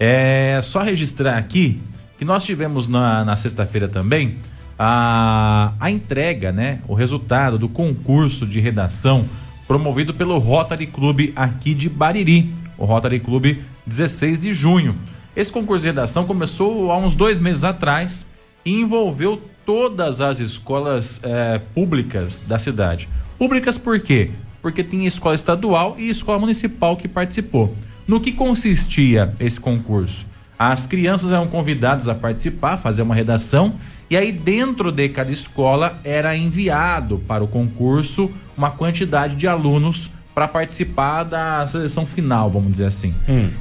É 0.00 0.60
só 0.62 0.82
registrar 0.82 1.36
aqui 1.36 1.80
que 2.18 2.24
nós 2.24 2.44
tivemos 2.44 2.86
na, 2.88 3.24
na 3.24 3.36
sexta-feira 3.36 3.88
também 3.88 4.36
a, 4.78 5.72
a 5.80 5.90
entrega, 5.90 6.52
né? 6.52 6.80
O 6.86 6.94
resultado 6.94 7.58
do 7.58 7.68
concurso 7.68 8.46
de 8.46 8.60
redação 8.60 9.24
promovido 9.66 10.14
pelo 10.14 10.38
Rotary 10.38 10.86
Club 10.86 11.32
aqui 11.34 11.74
de 11.74 11.88
Bariri. 11.88 12.54
O 12.76 12.84
Rotary 12.84 13.18
Club 13.20 13.58
16 13.86 14.38
de 14.38 14.52
junho. 14.52 14.96
Esse 15.34 15.52
concurso 15.52 15.82
de 15.82 15.88
redação 15.90 16.24
começou 16.24 16.90
há 16.92 16.96
uns 16.98 17.14
dois 17.14 17.38
meses 17.40 17.64
atrás 17.64 18.30
e 18.64 18.80
envolveu 18.80 19.40
todas 19.66 20.20
as 20.20 20.40
escolas 20.40 21.20
eh, 21.22 21.60
públicas 21.74 22.44
da 22.46 22.58
cidade. 22.58 23.08
Públicas 23.38 23.76
por 23.76 24.00
quê? 24.00 24.30
Porque 24.60 24.82
tinha 24.82 25.06
escola 25.06 25.34
estadual 25.34 25.96
e 25.98 26.08
escola 26.08 26.38
municipal 26.38 26.96
que 26.96 27.08
participou. 27.08 27.74
No 28.06 28.20
que 28.20 28.32
consistia 28.32 29.34
esse 29.38 29.60
concurso? 29.60 30.26
As 30.58 30.86
crianças 30.86 31.30
eram 31.30 31.46
convidadas 31.46 32.08
a 32.08 32.14
participar, 32.14 32.76
fazer 32.76 33.02
uma 33.02 33.14
redação, 33.14 33.74
e 34.10 34.16
aí 34.16 34.32
dentro 34.32 34.90
de 34.90 35.08
cada 35.08 35.30
escola 35.30 36.00
era 36.02 36.36
enviado 36.36 37.18
para 37.28 37.44
o 37.44 37.46
concurso 37.46 38.32
uma 38.56 38.70
quantidade 38.70 39.36
de 39.36 39.46
alunos 39.46 40.10
para 40.34 40.48
participar 40.48 41.24
da 41.24 41.66
seleção 41.68 42.06
final, 42.06 42.50
vamos 42.50 42.72
dizer 42.72 42.86
assim. 42.86 43.14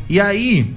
E 0.09 0.19
aí, 0.19 0.73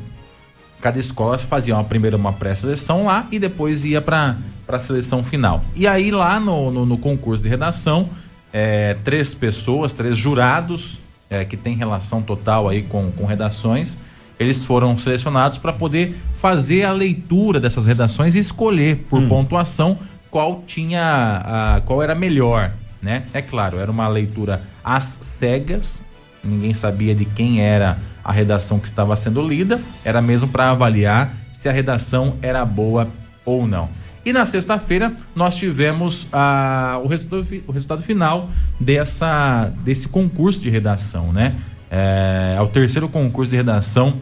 cada 0.80 0.98
escola 0.98 1.38
fazia 1.38 1.74
uma, 1.74 1.85
primeiro 1.85 2.16
uma 2.16 2.33
pré-seleção 2.33 3.06
lá 3.06 3.26
e 3.30 3.38
depois 3.38 3.85
ia 3.85 4.00
para 4.00 4.37
a 4.68 4.80
seleção 4.80 5.22
final. 5.22 5.64
E 5.74 5.87
aí 5.87 6.11
lá 6.11 6.40
no, 6.40 6.70
no, 6.70 6.87
no 6.87 6.98
concurso 6.98 7.42
de 7.42 7.48
redação, 7.48 8.11
é, 8.53 8.95
três 9.05 9.35
pessoas, 9.35 9.93
três 9.93 10.17
jurados 10.17 11.01
é, 11.29 11.45
que 11.45 11.57
tem 11.57 11.77
relação 11.77 12.23
total 12.23 12.69
aí 12.69 12.83
com, 12.83 13.11
com 13.13 13.25
redações, 13.25 13.99
eles 14.39 14.65
foram 14.65 14.97
selecionados 14.97 15.59
para 15.59 15.73
poder 15.73 16.17
fazer 16.33 16.85
a 16.85 16.93
leitura 16.93 17.61
dessas 17.61 17.87
redações 17.87 18.35
e 18.35 18.39
escolher 18.39 19.05
por 19.09 19.23
pontuação 19.29 19.99
qual 20.31 20.63
tinha 20.67 21.43
a, 21.45 21.81
qual 21.83 22.03
era 22.03 22.15
melhor, 22.15 22.73
né? 23.03 23.25
É 23.35 23.43
claro, 23.43 23.79
era 23.79 23.91
uma 23.91 24.09
leitura 24.09 24.63
às 24.83 25.05
cegas, 25.05 26.03
ninguém 26.43 26.73
sabia 26.73 27.15
de 27.15 27.25
quem 27.25 27.61
era 27.61 27.99
a 28.25 28.33
redação 28.33 28.79
que 28.79 28.87
estava 28.87 29.15
sendo 29.17 29.47
lida, 29.47 29.81
era 30.05 30.23
mesmo 30.23 30.49
para 30.49 30.71
avaliar 30.71 31.35
se 31.53 31.69
a 31.69 31.73
redação 31.73 32.37
era 32.41 32.65
boa 32.65 33.09
ou 33.45 33.67
não. 33.67 33.91
E 34.24 34.33
na 34.33 34.44
sexta-feira 34.44 35.14
nós 35.35 35.56
tivemos 35.56 36.26
ah, 36.33 37.00
o, 37.02 37.06
resultado, 37.06 37.46
o 37.66 37.72
resultado 37.72 38.02
final 38.02 38.50
dessa, 38.78 39.72
desse 39.83 40.09
concurso 40.09 40.61
de 40.61 40.68
redação, 40.68 41.33
né? 41.33 41.56
É, 41.90 42.54
é 42.56 42.61
o 42.61 42.68
terceiro 42.68 43.09
concurso 43.09 43.50
de 43.50 43.56
redação 43.56 44.18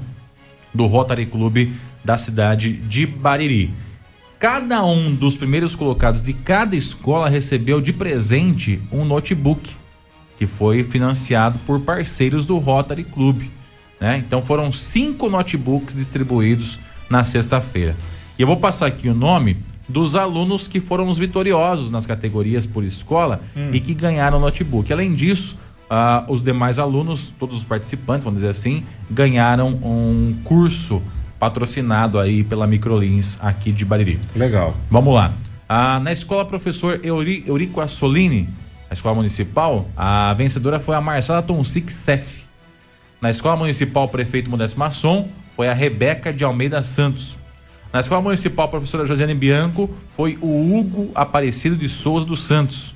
do 0.73 0.87
Rotary 0.87 1.27
Club 1.27 1.73
da 2.05 2.17
cidade 2.17 2.73
de 2.73 3.07
Bariri. 3.07 3.75
Cada 4.39 4.85
um 4.85 5.13
dos 5.13 5.37
primeiros 5.37 5.75
colocados 5.75 6.23
de 6.23 6.33
cada 6.33 6.77
escola 6.77 7.29
recebeu 7.29 7.81
de 7.81 7.93
presente 7.93 8.81
um 8.93 9.05
notebook 9.05 9.77
que 10.39 10.47
foi 10.47 10.85
financiado 10.85 11.59
por 11.67 11.81
parceiros 11.81 12.47
do 12.47 12.57
Rotary 12.59 13.03
Club. 13.03 13.43
Né? 14.01 14.19
Então 14.19 14.41
foram 14.41 14.71
cinco 14.71 15.29
notebooks 15.29 15.97
distribuídos 15.97 16.79
na 17.11 17.25
sexta-feira. 17.25 17.97
E 18.39 18.43
eu 18.43 18.47
vou 18.47 18.57
passar 18.57 18.87
aqui 18.87 19.09
o 19.09 19.15
nome 19.15 19.57
dos 19.89 20.15
alunos 20.15 20.69
que 20.69 20.81
foram 20.81 21.09
os 21.09 21.19
vitoriosos 21.19 21.91
nas 21.91 22.05
categorias 22.05 22.67
por 22.67 22.85
escola 22.85 23.41
e 23.73 23.81
que 23.81 23.95
ganharam 23.95 24.39
notebook. 24.39 24.93
Além 24.93 25.15
disso, 25.15 25.59
ah, 25.89 26.25
os 26.29 26.43
demais 26.43 26.79
alunos, 26.79 27.33
todos 27.39 27.57
os 27.57 27.65
participantes, 27.65 28.25
vamos 28.25 28.41
dizer 28.41 28.51
assim, 28.51 28.85
ganharam 29.11 29.69
um 29.83 30.37
curso 30.45 31.03
patrocinado 31.39 32.19
aí 32.19 32.45
pela 32.45 32.67
Microlins 32.67 33.39
aqui 33.41 33.73
de 33.73 33.85
Bariri. 33.85 34.21
Legal. 34.35 34.77
Vamos 34.91 35.15
lá. 35.15 35.33
Ah, 35.69 36.01
na 36.01 36.13
escola 36.13 36.45
professor 36.45 37.01
Euri, 37.03 37.45
Eurico 37.47 37.81
Assolini, 37.81 38.49
a 38.91 38.95
escola 38.95 39.15
municipal, 39.15 39.89
a 39.97 40.35
vencedora 40.35 40.81
foi 40.81 40.97
a 40.97 41.01
Marcela 41.01 41.43
Tonsic 41.43 41.93
Sef. 41.93 42.43
Na 43.21 43.31
escola 43.31 43.57
municipal 43.57 44.09
prefeito 44.09 44.49
Modesto 44.49 44.79
Masson 44.79 45.29
foi 45.55 45.69
a 45.69 45.75
Rebeca 45.75 46.33
de 46.33 46.45
Almeida 46.45 46.83
Santos. 46.83 47.39
Na 47.93 48.01
escola 48.01 48.21
municipal 48.21 48.69
professora 48.69 49.07
Josiane 49.07 49.35
Bianco 49.35 49.89
foi 50.15 50.37
o 50.43 50.47
Hugo 50.47 51.11
Aparecido 51.15 51.75
de 51.75 51.89
Souza 51.89 52.27
dos 52.27 52.41
Santos. 52.41 52.95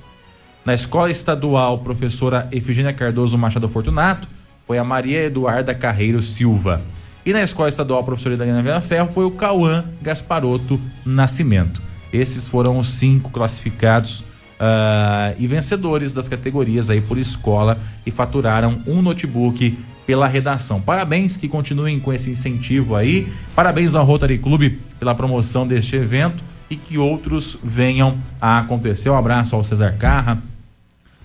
Na 0.63 0.73
escola 0.73 1.09
estadual 1.09 1.79
professora 1.79 2.47
Efigênia 2.51 2.93
Cardoso 2.93 3.37
Machado 3.37 3.67
Fortunato 3.67 4.27
foi 4.67 4.77
a 4.77 4.83
Maria 4.83 5.23
Eduarda 5.23 5.73
Carreiro 5.73 6.21
Silva. 6.21 6.81
E 7.25 7.33
na 7.33 7.41
escola 7.41 7.69
estadual 7.69 8.03
professora 8.03 8.37
Daniela 8.37 8.61
Viana 8.61 8.81
Ferro 8.81 9.09
foi 9.09 9.25
o 9.25 9.31
Cauã 9.31 9.83
Gasparotto 9.99 10.79
Nascimento. 11.03 11.81
Esses 12.11 12.47
foram 12.47 12.77
os 12.77 12.89
cinco 12.89 13.31
classificados 13.31 14.23
ah, 14.59 15.33
e 15.39 15.47
vencedores 15.47 16.13
das 16.13 16.29
categorias 16.29 16.91
aí 16.91 17.01
por 17.01 17.17
escola 17.17 17.79
e 18.05 18.11
faturaram 18.11 18.79
um 18.85 19.01
notebook 19.01 19.75
pela 20.05 20.27
redação. 20.27 20.81
Parabéns 20.81 21.37
que 21.37 21.47
continuem 21.47 21.99
com 21.99 22.11
esse 22.11 22.29
incentivo 22.29 22.95
aí. 22.95 23.31
Parabéns 23.55 23.95
ao 23.95 24.05
Rotary 24.05 24.37
Club 24.37 24.77
pela 24.99 25.15
promoção 25.15 25.67
deste 25.67 25.95
evento 25.95 26.43
e 26.69 26.75
que 26.75 26.97
outros 26.97 27.57
venham 27.63 28.17
a 28.41 28.59
acontecer. 28.59 29.09
Um 29.09 29.17
abraço 29.17 29.55
ao 29.55 29.63
Cesar 29.63 29.97
Carra, 29.97 30.41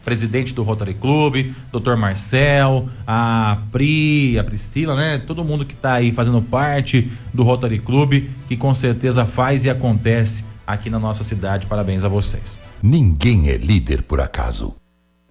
presidente 0.04 0.54
do 0.54 0.62
Rotary 0.62 0.94
Club, 0.94 1.52
Dr. 1.72 1.96
Marcel, 1.96 2.88
a 3.06 3.58
Pri, 3.70 4.38
a 4.38 4.44
Priscila, 4.44 4.94
né? 4.94 5.18
Todo 5.18 5.44
mundo 5.44 5.64
que 5.66 5.74
está 5.74 5.94
aí 5.94 6.12
fazendo 6.12 6.40
parte 6.40 7.10
do 7.32 7.42
Rotary 7.42 7.78
Club, 7.78 8.24
que 8.46 8.56
com 8.56 8.72
certeza 8.72 9.26
faz 9.26 9.64
e 9.64 9.70
acontece 9.70 10.44
aqui 10.66 10.90
na 10.90 10.98
nossa 10.98 11.24
cidade. 11.24 11.66
Parabéns 11.66 12.04
a 12.04 12.08
vocês. 12.08 12.58
Ninguém 12.82 13.48
é 13.48 13.56
líder 13.56 14.02
por 14.02 14.20
acaso. 14.20 14.76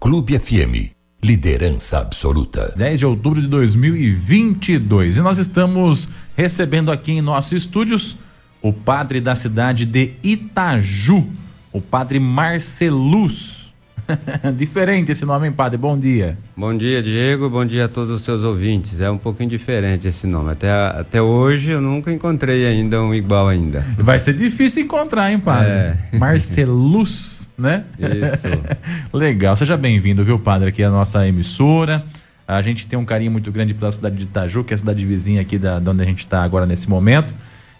Clube 0.00 0.38
FM, 0.38 0.92
liderança 1.22 1.98
absoluta. 1.98 2.74
10 2.76 2.98
de 2.98 3.06
outubro 3.06 3.40
de 3.40 3.48
2022. 3.48 5.16
E 5.16 5.20
nós 5.20 5.38
estamos 5.38 6.08
recebendo 6.36 6.90
aqui 6.90 7.12
em 7.12 7.20
nossos 7.20 7.52
estúdios 7.52 8.16
o 8.62 8.72
padre 8.72 9.20
da 9.20 9.34
cidade 9.34 9.84
de 9.84 10.14
Itaju, 10.22 11.26
o 11.72 11.80
padre 11.80 12.18
Marcelus. 12.18 13.67
Diferente 14.56 15.12
esse 15.12 15.24
nome, 15.24 15.46
hein, 15.46 15.52
padre? 15.52 15.76
Bom 15.76 15.98
dia. 15.98 16.38
Bom 16.56 16.76
dia, 16.76 17.02
Diego. 17.02 17.48
Bom 17.48 17.64
dia 17.64 17.84
a 17.84 17.88
todos 17.88 18.10
os 18.10 18.22
seus 18.22 18.42
ouvintes. 18.42 19.00
É 19.00 19.10
um 19.10 19.18
pouquinho 19.18 19.48
diferente 19.48 20.08
esse 20.08 20.26
nome. 20.26 20.52
Até, 20.52 20.70
até 20.70 21.20
hoje 21.20 21.72
eu 21.72 21.80
nunca 21.80 22.12
encontrei 22.12 22.66
ainda 22.66 23.02
um 23.02 23.14
igual 23.14 23.48
ainda. 23.48 23.84
Vai 23.98 24.18
ser 24.18 24.34
difícil 24.34 24.84
encontrar, 24.84 25.30
hein, 25.30 25.38
padre? 25.38 25.70
É. 25.70 25.96
Marcelus, 26.16 27.50
né? 27.56 27.84
Isso. 27.98 28.46
Legal. 29.12 29.56
Seja 29.56 29.76
bem-vindo, 29.76 30.24
viu, 30.24 30.38
padre, 30.38 30.68
aqui 30.68 30.82
à 30.82 30.90
nossa 30.90 31.26
emissora. 31.26 32.04
A 32.46 32.62
gente 32.62 32.88
tem 32.88 32.98
um 32.98 33.04
carinho 33.04 33.30
muito 33.30 33.52
grande 33.52 33.74
pela 33.74 33.92
cidade 33.92 34.16
de 34.16 34.24
Itaju, 34.24 34.64
que 34.64 34.72
é 34.72 34.76
a 34.76 34.78
cidade 34.78 35.04
vizinha 35.04 35.42
aqui 35.42 35.58
da, 35.58 35.78
de 35.78 35.90
onde 35.90 36.02
a 36.02 36.06
gente 36.06 36.20
está 36.20 36.42
agora 36.42 36.64
nesse 36.64 36.88
momento. 36.88 37.34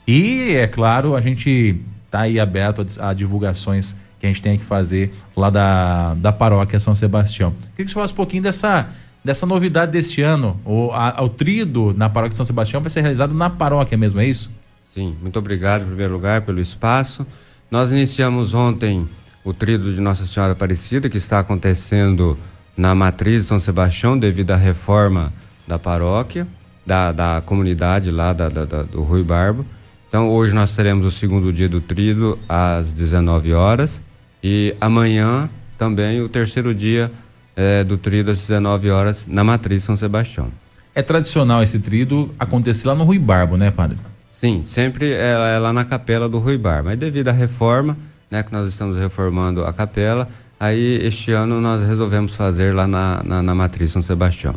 E, 0.06 0.52
é 0.52 0.66
claro, 0.66 1.16
a 1.16 1.20
gente 1.22 1.80
está 2.04 2.20
aí 2.20 2.38
aberto 2.38 2.86
a, 3.00 3.08
a 3.08 3.14
divulgações 3.14 3.96
que 4.18 4.26
a 4.26 4.28
gente 4.28 4.42
tem 4.42 4.58
que 4.58 4.64
fazer 4.64 5.12
lá 5.36 5.48
da, 5.48 6.14
da 6.14 6.32
paróquia 6.32 6.80
São 6.80 6.94
Sebastião. 6.94 7.52
Queria 7.52 7.84
que 7.84 7.86
você 7.86 7.94
falasse 7.94 8.12
um 8.12 8.16
pouquinho 8.16 8.42
dessa, 8.42 8.88
dessa 9.24 9.46
novidade 9.46 9.92
deste 9.92 10.22
ano. 10.22 10.60
O, 10.64 10.90
a, 10.92 11.22
o 11.22 11.28
trido 11.28 11.94
na 11.96 12.08
paróquia 12.08 12.36
São 12.36 12.44
Sebastião 12.44 12.80
vai 12.80 12.90
ser 12.90 13.00
realizado 13.00 13.34
na 13.34 13.48
paróquia 13.48 13.96
mesmo, 13.96 14.20
é 14.20 14.26
isso? 14.26 14.50
Sim, 14.86 15.16
muito 15.22 15.38
obrigado 15.38 15.82
em 15.82 15.86
primeiro 15.86 16.12
lugar 16.12 16.42
pelo 16.42 16.60
espaço. 16.60 17.26
Nós 17.70 17.92
iniciamos 17.92 18.54
ontem 18.54 19.08
o 19.44 19.52
trido 19.52 19.92
de 19.94 20.00
Nossa 20.00 20.26
Senhora 20.26 20.52
Aparecida, 20.52 21.08
que 21.08 21.16
está 21.16 21.38
acontecendo 21.38 22.36
na 22.76 22.94
matriz 22.94 23.46
São 23.46 23.58
Sebastião, 23.58 24.18
devido 24.18 24.50
à 24.50 24.56
reforma 24.56 25.32
da 25.66 25.78
paróquia, 25.78 26.46
da, 26.84 27.12
da 27.12 27.42
comunidade 27.44 28.10
lá 28.10 28.32
da, 28.32 28.48
da, 28.48 28.64
da, 28.64 28.82
do 28.82 29.02
Rui 29.02 29.22
Barbo. 29.22 29.64
Então, 30.08 30.30
hoje 30.30 30.54
nós 30.54 30.74
teremos 30.74 31.06
o 31.06 31.10
segundo 31.10 31.52
dia 31.52 31.68
do 31.68 31.80
trido 31.80 32.38
às 32.48 32.94
19 32.94 33.52
horas 33.52 34.02
e 34.42 34.74
amanhã 34.80 35.48
também 35.76 36.20
o 36.20 36.28
terceiro 36.28 36.74
dia 36.74 37.10
eh, 37.56 37.84
do 37.84 37.96
trido 37.96 38.30
às 38.30 38.38
19 38.40 38.90
horas 38.90 39.26
na 39.26 39.42
matriz 39.42 39.84
São 39.84 39.96
Sebastião. 39.96 40.50
É 40.94 41.02
tradicional 41.02 41.62
esse 41.62 41.78
trido 41.78 42.34
acontecer 42.38 42.88
lá 42.88 42.94
no 42.94 43.04
Rui 43.04 43.18
Barbo, 43.18 43.56
né, 43.56 43.70
padre? 43.70 43.98
Sim, 44.30 44.62
sempre 44.62 45.12
é, 45.12 45.54
é 45.56 45.58
lá 45.58 45.72
na 45.72 45.84
capela 45.84 46.28
do 46.28 46.38
Rui 46.38 46.56
Bar. 46.56 46.84
Mas 46.84 46.96
devido 46.96 47.26
à 47.26 47.32
reforma, 47.32 47.96
né, 48.30 48.42
que 48.42 48.52
nós 48.52 48.68
estamos 48.68 48.96
reformando 48.96 49.64
a 49.64 49.72
capela, 49.72 50.28
aí 50.60 51.00
este 51.04 51.32
ano 51.32 51.60
nós 51.60 51.84
resolvemos 51.86 52.34
fazer 52.34 52.72
lá 52.72 52.86
na, 52.86 53.22
na, 53.24 53.42
na 53.42 53.54
Matriz 53.54 53.90
São 53.90 54.00
Sebastião. 54.00 54.54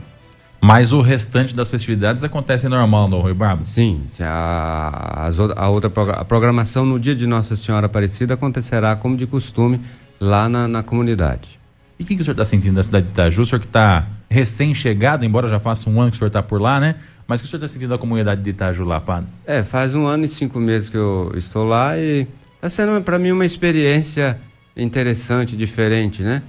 Mas 0.64 0.94
o 0.94 1.02
restante 1.02 1.56
das 1.56 1.72
festividades 1.72 2.24
acontece 2.24 2.70
normal 2.70 3.08
no 3.08 3.20
Rui 3.20 3.34
Barbo? 3.34 3.66
Sim, 3.66 4.04
a, 4.20 5.28
a 5.56 5.70
outra 5.70 5.92
a 6.12 6.24
programação 6.24 6.86
no 6.86 7.00
dia 7.00 7.16
de 7.16 7.26
Nossa 7.26 7.56
Senhora 7.56 7.88
Aparecida 7.88 8.36
acontecerá 8.36 8.96
como 8.96 9.18
de 9.18 9.26
costume 9.26 9.82
lá 10.20 10.48
na, 10.48 10.68
na 10.68 10.84
comunidade. 10.84 11.60
E 11.98 12.04
o 12.04 12.06
que, 12.06 12.16
que 12.16 12.22
o 12.22 12.24
senhor 12.24 12.34
está 12.34 12.46
sentindo 12.46 12.76
da 12.76 12.84
cidade 12.84 13.08
de 13.08 13.12
Itaju? 13.12 13.42
O 13.42 13.46
senhor 13.46 13.60
que 13.60 13.66
está 13.66 14.08
recém-chegado, 14.30 15.26
embora 15.26 15.48
já 15.48 15.60
faça 15.60 15.90
um 15.90 16.00
ano 16.00 16.12
que 16.12 16.16
o 16.16 16.20
senhor 16.20 16.28
está 16.28 16.44
por 16.44 16.62
lá, 16.62 16.80
né? 16.80 16.96
Mas 17.28 17.40
o 17.40 17.44
que 17.44 17.48
o 17.48 17.50
senhor 17.50 17.58
está 17.64 17.68
sentindo 17.68 17.90
da 17.90 17.98
comunidade 17.98 18.42
de 18.42 18.50
Itaju 18.52 18.84
lá, 18.84 19.02
padre? 19.02 19.30
É, 19.48 19.64
faz 19.64 19.96
um 19.96 20.06
ano 20.06 20.26
e 20.26 20.28
cinco 20.28 20.60
meses 20.60 20.90
que 20.90 20.98
eu 20.98 21.32
estou 21.36 21.64
lá 21.64 21.98
e 21.98 22.28
está 22.56 22.70
sendo 22.70 23.02
para 23.02 23.18
mim 23.18 23.32
uma 23.32 23.46
experiência 23.46 24.40
interessante, 24.78 25.58
diferente, 25.58 26.22
né? 26.22 26.44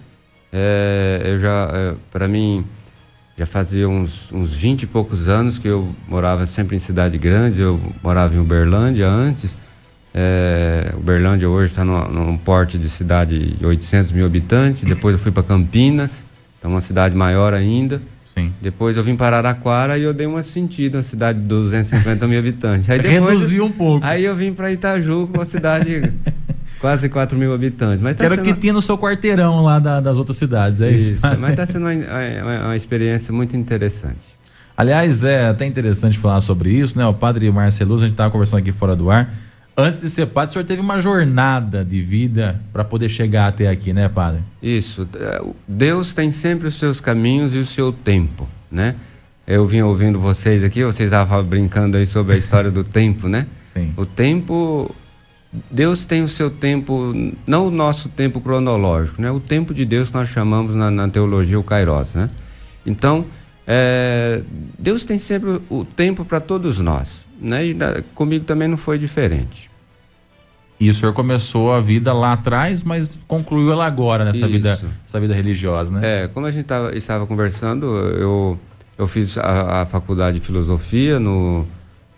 É, 0.52 1.22
eu 1.24 1.38
já, 1.38 1.96
para 2.10 2.28
mim, 2.28 2.62
já 3.37 3.47
fazia 3.47 3.89
uns, 3.89 4.30
uns 4.33 4.53
20 4.53 4.83
e 4.83 4.87
poucos 4.87 5.28
anos 5.28 5.59
que 5.59 5.66
eu 5.66 5.89
morava 6.07 6.45
sempre 6.47 6.76
em 6.76 6.78
cidade 6.78 7.16
grande, 7.16 7.61
eu 7.61 7.80
morava 8.03 8.35
em 8.35 8.39
Uberlândia 8.39 9.09
antes. 9.09 9.57
É, 10.14 10.93
Uberlândia 10.97 11.49
hoje 11.49 11.72
está 11.72 11.85
num, 11.85 12.37
porte 12.37 12.76
de 12.76 12.89
cidade 12.89 13.55
de 13.57 13.64
800 13.64 14.12
mil 14.12 14.26
habitantes. 14.26 14.83
Depois 14.83 15.14
eu 15.14 15.18
fui 15.18 15.33
para 15.33 15.43
Campinas, 15.43 16.24
então 16.59 16.70
uma 16.70 16.80
cidade 16.80 17.16
maior 17.16 17.55
ainda. 17.55 18.03
Sim. 18.24 18.53
Depois 18.62 18.97
eu 18.97 19.05
vim 19.05 19.14
para 19.14 19.39
Araraquara 19.39 19.99
e 19.99 20.03
eu 20.03 20.14
dei 20.14 20.26
uma 20.26 20.43
sentida, 20.43 20.99
uma 20.99 21.03
cidade 21.03 21.39
de 21.39 21.47
250 21.47 22.26
mil 22.26 22.39
habitantes. 22.39 22.89
Aí 22.89 23.01
depois, 23.03 23.30
Reduziu 23.30 23.64
um 23.64 23.70
pouco. 23.70 24.07
Aí 24.07 24.24
eu 24.24 24.35
vim 24.35 24.53
para 24.53 24.72
Itaju, 24.72 25.28
uma 25.35 25.45
cidade 25.45 26.12
quase 26.83 27.09
4 27.09 27.39
mil 27.39 27.55
habitantes. 27.55 28.03
Mas 28.03 28.16
tá 28.16 28.24
Quero 28.24 28.35
sendo- 28.35 28.45
que 28.45 28.53
tinha 28.61 28.74
no 28.74 28.83
seu 28.83 28.99
quarteirão 28.99 29.62
lá 29.62 29.78
da- 29.78 30.01
das 30.01 30.18
outras 30.18 30.37
cidades, 30.37 30.83
é 30.83 30.91
isso? 30.91 31.12
Isso, 31.12 31.39
mas 31.39 31.53
está 31.53 31.64
sendo 31.64 31.87
uma, 31.87 31.93
uma- 31.95 32.64
uma 32.66 32.76
experiência 32.76 33.33
muito 33.33 33.57
interessante. 33.57 34.18
Aliás, 34.76 35.22
é 35.24 35.47
até 35.49 35.64
interessante 35.64 36.18
falar 36.18 36.41
sobre 36.41 36.70
isso, 36.70 36.99
né? 36.99 37.07
O 37.07 37.14
padre 37.14 37.51
Marcelo, 37.51 37.95
a 37.95 37.99
gente 37.99 38.11
estava 38.11 38.30
conversando 38.30 38.59
aqui 38.61 38.72
fora 38.72 38.95
do 38.97 39.11
ar. 39.11 39.33
Antes 39.76 40.01
de 40.01 40.11
ser 40.11 40.26
padre, 40.26 40.51
o 40.51 40.53
senhor 40.53 40.64
teve 40.66 40.83
uma 40.83 40.99
jornada 40.99 41.83
de 41.85 42.03
vida 42.03 42.61
para 42.72 42.85
poder 42.85 43.09
chegar 43.09 43.47
até 43.49 43.68
aqui, 43.68 43.93
né, 43.93 44.07
padre? 44.09 44.41
Isso. 44.62 45.09
é, 45.18 45.41
o- 45.41 45.55
Deus 45.66 46.12
tem 46.12 46.30
sempre 46.30 46.68
os 46.68 46.74
seus 46.78 47.01
caminhos 47.01 47.55
e 47.55 47.59
o 47.59 47.64
seu 47.64 47.91
tempo, 47.93 48.47
né? 48.70 48.97
Eu 49.47 49.66
vim 49.66 49.80
ouvindo 49.83 50.18
vocês 50.20 50.62
aqui, 50.62 50.85
vocês 50.85 51.09
estavam 51.09 51.43
brincando 51.43 51.97
aí 51.97 52.05
sobre 52.07 52.35
a 52.35 52.39
história 52.39 52.70
do 52.70 52.83
tempo, 52.85 53.28
né? 53.28 53.47
Sim. 53.64 53.93
O 53.97 54.05
tempo, 54.07 54.95
Deus 55.70 56.07
tem 56.07 56.22
o 56.22 56.28
seu 56.28 56.50
tempo, 56.50 57.12
não 57.46 57.66
o 57.66 57.70
nosso 57.70 58.09
tempo 58.09 58.40
cronológico, 58.40 59.20
né? 59.20 59.30
O 59.30 59.38
tempo 59.38 59.74
de 59.74 59.84
Deus 59.84 60.09
que 60.09 60.14
nós 60.14 60.28
chamamos 60.30 60.74
na, 60.74 60.90
na 60.90 61.09
teologia 61.09 61.59
o 61.59 61.62
Kairos, 61.62 62.14
né? 62.14 62.30
Então, 62.86 63.26
é, 63.66 64.42
Deus 64.78 65.05
tem 65.05 65.18
sempre 65.18 65.50
o, 65.50 65.62
o 65.80 65.84
tempo 65.84 66.24
para 66.24 66.40
todos 66.40 66.78
nós, 66.80 67.26
né? 67.40 67.66
E 67.66 67.74
da- 67.74 68.03
comigo 68.14 68.44
também 68.46 68.66
não 68.66 68.78
foi 68.78 68.98
diferente. 68.98 69.70
E 70.80 70.88
o 70.90 70.94
senhor 70.94 71.12
começou 71.12 71.72
a 71.72 71.80
vida 71.80 72.12
lá 72.12 72.32
atrás, 72.32 72.82
mas 72.82 73.20
concluiu 73.28 73.70
ela 73.70 73.86
agora 73.86 74.24
nessa 74.24 74.38
Isso. 74.38 74.48
vida, 74.48 74.80
essa 75.07 75.20
vida 75.20 75.34
religiosa, 75.34 75.92
né? 75.94 76.24
É, 76.24 76.28
como 76.28 76.46
a 76.46 76.50
gente 76.50 76.64
tava, 76.64 76.96
estava 76.96 77.26
conversando, 77.26 77.86
eu, 78.18 78.59
eu 78.98 79.07
fiz 79.07 79.36
a, 79.38 79.82
a 79.82 79.86
faculdade 79.86 80.40
de 80.40 80.44
filosofia 80.44 81.20
no, 81.20 81.64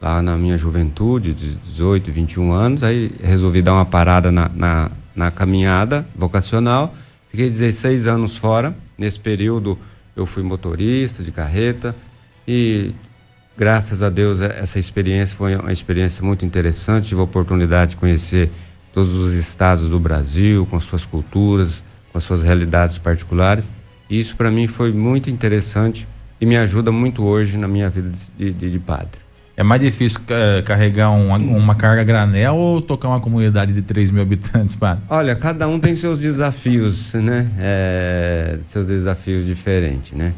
lá 0.05 0.23
na 0.23 0.37
minha 0.37 0.59
juventude, 0.59 1.33
de 1.33 1.55
18, 1.55 2.13
21 2.13 2.53
anos, 2.53 2.83
aí 2.83 3.11
resolvi 3.23 3.63
dar 3.63 3.73
uma 3.73 3.87
parada 3.87 4.31
na, 4.31 4.51
na, 4.55 4.91
na 5.17 5.31
caminhada 5.31 6.07
vocacional, 6.15 6.95
fiquei 7.31 7.49
16 7.49 8.07
anos 8.07 8.37
fora, 8.37 8.77
nesse 8.99 9.19
período 9.19 9.79
eu 10.15 10.27
fui 10.27 10.43
motorista 10.43 11.23
de 11.23 11.33
carreta 11.33 11.97
e 12.47 12.93
graças 13.57 14.03
a 14.03 14.11
Deus 14.11 14.43
essa 14.43 14.79
experiência 14.79 15.35
foi 15.35 15.57
uma 15.57 15.73
experiência 15.73 16.23
muito 16.23 16.45
interessante, 16.45 17.09
tive 17.09 17.23
a 17.23 17.25
oportunidade 17.25 17.93
de 17.93 17.97
conhecer 17.97 18.51
todos 18.93 19.15
os 19.15 19.33
estados 19.33 19.89
do 19.89 19.99
Brasil, 19.99 20.67
com 20.67 20.77
as 20.77 20.85
suas 20.85 21.07
culturas, 21.07 21.83
com 22.13 22.19
as 22.19 22.25
suas 22.25 22.43
realidades 22.43 22.99
particulares. 22.99 23.71
E 24.11 24.21
isso 24.21 24.37
para 24.37 24.51
mim 24.51 24.67
foi 24.67 24.93
muito 24.93 25.31
interessante 25.31 26.07
e 26.39 26.45
me 26.45 26.59
ajuda 26.59 26.93
muito 26.93 27.25
hoje 27.25 27.57
na 27.57 27.67
minha 27.67 27.89
vida 27.89 28.13
de, 28.39 28.53
de, 28.53 28.71
de 28.71 28.79
padre. 28.79 29.24
É 29.57 29.63
mais 29.63 29.81
difícil 29.81 30.21
eh, 30.29 30.63
carregar 30.63 31.11
uma, 31.11 31.37
uma 31.37 31.75
carga 31.77 32.03
granel 32.03 32.57
ou 32.57 32.83
tocar 32.83 33.09
uma 33.09 33.21
comunidade 33.21 33.73
de 33.73 33.83
3 33.83 34.11
mil 34.11 34.23
habitantes, 34.23 34.75
padre? 34.75 35.05
Olha, 35.09 35.37
cada 35.37 35.69
um 35.69 35.79
tem 35.79 35.95
seus 35.95 36.19
desafios, 36.19 37.15
né? 37.15 37.49
É, 37.59 38.59
seus 38.63 38.89
desafios 38.89 39.47
diferentes, 39.47 40.13
né? 40.13 40.35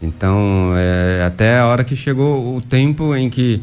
Então, 0.00 0.72
é, 0.76 1.24
até 1.26 1.58
a 1.58 1.66
hora 1.66 1.84
que 1.84 1.94
chegou 1.94 2.56
o 2.56 2.60
tempo 2.62 3.14
em 3.14 3.28
que 3.28 3.62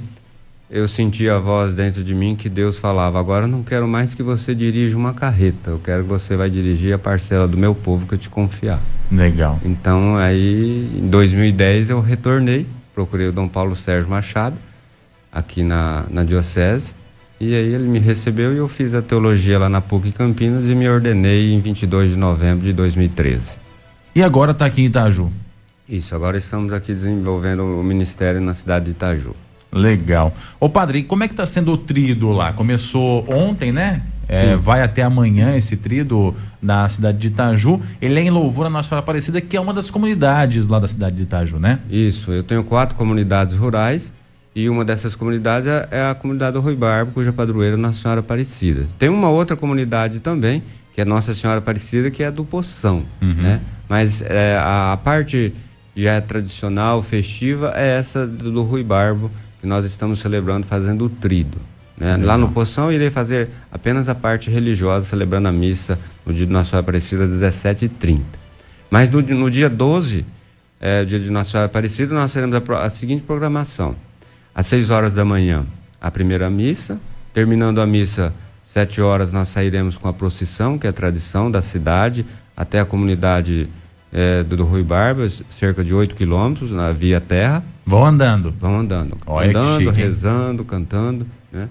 eu 0.70 0.88
senti 0.88 1.28
a 1.28 1.40
voz 1.40 1.74
dentro 1.74 2.04
de 2.04 2.14
mim 2.14 2.36
que 2.36 2.48
Deus 2.48 2.78
falava: 2.78 3.20
agora 3.20 3.46
eu 3.46 3.50
não 3.50 3.64
quero 3.64 3.88
mais 3.88 4.14
que 4.14 4.22
você 4.22 4.54
dirija 4.54 4.96
uma 4.96 5.16
carreta, 5.16 5.72
eu 5.72 5.80
quero 5.80 6.04
que 6.04 6.10
você 6.10 6.36
vai 6.36 6.50
dirigir 6.50 6.94
a 6.94 7.00
parcela 7.00 7.48
do 7.48 7.58
meu 7.58 7.74
povo 7.74 8.06
que 8.06 8.14
eu 8.14 8.20
te 8.20 8.30
confiar. 8.30 8.80
Legal. 9.12 9.60
Então, 9.66 10.16
aí, 10.16 10.92
em 10.96 11.08
2010 11.10 11.90
eu 11.90 12.02
retornei, 12.02 12.68
procurei 12.94 13.28
o 13.28 13.32
Dom 13.32 13.48
Paulo 13.48 13.76
Sérgio 13.76 14.08
Machado 14.08 14.56
aqui 15.32 15.64
na, 15.64 16.06
na 16.10 16.24
diocese. 16.24 16.94
E 17.40 17.56
aí 17.56 17.74
ele 17.74 17.88
me 17.88 17.98
recebeu 17.98 18.54
e 18.54 18.58
eu 18.58 18.68
fiz 18.68 18.94
a 18.94 19.02
teologia 19.02 19.58
lá 19.58 19.68
na 19.68 19.82
PUC 19.82 20.12
Campinas 20.12 20.70
e 20.70 20.76
me 20.76 20.88
ordenei 20.88 21.54
em 21.54 21.60
22 21.60 22.12
de 22.12 22.18
novembro 22.18 22.66
de 22.66 22.74
2013. 22.74 23.58
E 24.14 24.22
agora 24.22 24.54
tá 24.54 24.66
aqui 24.66 24.82
em 24.82 24.86
Itaju. 24.86 25.32
Isso, 25.90 26.14
agora 26.14 26.38
estamos 26.38 26.72
aqui 26.72 26.94
desenvolvendo 26.94 27.64
o 27.64 27.84
ministério 27.84 28.40
na 28.40 28.54
cidade 28.54 28.86
de 28.86 28.92
Itaju. 28.92 29.36
Legal. 29.72 30.34
Ô 30.60 30.70
padre, 30.70 31.04
como 31.04 31.24
é 31.24 31.28
que 31.28 31.34
tá 31.34 31.46
sendo 31.46 31.72
o 31.72 31.78
trido 31.78 32.30
lá? 32.30 32.54
Começou 32.54 33.26
ontem, 33.28 33.72
né? 33.72 34.04
É, 34.28 34.56
vai 34.56 34.82
até 34.82 35.02
amanhã 35.02 35.58
esse 35.58 35.76
trido 35.76 36.34
na 36.62 36.88
cidade 36.88 37.18
de 37.18 37.28
Itaju. 37.28 37.82
Ele 38.02 38.20
é 38.20 38.24
em 38.24 38.30
louvor 38.30 38.68
a 38.68 38.70
Nossa 38.70 38.90
Senhora 38.90 39.04
Aparecida, 39.04 39.42
que 39.42 39.58
é 39.58 39.60
uma 39.60 39.74
das 39.74 39.90
comunidades 39.90 40.68
lá 40.68 40.78
da 40.78 40.88
cidade 40.88 41.16
de 41.16 41.24
Itaju, 41.24 41.58
né? 41.58 41.80
Isso, 41.90 42.32
eu 42.32 42.44
tenho 42.44 42.64
quatro 42.64 42.96
comunidades 42.96 43.56
rurais 43.56 44.12
e 44.54 44.70
uma 44.70 44.84
dessas 44.84 45.16
comunidades 45.16 45.68
é 45.68 45.88
é 45.92 46.10
a 46.10 46.16
comunidade 46.16 46.54
do 46.54 46.62
Rui 46.62 46.76
Barbo, 46.76 47.12
cuja 47.14 47.32
padroeira 47.32 47.76
é 47.76 47.78
Nossa 47.78 48.02
Senhora 48.02 48.20
Aparecida. 48.20 48.86
Tem 49.00 49.10
uma 49.10 49.30
outra 49.30 49.56
comunidade 49.56 50.20
também, 50.20 50.64
que 50.94 51.02
é 51.02 51.06
Nossa 51.06 51.34
Senhora 51.34 51.60
Aparecida, 51.60 52.12
que 52.12 52.22
é 52.24 52.28
a 52.28 52.32
do 52.32 52.44
Poção, 52.44 53.06
né? 53.22 53.62
Mas 53.88 54.22
é, 54.22 54.58
a, 54.58 54.94
a 54.94 54.98
parte 54.98 55.54
já 55.96 56.20
tradicional, 56.22 57.04
festiva, 57.04 57.74
é 57.76 57.98
essa 57.98 58.26
do, 58.26 58.52
do 58.52 58.64
Rui 58.64 58.84
Barbo, 58.84 59.30
que 59.60 59.68
nós 59.68 59.86
estamos 59.86 60.20
celebrando, 60.20 60.66
fazendo 60.66 61.06
o 61.06 61.10
trido. 61.10 61.58
Né? 61.98 62.18
Lá 62.18 62.38
no 62.38 62.50
Poção 62.50 62.86
eu 62.86 62.94
irei 62.94 63.12
fazer 63.12 63.50
apenas 63.72 64.10
a 64.10 64.16
parte 64.16 64.50
religiosa, 64.50 65.06
celebrando 65.06 65.48
a 65.48 65.52
missa 65.52 66.00
no 66.26 66.34
dia 66.34 66.46
de 66.46 66.52
Nossa 66.52 66.72
Senhora 66.72 66.84
Aparecida 66.84 67.26
às 67.26 67.32
17h30. 67.32 68.22
Mas 68.90 69.10
no, 69.10 69.22
no 69.22 69.50
dia 69.50 69.70
12, 69.70 70.26
é, 70.80 71.06
dia 71.06 71.20
de 71.20 71.30
Nossa 71.30 71.52
Senhora 71.52 71.68
Aparecida, 71.68 72.14
nós 72.14 72.34
teremos 72.34 72.56
a, 72.56 72.78
a 72.80 72.90
seguinte 72.90 73.24
programação. 73.24 73.96
Às 74.54 74.68
6 74.68 74.90
horas 74.90 75.14
da 75.14 75.24
manhã, 75.26 75.66
a 76.00 76.10
primeira 76.12 76.50
missa. 76.50 77.00
Terminando 77.34 77.80
a 77.80 77.86
missa, 77.88 78.34
7 78.64 79.02
horas, 79.02 79.32
nós 79.32 79.48
sairemos 79.48 79.98
com 79.98 80.08
a 80.08 80.14
procissão, 80.14 80.78
que 80.78 80.86
é 80.86 80.90
a 80.90 80.94
tradição 80.94 81.50
da 81.50 81.62
cidade, 81.62 82.26
até 82.56 82.80
a 82.80 82.86
comunidade 82.86 83.70
é, 84.12 84.44
do, 84.44 84.58
do 84.58 84.66
Rui 84.66 84.84
Barbas, 84.84 85.42
cerca 85.50 85.84
de 85.84 85.94
8 85.94 86.14
quilômetros 86.16 86.72
na 86.74 86.92
via 86.92 87.22
terra. 87.22 87.64
Vão 87.86 88.06
andando. 88.06 88.54
Vão 88.60 88.80
andando. 88.80 89.18
Olha 89.26 89.50
andando, 89.50 89.80
chique, 89.86 89.92
rezando, 90.02 90.66
cantando, 90.66 91.26
né? 91.52 91.70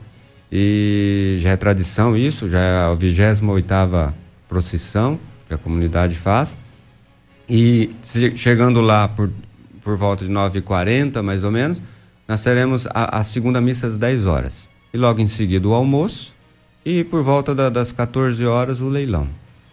E 0.50 1.36
já 1.40 1.50
é 1.50 1.56
tradição 1.56 2.16
isso, 2.16 2.48
já 2.48 2.58
é 2.58 2.84
a 2.92 2.96
28ª 2.96 4.12
procissão 4.48 5.18
que 5.46 5.54
a 5.54 5.58
comunidade 5.58 6.14
faz. 6.14 6.56
E 7.48 7.90
che- 8.02 8.34
chegando 8.34 8.80
lá 8.80 9.06
por, 9.06 9.30
por 9.82 9.96
volta 9.96 10.24
de 10.24 10.30
9h40, 10.30 11.22
mais 11.22 11.44
ou 11.44 11.50
menos, 11.50 11.80
nós 12.30 12.44
teremos 12.44 12.86
a, 12.94 13.18
a 13.18 13.24
segunda 13.24 13.60
missa 13.60 13.88
às 13.88 13.98
10 13.98 14.24
horas. 14.24 14.68
E 14.94 14.96
logo 14.96 15.20
em 15.20 15.26
seguida 15.26 15.66
o 15.66 15.74
almoço. 15.74 16.32
E 16.86 17.02
por 17.02 17.22
volta 17.24 17.54
da- 17.54 17.68
das 17.68 17.90
14 17.92 18.46
horas 18.46 18.80
o 18.80 18.88
leilão. 18.88 19.26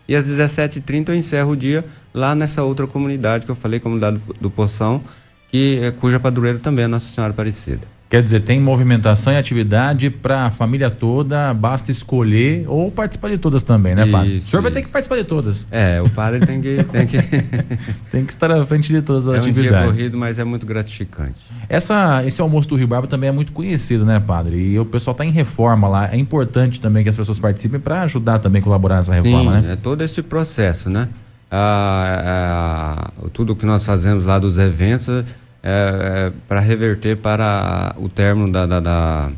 E 0.07 0.15
às 0.15 0.25
17h30 0.25 1.09
eu 1.09 1.15
encerro 1.15 1.51
o 1.51 1.55
dia 1.55 1.85
lá 2.13 2.33
nessa 2.33 2.63
outra 2.63 2.87
comunidade 2.87 3.45
que 3.45 3.51
eu 3.51 3.55
falei, 3.55 3.79
comunidade 3.79 4.19
do, 4.41 4.49
Poção, 4.49 5.03
que, 5.51 5.79
é- 5.83 5.91
cuja 5.91 6.19
padroeira 6.19 6.57
também 6.57 6.85
é 6.85 6.87
Nossa 6.87 7.13
Senhora 7.13 7.31
Aparecida. 7.31 7.87
Quer 8.09 8.23
dizer, 8.23 8.39
tem 8.39 8.57
movimentação 8.57 9.33
e 9.33 9.37
atividade 9.37 10.09
para 10.09 10.45
a 10.45 10.51
família 10.51 10.89
toda, 10.89 11.53
basta 11.53 11.91
escolher 11.91 12.63
ou 12.65 12.89
participar 12.89 13.29
de 13.29 13.37
todas 13.37 13.63
também, 13.63 13.95
né, 13.95 14.05
padre? 14.05 14.37
Isso, 14.37 14.47
o 14.47 14.49
senhor 14.51 14.61
vai 14.61 14.71
ter 14.71 14.81
que 14.81 14.87
participar 14.87 15.17
de 15.17 15.25
todas. 15.25 15.67
É, 15.69 16.01
o 16.01 16.09
padre 16.09 16.39
tem 16.45 16.61
que. 16.61 16.83
Tem 16.85 17.05
que 17.05 17.17
Tem 18.09 18.23
que 18.23 18.31
estar 18.31 18.49
à 18.49 18.65
frente 18.65 18.87
de 18.87 19.01
todas 19.01 19.27
as 19.27 19.35
é 19.45 19.49
um 19.49 19.51
dia 19.51 19.51
atividades. 19.51 19.99
corrido, 19.99 20.17
mas 20.17 20.39
é 20.39 20.45
muito 20.45 20.65
gratificante. 20.65 21.35
Essa, 21.67 22.23
esse 22.25 22.39
almoço 22.41 22.69
do 22.69 22.77
Rio 22.77 22.87
Barba 22.87 23.07
também 23.07 23.27
é 23.27 23.31
muito 23.31 23.51
conhecido, 23.51 24.05
né, 24.05 24.21
padre? 24.21 24.55
E 24.57 24.79
o 24.79 24.85
pessoal 24.85 25.11
está 25.11 25.25
em 25.25 25.31
reforma 25.31 25.89
lá. 25.89 26.09
É 26.09 26.15
importante 26.15 26.79
também 26.79 27.03
que 27.03 27.09
as 27.09 27.17
pessoas 27.17 27.37
participem 27.39 27.79
para 27.79 28.03
ajudar 28.03 28.39
também 28.39 28.61
a 28.61 28.63
colaborar 28.63 28.97
nessa 28.97 29.13
reforma, 29.15 29.59
Sim, 29.59 29.67
né? 29.67 29.73
é 29.73 29.75
todo 29.75 30.01
esse 30.01 30.21
processo, 30.21 30.89
né? 30.89 31.09
Ah, 31.51 33.11
ah, 33.21 33.29
tudo 33.33 33.55
que 33.55 33.65
nós 33.65 33.85
fazemos 33.85 34.25
lá 34.25 34.39
dos 34.39 34.57
eventos 34.57 35.25
é, 35.69 36.31
para 36.47 36.61
reverter 36.61 37.17
para 37.17 37.93
o 37.97 38.07
término 38.07 38.49
da, 38.49 38.65
da, 38.65 38.79
da, 38.79 39.31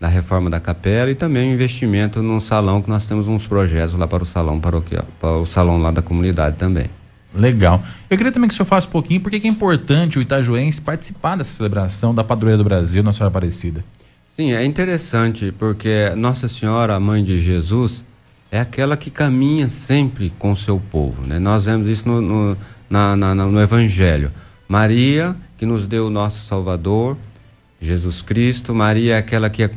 da 0.00 0.08
reforma 0.08 0.50
da 0.50 0.58
capela 0.58 1.08
e 1.08 1.14
também 1.14 1.50
o 1.50 1.54
investimento 1.54 2.20
num 2.20 2.40
salão 2.40 2.82
que 2.82 2.88
nós 2.90 3.06
temos 3.06 3.28
uns 3.28 3.46
projetos 3.46 3.94
lá 3.94 4.08
para 4.08 4.24
o 4.24 4.26
salão 4.26 4.58
paroquial, 4.58 5.04
para 5.20 5.36
o 5.36 5.46
salão 5.46 5.78
lá 5.78 5.92
da 5.92 6.02
comunidade 6.02 6.56
também. 6.56 6.90
Legal. 7.32 7.80
Eu 8.10 8.16
queria 8.16 8.32
também 8.32 8.48
que 8.48 8.54
o 8.54 8.56
senhor 8.56 8.66
falasse 8.66 8.88
um 8.88 8.90
pouquinho 8.90 9.20
porque 9.20 9.38
que 9.38 9.46
é 9.46 9.50
importante 9.50 10.18
o 10.18 10.22
Itajuense 10.22 10.80
participar 10.82 11.36
dessa 11.36 11.52
celebração 11.52 12.12
da 12.12 12.24
Padroeira 12.24 12.58
do 12.58 12.64
Brasil, 12.64 13.00
Nossa 13.02 13.18
Senhora 13.18 13.28
Aparecida. 13.30 13.84
Sim, 14.28 14.52
é 14.54 14.64
interessante 14.64 15.52
porque 15.56 16.10
Nossa 16.16 16.48
Senhora, 16.48 16.96
a 16.96 17.00
mãe 17.00 17.22
de 17.22 17.38
Jesus, 17.38 18.04
é 18.50 18.58
aquela 18.58 18.96
que 18.96 19.10
caminha 19.10 19.68
sempre 19.68 20.32
com 20.38 20.50
o 20.50 20.56
seu 20.56 20.80
povo. 20.80 21.24
Né? 21.24 21.38
Nós 21.38 21.66
vemos 21.66 21.86
isso 21.86 22.08
no, 22.08 22.20
no, 22.20 22.56
na- 22.90 23.14
na- 23.14 23.34
no 23.34 23.60
Evangelho. 23.60 24.32
Maria, 24.68 25.36
que 25.58 25.66
nos 25.66 25.86
deu 25.86 26.06
o 26.06 26.10
nosso 26.10 26.40
Salvador, 26.42 27.16
Jesus 27.80 28.22
Cristo. 28.22 28.74
Maria 28.74 29.16
é 29.16 29.18
aquela 29.18 29.50
que, 29.50 29.68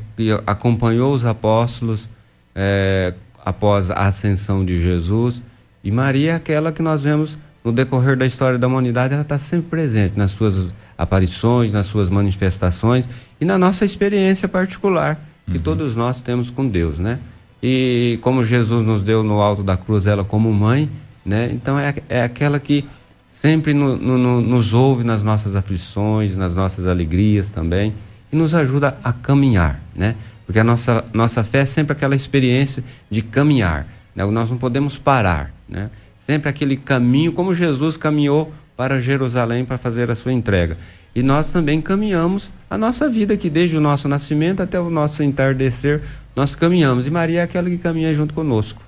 acompanhou 0.48 1.14
os 1.14 1.26
apóstolos 1.26 2.08
eh, 2.56 3.14
após 3.44 3.92
a 3.92 4.06
ascensão 4.06 4.64
de 4.64 4.80
Jesus. 4.80 5.44
E 5.84 5.92
Maria 5.92 6.32
é 6.32 6.36
aquela 6.36 6.72
que 6.72 6.82
nós 6.82 7.04
vemos 7.04 7.38
no 7.64 7.72
decorrer 7.72 8.16
da 8.16 8.26
história 8.26 8.58
da 8.58 8.68
humanidade, 8.68 9.14
ela 9.14 9.24
está 9.24 9.38
sempre 9.38 9.70
presente 9.70 10.18
nas 10.18 10.32
suas 10.32 10.74
aparições, 10.98 11.74
nas 11.74 11.88
suas 11.88 12.10
manifestações 12.10 13.10
e 13.40 13.46
na 13.46 13.58
nossa 13.58 13.84
experiência 13.84 14.48
particular 14.48 15.20
que 15.52 15.60
todos 15.60 15.96
nós 15.96 16.22
temos 16.22 16.50
com 16.50 16.68
Deus, 16.68 16.98
né? 16.98 17.20
E 17.62 18.18
como 18.22 18.44
Jesus 18.44 18.84
nos 18.84 19.04
deu 19.04 19.24
no 19.24 19.40
alto 19.42 19.64
da 19.64 19.78
cruz 19.78 20.08
ela 20.08 20.24
como 20.24 20.52
mãe, 20.54 20.90
né? 21.26 21.50
Então 21.52 21.78
é, 21.78 21.94
é 22.10 22.24
aquela 22.24 22.60
que 22.60 22.86
sempre 23.32 23.74
no- 23.74 23.96
no- 23.96 24.18
no- 24.18 24.42
nos 24.42 24.74
ouve 24.74 25.06
nas 25.06 25.24
nossas 25.24 25.56
aflições, 25.56 26.36
nas 26.36 26.54
nossas 26.54 26.86
alegrias 26.86 27.50
também 27.50 27.94
e 28.32 28.36
nos 28.36 28.54
ajuda 28.54 28.98
a 29.02 29.14
caminhar, 29.14 29.82
né? 29.98 30.16
Porque 30.46 30.60
a 30.60 30.64
nossa, 30.66 31.04
nossa 31.14 31.42
fé 31.44 31.60
é 31.60 31.66
sempre 31.66 31.94
aquela 31.94 32.14
experiência 32.14 32.84
de 33.10 33.22
caminhar, 33.22 33.88
né? 34.14 34.26
Nós 34.26 34.52
não 34.52 34.58
podemos 34.58 34.98
parar, 34.98 35.54
né? 35.68 35.90
Sempre 36.16 36.50
aquele 36.50 36.76
caminho, 36.76 37.32
como 37.32 37.54
Jesus 37.54 37.96
caminhou 37.96 38.54
para 38.76 39.00
Jerusalém 39.00 39.64
para 39.64 39.78
fazer 39.78 40.12
a 40.12 40.16
sua 40.16 40.34
entrega. 40.34 40.78
E 41.16 41.24
nós 41.24 41.52
também 41.52 41.82
caminhamos 41.82 42.52
a 42.70 42.78
nossa 42.78 43.10
vida, 43.10 43.36
que 43.38 43.50
desde 43.50 43.78
o 43.78 43.82
nosso 43.82 44.08
nascimento 44.10 44.62
até 44.62 44.80
o 44.80 44.90
nosso 44.90 45.24
entardecer, 45.24 46.02
nós 46.36 46.54
caminhamos. 46.54 47.08
E 47.08 47.10
Maria 47.10 47.40
é 47.40 47.44
aquela 47.44 47.70
que 47.70 47.78
caminha 47.78 48.14
junto 48.14 48.34
conosco. 48.34 48.82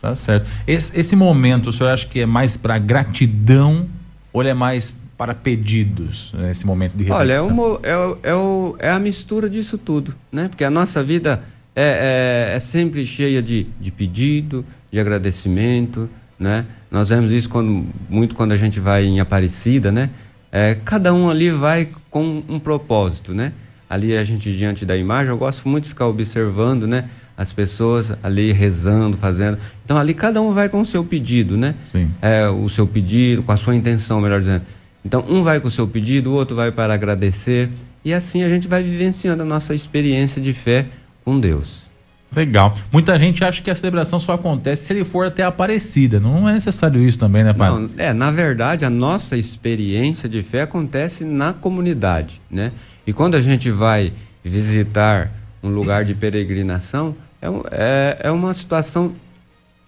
Tá 0.00 0.14
certo. 0.14 0.48
Esse, 0.66 0.98
esse 0.98 1.16
momento, 1.16 1.68
o 1.70 1.72
senhor 1.72 1.90
acha 1.90 2.06
que 2.06 2.20
é 2.20 2.26
mais 2.26 2.56
para 2.56 2.78
gratidão 2.78 3.86
ou 4.32 4.42
é 4.42 4.54
mais 4.54 4.96
para 5.16 5.34
pedidos, 5.34 6.32
né, 6.32 6.52
esse 6.52 6.64
momento 6.64 6.96
de 6.96 7.02
reflexão? 7.02 7.18
Olha, 7.26 7.32
é, 7.34 7.96
uma- 7.96 8.16
é 8.22 8.30
é 8.30 8.34
o- 8.34 8.76
é 8.78 8.90
a 8.90 8.98
mistura 9.00 9.50
disso 9.50 9.76
tudo, 9.76 10.14
né? 10.30 10.46
Porque 10.48 10.62
a 10.62 10.70
nossa 10.70 11.02
vida 11.02 11.42
é, 11.74 12.48
é- 12.52 12.56
é 12.56 12.60
sempre 12.60 13.04
cheia 13.04 13.42
de, 13.42 13.66
de 13.80 13.90
pedido, 13.90 14.64
de 14.92 15.00
agradecimento, 15.00 16.08
né? 16.38 16.64
Nós 16.90 17.08
vemos 17.08 17.32
isso 17.32 17.48
quando, 17.48 17.84
muito 18.08 18.34
quando 18.36 18.52
a 18.52 18.56
gente 18.56 18.78
vai 18.80 19.04
em 19.04 19.18
Aparecida, 19.20 19.90
né? 19.90 20.10
É, 20.52 20.76
cada 20.84 21.12
um 21.12 21.28
ali 21.28 21.50
vai 21.50 21.88
com 22.10 22.42
um 22.48 22.58
propósito, 22.60 23.34
né? 23.34 23.52
Ali 23.90 24.16
a 24.16 24.22
gente 24.24 24.56
diante 24.56 24.86
da 24.86 24.96
imagem, 24.96 25.30
eu 25.30 25.38
gosto 25.38 25.68
muito 25.68 25.84
de 25.84 25.90
ficar 25.90 26.06
observando, 26.06 26.86
né? 26.86 27.08
As 27.38 27.52
pessoas 27.52 28.12
ali 28.22 28.52
rezando, 28.52 29.16
fazendo. 29.16 29.56
Então 29.84 29.96
ali 29.96 30.12
cada 30.12 30.42
um 30.42 30.52
vai 30.52 30.68
com 30.68 30.80
o 30.80 30.84
seu 30.84 31.04
pedido, 31.04 31.56
né? 31.56 31.76
Sim. 31.86 32.10
é, 32.20 32.48
o 32.48 32.68
seu 32.68 32.86
pedido, 32.86 33.44
com 33.44 33.52
a 33.52 33.56
sua 33.56 33.74
intenção, 33.76 34.20
melhor 34.20 34.40
dizendo. 34.40 34.62
Então, 35.04 35.24
um 35.28 35.42
vai 35.42 35.60
com 35.60 35.68
o 35.68 35.70
seu 35.70 35.86
pedido, 35.86 36.30
o 36.30 36.34
outro 36.34 36.56
vai 36.56 36.70
para 36.70 36.92
agradecer, 36.92 37.70
e 38.04 38.12
assim 38.12 38.42
a 38.42 38.48
gente 38.48 38.68
vai 38.68 38.82
vivenciando 38.82 39.42
a 39.42 39.46
nossa 39.46 39.74
experiência 39.74 40.38
de 40.40 40.52
fé 40.52 40.86
com 41.24 41.38
Deus. 41.38 41.88
Legal. 42.34 42.76
Muita 42.92 43.18
gente 43.18 43.42
acha 43.42 43.62
que 43.62 43.70
a 43.70 43.74
celebração 43.74 44.20
só 44.20 44.34
acontece 44.34 44.84
se 44.84 44.92
ele 44.92 45.04
for 45.04 45.26
até 45.26 45.44
Aparecida. 45.44 46.20
Não 46.20 46.46
é 46.46 46.52
necessário 46.52 47.02
isso 47.02 47.18
também, 47.18 47.42
né, 47.42 47.54
padre? 47.54 47.80
Não, 47.80 47.90
é, 47.96 48.12
na 48.12 48.30
verdade, 48.30 48.84
a 48.84 48.90
nossa 48.90 49.34
experiência 49.36 50.28
de 50.28 50.42
fé 50.42 50.62
acontece 50.62 51.24
na 51.24 51.54
comunidade, 51.54 52.42
né? 52.50 52.72
E 53.06 53.12
quando 53.14 53.34
a 53.34 53.40
gente 53.40 53.70
vai 53.70 54.12
visitar 54.44 55.32
um 55.62 55.70
lugar 55.70 56.04
de 56.04 56.14
peregrinação, 56.14 57.16
é, 57.40 57.48
é, 57.70 58.18
é 58.24 58.30
uma 58.30 58.52
situação 58.54 59.14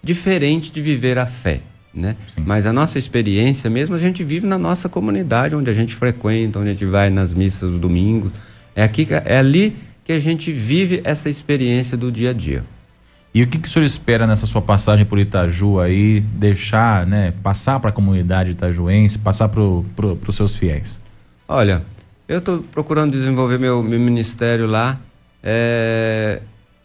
diferente 0.03 0.71
de 0.71 0.81
viver 0.81 1.17
a 1.17 1.25
fé, 1.25 1.61
né? 1.93 2.15
Mas 2.45 2.65
a 2.65 2.73
nossa 2.73 2.97
experiência 2.97 3.69
mesmo, 3.69 3.95
a 3.95 3.97
gente 3.99 4.23
vive 4.23 4.47
na 4.47 4.57
nossa 4.57 4.89
comunidade, 4.89 5.55
onde 5.55 5.69
a 5.69 5.73
gente 5.73 5.93
frequenta, 5.93 6.59
onde 6.59 6.69
a 6.69 6.73
gente 6.73 6.85
vai 6.85 7.09
nas 7.09 7.33
missas 7.33 7.69
dos 7.71 7.79
domingos. 7.79 8.31
É, 8.75 8.83
aqui, 8.83 9.05
que- 9.05 9.13
é 9.13 9.37
ali 9.37 9.75
que 10.03 10.11
a 10.11 10.19
gente 10.19 10.51
vive 10.51 11.01
essa 11.03 11.29
experiência 11.29 11.95
do 11.95 12.11
dia 12.11 12.31
a 12.31 12.33
dia. 12.33 12.63
E 13.33 13.43
o 13.43 13.47
que, 13.47 13.57
que 13.59 13.67
o 13.67 13.71
senhor 13.71 13.85
espera 13.85 14.27
nessa 14.27 14.45
sua 14.45 14.61
passagem 14.61 15.05
por 15.05 15.17
Itaju 15.19 15.79
aí, 15.79 16.19
deixar, 16.19 17.05
né, 17.07 17.33
passar 17.43 17.79
para 17.79 17.89
a 17.89 17.93
comunidade 17.93 18.51
itajuense, 18.51 19.17
passar 19.19 19.47
para 19.47 19.61
pro, 19.95 20.19
os 20.27 20.35
seus 20.35 20.55
fiéis? 20.55 20.99
Olha, 21.47 21.83
eu 22.27 22.39
estou 22.39 22.59
procurando 22.59 23.11
desenvolver 23.11 23.57
meu, 23.57 23.81
meu 23.83 23.99
ministério 23.99 24.65
lá, 24.67 24.99
é, 25.41 26.41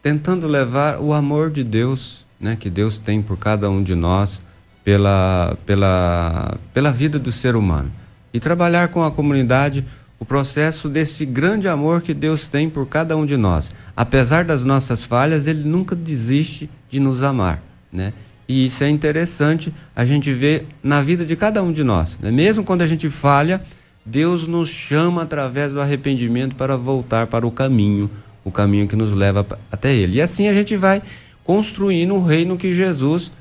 tentando 0.07 0.47
levar 0.47 1.01
o 1.01 1.13
amor 1.13 1.51
de 1.51 1.65
Deus, 1.65 2.25
né, 2.39 2.55
que 2.55 2.71
Deus 2.71 2.97
tem 2.97 3.21
por 3.21 3.37
cada 3.37 3.69
um 3.69 3.83
de 3.83 3.97
nós, 3.97 4.41
pela, 4.85 5.59
pela, 5.67 6.57
pela 6.73 6.93
vida 6.93 7.19
do 7.19 7.33
ser 7.33 7.57
humano. 7.57 7.91
E 8.33 8.39
trabalhar 8.39 8.87
com 8.87 9.03
a 9.03 9.11
comunidade 9.11 9.85
o 10.21 10.25
processo 10.25 10.89
desse 10.89 11.27
grande 11.27 11.67
amor 11.67 12.03
que 12.03 12.15
Deus 12.15 12.47
tem 12.47 12.71
por 12.71 12.87
cada 12.87 13.17
um 13.17 13.27
de 13.27 13.37
nós. 13.37 13.73
Apesar 13.97 14.45
das 14.45 14.65
nossas 14.65 15.05
falhas, 15.05 15.49
Ele 15.49 15.69
nunca 15.69 15.97
desiste 15.97 16.71
de 16.89 17.01
nos 17.01 17.25
amar, 17.25 17.61
né? 17.93 18.13
E 18.49 18.65
isso 18.65 18.85
é 18.85 18.89
interessante 18.89 19.75
a 19.97 20.05
gente 20.05 20.33
ver 20.33 20.69
na 20.85 21.03
vida 21.03 21.25
de 21.25 21.35
cada 21.35 21.61
um 21.65 21.73
de 21.73 21.83
nós. 21.83 22.17
Né? 22.21 22.31
Mesmo 22.31 22.63
quando 22.63 22.83
a 22.83 22.87
gente 22.87 23.11
falha, 23.11 23.61
Deus 24.05 24.47
nos 24.47 24.69
chama 24.69 25.23
através 25.23 25.73
do 25.73 25.81
arrependimento 25.81 26.55
para 26.55 26.77
voltar 26.77 27.27
para 27.27 27.45
o 27.45 27.51
caminho, 27.51 28.09
o 28.47 28.53
caminho 28.53 28.87
que 28.87 28.95
nos 28.95 29.13
leva 29.13 29.45
até 29.73 29.93
Ele. 29.93 30.19
E 30.19 30.23
assim 30.23 30.47
a 30.47 30.55
gente 30.55 30.77
vai 30.77 31.03
construindo 31.43 32.15
o 32.15 32.25
reino 32.25 32.57
que 32.57 32.73
Jesus 32.73 33.33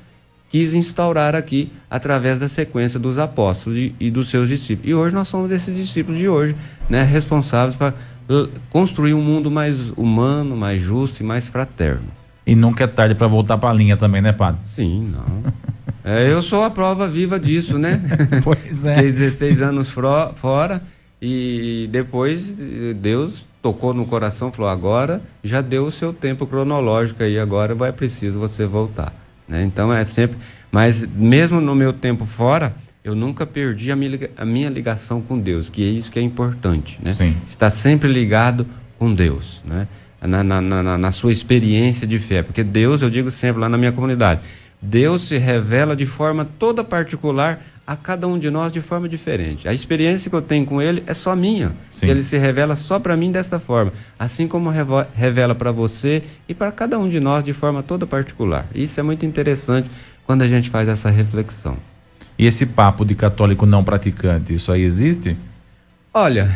quis 0.50 0.74
instaurar 0.74 1.32
aqui 1.36 1.70
através 1.88 2.40
da 2.40 2.48
sequência 2.48 2.98
dos 2.98 3.16
apóstolos 3.16 3.78
e, 3.78 3.94
e 4.00 4.10
dos 4.10 4.28
seus 4.28 4.48
discípulos. 4.48 4.90
E 4.90 4.94
hoje 4.94 5.14
nós 5.14 5.28
somos 5.28 5.52
esses 5.52 5.76
discípulos 5.76 6.18
de 6.18 6.28
hoje, 6.28 6.56
né, 6.90 7.04
responsáveis 7.04 7.76
para 7.76 7.94
construir 8.68 9.14
um 9.14 9.22
mundo 9.22 9.48
mais 9.48 9.90
humano, 9.90 10.56
mais 10.56 10.82
justo 10.82 11.20
e 11.20 11.24
mais 11.24 11.46
fraterno. 11.46 12.08
E 12.44 12.56
nunca 12.56 12.82
é 12.82 12.86
tarde 12.88 13.14
para 13.14 13.28
voltar 13.28 13.58
para 13.58 13.70
a 13.70 13.72
linha 13.72 13.96
também, 13.96 14.20
né, 14.20 14.32
padre? 14.32 14.60
Sim, 14.66 15.12
não. 15.12 15.52
É, 16.02 16.32
eu 16.32 16.42
sou 16.42 16.64
a 16.64 16.70
prova 16.70 17.08
viva 17.08 17.38
disso, 17.38 17.78
né? 17.78 18.00
Pois 18.42 18.84
é. 18.84 18.96
Fiquei 18.96 19.12
16 19.12 19.62
anos 19.62 19.88
fora 19.88 20.82
e 21.22 21.88
depois 21.92 22.60
Deus 22.96 23.46
tocou 23.66 23.92
no 23.92 24.06
coração, 24.06 24.52
falou: 24.52 24.70
agora 24.70 25.20
já 25.42 25.60
deu 25.60 25.86
o 25.86 25.90
seu 25.90 26.12
tempo 26.12 26.46
cronológico 26.46 27.24
aí, 27.24 27.36
agora 27.36 27.74
vai 27.74 27.92
preciso 27.92 28.38
você 28.38 28.64
voltar. 28.64 29.12
Né? 29.48 29.64
Então 29.64 29.92
é 29.92 30.04
sempre. 30.04 30.38
Mas 30.70 31.04
mesmo 31.04 31.60
no 31.60 31.74
meu 31.74 31.92
tempo 31.92 32.24
fora, 32.24 32.76
eu 33.02 33.14
nunca 33.16 33.44
perdi 33.44 33.90
a 33.90 33.96
minha, 33.96 34.30
a 34.36 34.44
minha 34.44 34.68
ligação 34.68 35.20
com 35.20 35.36
Deus, 35.38 35.68
que 35.68 35.82
é 35.82 35.86
isso 35.86 36.12
que 36.12 36.18
é 36.18 36.22
importante, 36.22 36.98
né? 37.02 37.12
Sim. 37.12 37.36
Estar 37.48 37.70
sempre 37.70 38.12
ligado 38.12 38.66
com 38.98 39.12
Deus, 39.12 39.64
né? 39.64 39.88
Na, 40.20 40.42
na, 40.44 40.60
na, 40.60 40.98
na 40.98 41.10
sua 41.10 41.30
experiência 41.30 42.06
de 42.06 42.18
fé, 42.18 42.42
porque 42.42 42.64
Deus, 42.64 43.02
eu 43.02 43.10
digo 43.10 43.30
sempre 43.30 43.60
lá 43.60 43.68
na 43.68 43.76
minha 43.76 43.92
comunidade, 43.92 44.40
Deus 44.80 45.22
se 45.22 45.38
revela 45.38 45.94
de 45.94 46.06
forma 46.06 46.44
toda 46.44 46.82
particular 46.82 47.60
a 47.86 47.94
cada 47.94 48.26
um 48.26 48.38
de 48.38 48.50
nós 48.50 48.72
de 48.72 48.80
forma 48.80 49.08
diferente. 49.08 49.68
A 49.68 49.72
experiência 49.72 50.28
que 50.28 50.34
eu 50.34 50.42
tenho 50.42 50.66
com 50.66 50.82
Ele 50.82 51.04
é 51.06 51.14
só 51.14 51.36
minha. 51.36 51.72
Sim. 51.92 52.06
Ele 52.08 52.22
se 52.22 52.36
revela 52.36 52.74
só 52.74 52.98
para 52.98 53.16
mim 53.16 53.30
desta 53.30 53.60
forma, 53.60 53.92
assim 54.18 54.48
como 54.48 54.70
revela 55.14 55.54
para 55.54 55.70
você 55.70 56.22
e 56.48 56.54
para 56.54 56.72
cada 56.72 56.98
um 56.98 57.08
de 57.08 57.20
nós 57.20 57.44
de 57.44 57.52
forma 57.52 57.82
toda 57.82 58.06
particular. 58.06 58.66
Isso 58.74 58.98
é 58.98 59.02
muito 59.02 59.24
interessante 59.24 59.88
quando 60.24 60.42
a 60.42 60.48
gente 60.48 60.68
faz 60.68 60.88
essa 60.88 61.10
reflexão. 61.10 61.76
E 62.36 62.44
esse 62.44 62.66
papo 62.66 63.04
de 63.04 63.14
católico 63.14 63.64
não 63.64 63.84
praticante, 63.84 64.52
isso 64.52 64.72
aí 64.72 64.82
existe? 64.82 65.36
Olha, 66.12 66.50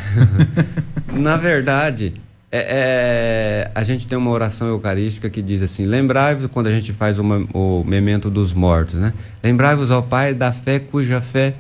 na 1.12 1.37
verdade, 1.37 2.14
é- 2.53 2.67
é, 2.69 3.71
a 3.75 3.83
gente 3.85 4.07
tem 4.07 4.19
uma 4.19 4.31
oração 4.31 4.69
eucarística 4.69 5.31
que 5.31 5.41
diz 5.41 5.63
assim: 5.63 5.87
lembrai-vos, 5.87 6.49
quando 6.51 6.67
a 6.67 6.73
gente 6.73 6.93
faz 6.93 7.19
uma- 7.19 7.47
o 7.55 7.85
memento 7.85 8.29
dos 8.31 8.53
mortos, 8.53 8.95
né? 8.95 9.13
Lembrai-vos 9.43 9.91
ao 9.91 10.03
Pai 10.03 10.35
da 10.35 10.51
fé 10.53 10.79
cuja 10.79 11.21
fé, 11.21 11.55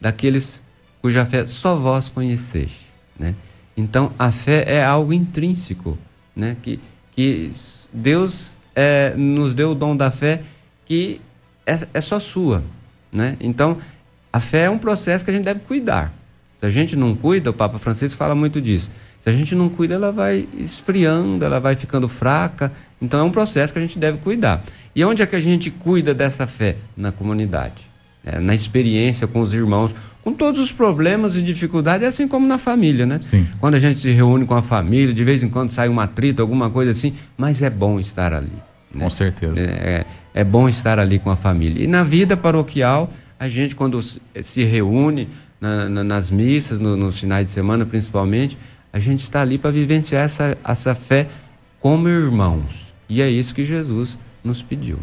daqueles 0.00 0.62
cuja 1.00 1.24
fé 1.24 1.44
só 1.46 1.76
vós 1.76 2.08
conheceis, 2.08 2.94
né? 3.18 3.34
Então, 3.76 4.12
a 4.18 4.30
fé 4.30 4.64
é 4.66 4.84
algo 4.84 5.12
intrínseco, 5.12 5.98
né? 6.36 6.56
Que, 6.62 6.78
que 7.12 7.50
Deus 7.92 8.58
é, 8.74 9.14
nos 9.16 9.54
deu 9.54 9.70
o 9.70 9.74
dom 9.74 9.96
da 9.96 10.10
fé 10.10 10.42
que 10.86 11.20
é, 11.66 11.78
é 11.94 12.00
só 12.00 12.18
sua, 12.20 12.62
né? 13.10 13.36
Então, 13.40 13.78
a 14.32 14.40
fé 14.40 14.64
é 14.64 14.70
um 14.70 14.78
processo 14.78 15.24
que 15.24 15.30
a 15.30 15.34
gente 15.34 15.44
deve 15.44 15.60
cuidar. 15.60 16.12
Se 16.60 16.66
a 16.66 16.68
gente 16.70 16.96
não 16.96 17.14
cuida, 17.14 17.50
o 17.50 17.52
Papa 17.54 17.78
Francisco 17.78 18.18
fala 18.18 18.34
muito 18.34 18.60
disso. 18.60 18.90
Se 19.24 19.30
a 19.30 19.32
gente 19.32 19.54
não 19.54 19.70
cuida, 19.70 19.94
ela 19.94 20.12
vai 20.12 20.46
esfriando, 20.58 21.42
ela 21.46 21.58
vai 21.58 21.74
ficando 21.76 22.06
fraca. 22.10 22.70
Então 23.00 23.20
é 23.20 23.22
um 23.22 23.30
processo 23.30 23.72
que 23.72 23.78
a 23.78 23.82
gente 23.82 23.98
deve 23.98 24.18
cuidar. 24.18 24.62
E 24.94 25.02
onde 25.02 25.22
é 25.22 25.26
que 25.26 25.34
a 25.34 25.40
gente 25.40 25.70
cuida 25.70 26.12
dessa 26.12 26.46
fé? 26.46 26.76
Na 26.94 27.10
comunidade, 27.10 27.88
né? 28.22 28.38
na 28.38 28.54
experiência 28.54 29.26
com 29.26 29.40
os 29.40 29.54
irmãos, 29.54 29.94
com 30.22 30.30
todos 30.34 30.60
os 30.60 30.72
problemas 30.72 31.36
e 31.36 31.42
dificuldades, 31.42 32.06
assim 32.06 32.28
como 32.28 32.46
na 32.46 32.58
família, 32.58 33.06
né? 33.06 33.18
Sim. 33.22 33.46
Quando 33.60 33.76
a 33.76 33.78
gente 33.78 33.98
se 33.98 34.10
reúne 34.10 34.44
com 34.44 34.54
a 34.54 34.60
família, 34.62 35.14
de 35.14 35.24
vez 35.24 35.42
em 35.42 35.48
quando 35.48 35.70
sai 35.70 35.88
um 35.88 35.98
atrito, 35.98 36.42
alguma 36.42 36.68
coisa 36.68 36.90
assim, 36.90 37.14
mas 37.36 37.62
é 37.62 37.70
bom 37.70 37.98
estar 37.98 38.32
ali. 38.34 38.52
né? 38.94 39.04
Com 39.04 39.10
certeza. 39.10 39.58
É, 39.58 40.04
é 40.34 40.44
bom 40.44 40.68
estar 40.68 40.98
ali 40.98 41.18
com 41.18 41.30
a 41.30 41.36
família. 41.36 41.82
E 41.82 41.86
na 41.86 42.04
vida 42.04 42.36
paroquial, 42.36 43.08
a 43.40 43.48
gente, 43.48 43.74
quando 43.74 44.00
se- 44.02 44.20
se 44.42 44.64
reúne 44.64 45.28
na- 45.60 45.88
na- 45.88 46.04
nas 46.04 46.30
missas, 46.30 46.78
no- 46.78 46.94
nos 46.96 47.18
finais 47.18 47.46
de 47.48 47.52
semana 47.54 47.84
principalmente, 47.86 48.56
a 48.94 49.00
gente 49.00 49.24
está 49.24 49.42
ali 49.42 49.58
para 49.58 49.72
vivenciar 49.72 50.22
essa, 50.22 50.56
essa 50.64 50.94
fé 50.94 51.26
como 51.80 52.08
irmãos. 52.08 52.94
E 53.08 53.20
é 53.20 53.28
isso 53.28 53.52
que 53.52 53.64
Jesus 53.64 54.16
nos 54.44 54.62
pediu. 54.62 55.00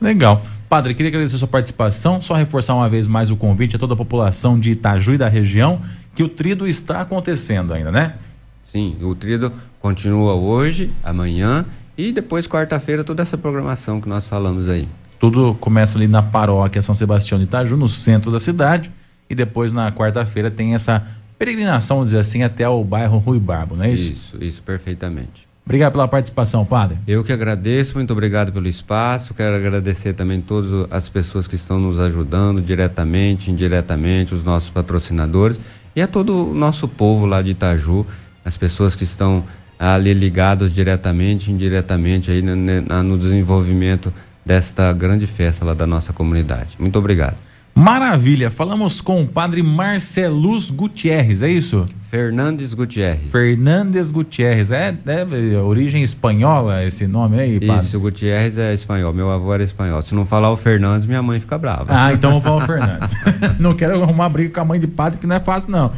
Legal. 0.00 0.40
Padre, 0.68 0.94
queria 0.94 1.10
agradecer 1.10 1.34
a 1.34 1.38
sua 1.40 1.48
participação, 1.48 2.20
só 2.20 2.34
reforçar 2.34 2.76
uma 2.76 2.88
vez 2.88 3.08
mais 3.08 3.28
o 3.28 3.36
convite 3.36 3.74
a 3.74 3.78
toda 3.78 3.94
a 3.94 3.96
população 3.96 4.56
de 4.56 4.70
Itaju 4.70 5.14
e 5.14 5.18
da 5.18 5.28
região, 5.28 5.80
que 6.14 6.22
o 6.22 6.28
trido 6.28 6.64
está 6.64 7.00
acontecendo 7.00 7.74
ainda, 7.74 7.90
né? 7.90 8.14
Sim, 8.62 8.96
o 9.02 9.12
trido 9.16 9.52
continua 9.80 10.34
hoje, 10.34 10.92
amanhã 11.02 11.66
e 11.96 12.12
depois 12.12 12.46
quarta-feira 12.46 13.02
toda 13.02 13.22
essa 13.22 13.36
programação 13.36 14.00
que 14.00 14.08
nós 14.08 14.28
falamos 14.28 14.68
aí. 14.68 14.88
Tudo 15.18 15.56
começa 15.58 15.98
ali 15.98 16.06
na 16.06 16.22
paróquia 16.22 16.80
São 16.82 16.94
Sebastião 16.94 17.36
de 17.36 17.46
Itaju, 17.46 17.76
no 17.76 17.88
centro 17.88 18.30
da 18.30 18.38
cidade, 18.38 18.92
e 19.28 19.34
depois 19.34 19.72
na 19.72 19.90
quarta-feira 19.90 20.52
tem 20.52 20.74
essa 20.74 21.04
peregrinação, 21.38 21.98
vamos 21.98 22.08
dizer 22.10 22.20
assim, 22.20 22.42
até 22.42 22.68
o 22.68 22.82
bairro 22.82 23.18
Rui 23.18 23.38
Barbo, 23.38 23.76
não 23.76 23.84
é 23.84 23.90
isso? 23.90 24.12
Isso, 24.12 24.38
isso, 24.40 24.62
perfeitamente. 24.62 25.46
Obrigado 25.64 25.92
pela 25.92 26.08
participação, 26.08 26.64
padre. 26.64 26.96
Eu 27.06 27.22
que 27.22 27.30
agradeço, 27.30 27.94
muito 27.94 28.10
obrigado 28.10 28.50
pelo 28.50 28.66
espaço. 28.66 29.34
Quero 29.34 29.54
agradecer 29.54 30.14
também 30.14 30.40
todas 30.40 30.86
as 30.90 31.10
pessoas 31.10 31.46
que 31.46 31.56
estão 31.56 31.78
nos 31.78 32.00
ajudando 32.00 32.62
diretamente, 32.62 33.50
indiretamente, 33.50 34.34
os 34.34 34.42
nossos 34.42 34.70
patrocinadores 34.70 35.60
e 35.94 36.00
a 36.00 36.06
todo 36.06 36.52
o 36.52 36.54
nosso 36.54 36.88
povo 36.88 37.26
lá 37.26 37.42
de 37.42 37.50
Itaju, 37.50 38.06
as 38.44 38.56
pessoas 38.56 38.96
que 38.96 39.04
estão 39.04 39.44
ali 39.78 40.14
ligados 40.14 40.74
diretamente, 40.74 41.52
indiretamente 41.52 42.30
aí 42.30 42.40
no, 42.40 42.56
na- 42.56 43.02
no 43.02 43.18
desenvolvimento 43.18 44.10
desta 44.46 44.90
grande 44.94 45.26
festa 45.26 45.66
lá 45.66 45.74
da 45.74 45.86
nossa 45.86 46.14
comunidade. 46.14 46.76
Muito 46.78 46.98
obrigado. 46.98 47.36
Maravilha, 47.78 48.50
falamos 48.50 49.00
com 49.00 49.22
o 49.22 49.26
padre 49.28 49.62
Marcelus 49.62 50.68
Gutierrez, 50.68 51.44
é 51.44 51.48
isso? 51.48 51.86
Fernandes 52.02 52.74
Gutierrez. 52.74 53.30
Fernandes 53.30 54.10
Gutierrez, 54.10 54.72
é, 54.72 54.92
é 55.06 55.58
origem 55.58 56.02
espanhola 56.02 56.82
esse 56.82 57.06
nome 57.06 57.38
aí, 57.38 57.60
padre? 57.60 57.86
Isso, 57.86 58.00
Gutierrez 58.00 58.58
é 58.58 58.74
espanhol, 58.74 59.12
meu 59.12 59.30
avô 59.30 59.54
era 59.54 59.62
espanhol. 59.62 60.02
Se 60.02 60.12
não 60.12 60.26
falar 60.26 60.50
o 60.50 60.56
Fernandes, 60.56 61.06
minha 61.06 61.22
mãe 61.22 61.38
fica 61.38 61.56
brava. 61.56 61.86
Ah, 61.88 62.12
então 62.12 62.32
vou 62.32 62.40
falar 62.40 62.56
o 62.64 62.66
Fernandes. 62.66 63.14
não 63.60 63.72
quero 63.74 64.02
arrumar 64.02 64.28
briga 64.28 64.54
com 64.54 64.60
a 64.60 64.64
mãe 64.64 64.80
de 64.80 64.88
padre, 64.88 65.20
que 65.20 65.26
não 65.28 65.36
é 65.36 65.40
fácil, 65.40 65.70
não. 65.70 65.92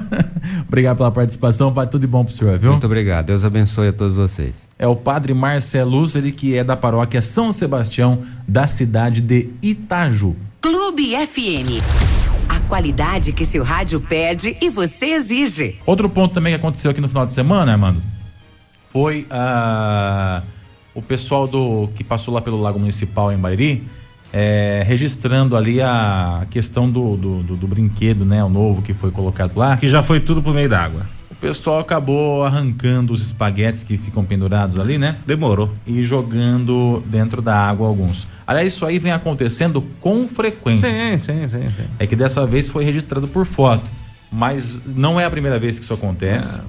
Obrigado 0.66 0.96
pela 0.96 1.10
participação, 1.10 1.70
padre. 1.70 1.90
Tudo 1.90 2.00
de 2.00 2.06
bom 2.06 2.24
pro 2.24 2.32
senhor, 2.32 2.58
viu? 2.58 2.70
Muito 2.70 2.86
obrigado. 2.86 3.26
Deus 3.26 3.44
abençoe 3.44 3.88
a 3.88 3.92
todos 3.92 4.16
vocês. 4.16 4.56
É 4.78 4.86
o 4.86 4.96
padre 4.96 5.34
Marcelus, 5.34 6.14
ele 6.14 6.32
que 6.32 6.56
é 6.56 6.64
da 6.64 6.78
paróquia 6.78 7.20
São 7.20 7.52
Sebastião, 7.52 8.20
da 8.48 8.66
cidade 8.66 9.20
de 9.20 9.50
Itaju. 9.60 10.34
Clube 10.60 11.14
FM. 11.26 11.80
A 12.48 12.60
qualidade 12.60 13.32
que 13.32 13.44
seu 13.44 13.62
rádio 13.64 14.00
pede 14.00 14.56
e 14.60 14.68
você 14.68 15.06
exige. 15.06 15.76
Outro 15.86 16.08
ponto 16.08 16.34
também 16.34 16.52
que 16.52 16.58
aconteceu 16.58 16.90
aqui 16.90 17.00
no 17.00 17.08
final 17.08 17.24
de 17.26 17.32
semana, 17.32 17.72
Armando, 17.72 18.02
foi 18.92 19.26
ah, 19.30 20.42
o 20.94 21.00
pessoal 21.00 21.46
do 21.46 21.88
que 21.94 22.04
passou 22.04 22.34
lá 22.34 22.40
pelo 22.40 22.60
Lago 22.60 22.78
Municipal 22.78 23.32
em 23.32 23.38
Bairi, 23.38 23.84
eh, 24.32 24.82
registrando 24.86 25.56
ali 25.56 25.80
a 25.80 26.46
questão 26.50 26.90
do, 26.90 27.16
do, 27.16 27.42
do- 27.42 27.56
do 27.56 27.66
brinquedo, 27.66 28.24
né? 28.24 28.42
O 28.44 28.48
novo 28.48 28.82
que 28.82 28.92
foi 28.92 29.10
colocado 29.10 29.56
lá. 29.56 29.76
Que 29.76 29.88
já 29.88 30.02
foi 30.02 30.20
tudo 30.20 30.42
pro 30.42 30.52
meio 30.52 30.68
d'água. 30.68 31.06
O 31.40 31.48
pessoal 31.50 31.80
acabou 31.80 32.44
arrancando 32.44 33.14
os 33.14 33.22
espaguetes 33.22 33.82
que 33.82 33.96
ficam 33.96 34.22
pendurados 34.22 34.78
ali, 34.78 34.98
né? 34.98 35.16
Demorou. 35.26 35.72
E 35.86 36.04
jogando 36.04 37.02
dentro 37.06 37.40
da 37.40 37.56
água 37.56 37.88
alguns. 37.88 38.28
Aliás, 38.46 38.74
isso 38.74 38.84
aí 38.84 38.98
vem 38.98 39.10
acontecendo 39.10 39.80
com 40.00 40.28
frequência. 40.28 40.86
Sim, 40.86 41.16
sim, 41.16 41.48
sim, 41.48 41.70
sim. 41.70 41.84
É 41.98 42.06
que 42.06 42.14
dessa 42.14 42.46
vez 42.46 42.68
foi 42.68 42.84
registrado 42.84 43.26
por 43.26 43.46
foto. 43.46 43.84
Mas 44.30 44.82
não 44.84 45.18
é 45.18 45.24
a 45.24 45.30
primeira 45.30 45.58
vez 45.58 45.78
que 45.78 45.84
isso 45.86 45.94
acontece. 45.94 46.60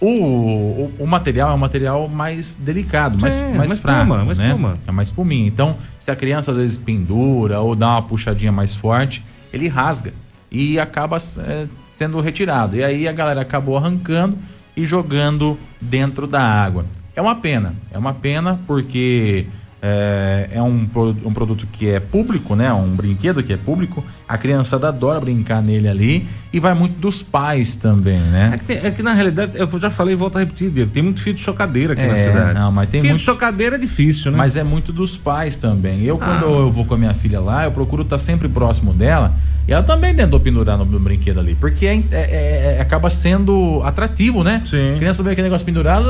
O, 0.00 0.06
o, 0.06 0.92
o 1.00 1.06
material 1.08 1.50
é 1.50 1.54
um 1.54 1.58
material 1.58 2.06
mais 2.06 2.54
delicado, 2.54 3.20
mais, 3.20 3.34
Sim, 3.34 3.52
mais 3.54 3.72
uma 3.72 3.76
fraco. 3.78 3.98
espuma, 3.98 4.22
uma 4.22 4.34
né? 4.34 4.46
espuma. 4.48 4.74
É 4.86 4.90
uma 4.92 5.02
espuminha. 5.02 5.48
Então, 5.48 5.76
se 5.98 6.08
a 6.08 6.14
criança 6.14 6.52
às 6.52 6.56
vezes 6.56 6.76
pendura 6.76 7.58
ou 7.58 7.74
dá 7.74 7.88
uma 7.88 8.02
puxadinha 8.02 8.52
mais 8.52 8.76
forte, 8.76 9.24
ele 9.52 9.66
rasga 9.66 10.12
e 10.52 10.78
acaba 10.78 11.18
é, 11.40 11.66
sendo 11.98 12.20
retirado. 12.20 12.76
E 12.76 12.84
aí 12.84 13.08
a 13.08 13.12
galera 13.12 13.40
acabou 13.40 13.76
arrancando 13.76 14.38
e 14.76 14.86
jogando 14.86 15.58
dentro 15.80 16.28
da 16.28 16.40
água. 16.40 16.86
É 17.16 17.20
uma 17.20 17.34
pena, 17.34 17.74
é 17.90 17.98
uma 17.98 18.14
pena 18.14 18.60
porque 18.68 19.48
é, 19.80 20.48
é 20.54 20.62
um, 20.62 20.88
um 21.24 21.32
produto 21.32 21.66
que 21.70 21.88
é 21.88 22.00
público, 22.00 22.54
né? 22.56 22.72
Um 22.72 22.88
brinquedo 22.96 23.42
que 23.42 23.52
é 23.52 23.56
público. 23.56 24.04
A 24.28 24.36
criançada 24.36 24.88
adora 24.88 25.20
brincar 25.20 25.62
nele 25.62 25.88
ali 25.88 26.28
e 26.52 26.58
vai 26.58 26.74
muito 26.74 26.98
dos 26.98 27.22
pais 27.22 27.76
também, 27.76 28.18
né? 28.18 28.50
É 28.54 28.58
que, 28.58 28.64
tem- 28.64 28.76
é 28.78 28.90
que, 28.90 29.02
na 29.02 29.12
realidade, 29.14 29.52
eu 29.56 29.68
já 29.80 29.88
falei 29.90 30.14
e 30.14 30.16
volto 30.16 30.36
a 30.36 30.40
repetir, 30.40 30.70
Diego, 30.70 30.90
tem 30.90 31.02
muito 31.02 31.20
fio 31.22 31.32
de 31.32 31.40
chocadeira 31.40 31.92
aqui 31.92 32.02
É, 32.02 32.08
na 32.08 32.16
cidade. 32.16 32.54
não, 32.54 32.72
mas 32.72 32.88
tem 32.88 33.00
fio 33.00 33.10
muito- 33.10 33.20
de 33.20 33.24
chocadeira 33.24 33.76
é 33.76 33.78
difícil, 33.78 34.32
né? 34.32 34.38
Mas 34.38 34.56
é 34.56 34.64
muito 34.64 34.92
dos 34.92 35.16
pais 35.16 35.56
também. 35.56 36.02
Eu, 36.02 36.18
quando 36.18 36.44
Ah. 36.46 36.48
eu 36.60 36.70
vou 36.70 36.84
com 36.84 36.94
a 36.94 36.98
minha 36.98 37.14
filha 37.14 37.40
lá, 37.40 37.64
eu 37.64 37.70
procuro 37.72 38.02
estar 38.02 38.18
sempre 38.18 38.48
próximo 38.48 38.92
dela. 38.92 39.34
E 39.66 39.72
ela 39.72 39.82
também 39.82 40.14
tentou 40.14 40.40
pendurar 40.40 40.78
no, 40.78 40.84
no 40.86 40.98
brinquedo 40.98 41.38
ali. 41.40 41.54
Porque 41.54 41.84
é, 41.86 42.02
é- 42.10 42.76
é- 42.78 42.80
acaba 42.80 43.10
sendo 43.10 43.82
atrativo, 43.84 44.42
né? 44.42 44.62
Sim. 44.64 44.94
A 44.94 44.96
criança 44.96 45.22
vê 45.22 45.30
aquele 45.32 45.46
negócio 45.46 45.64
pendurado, 45.66 46.08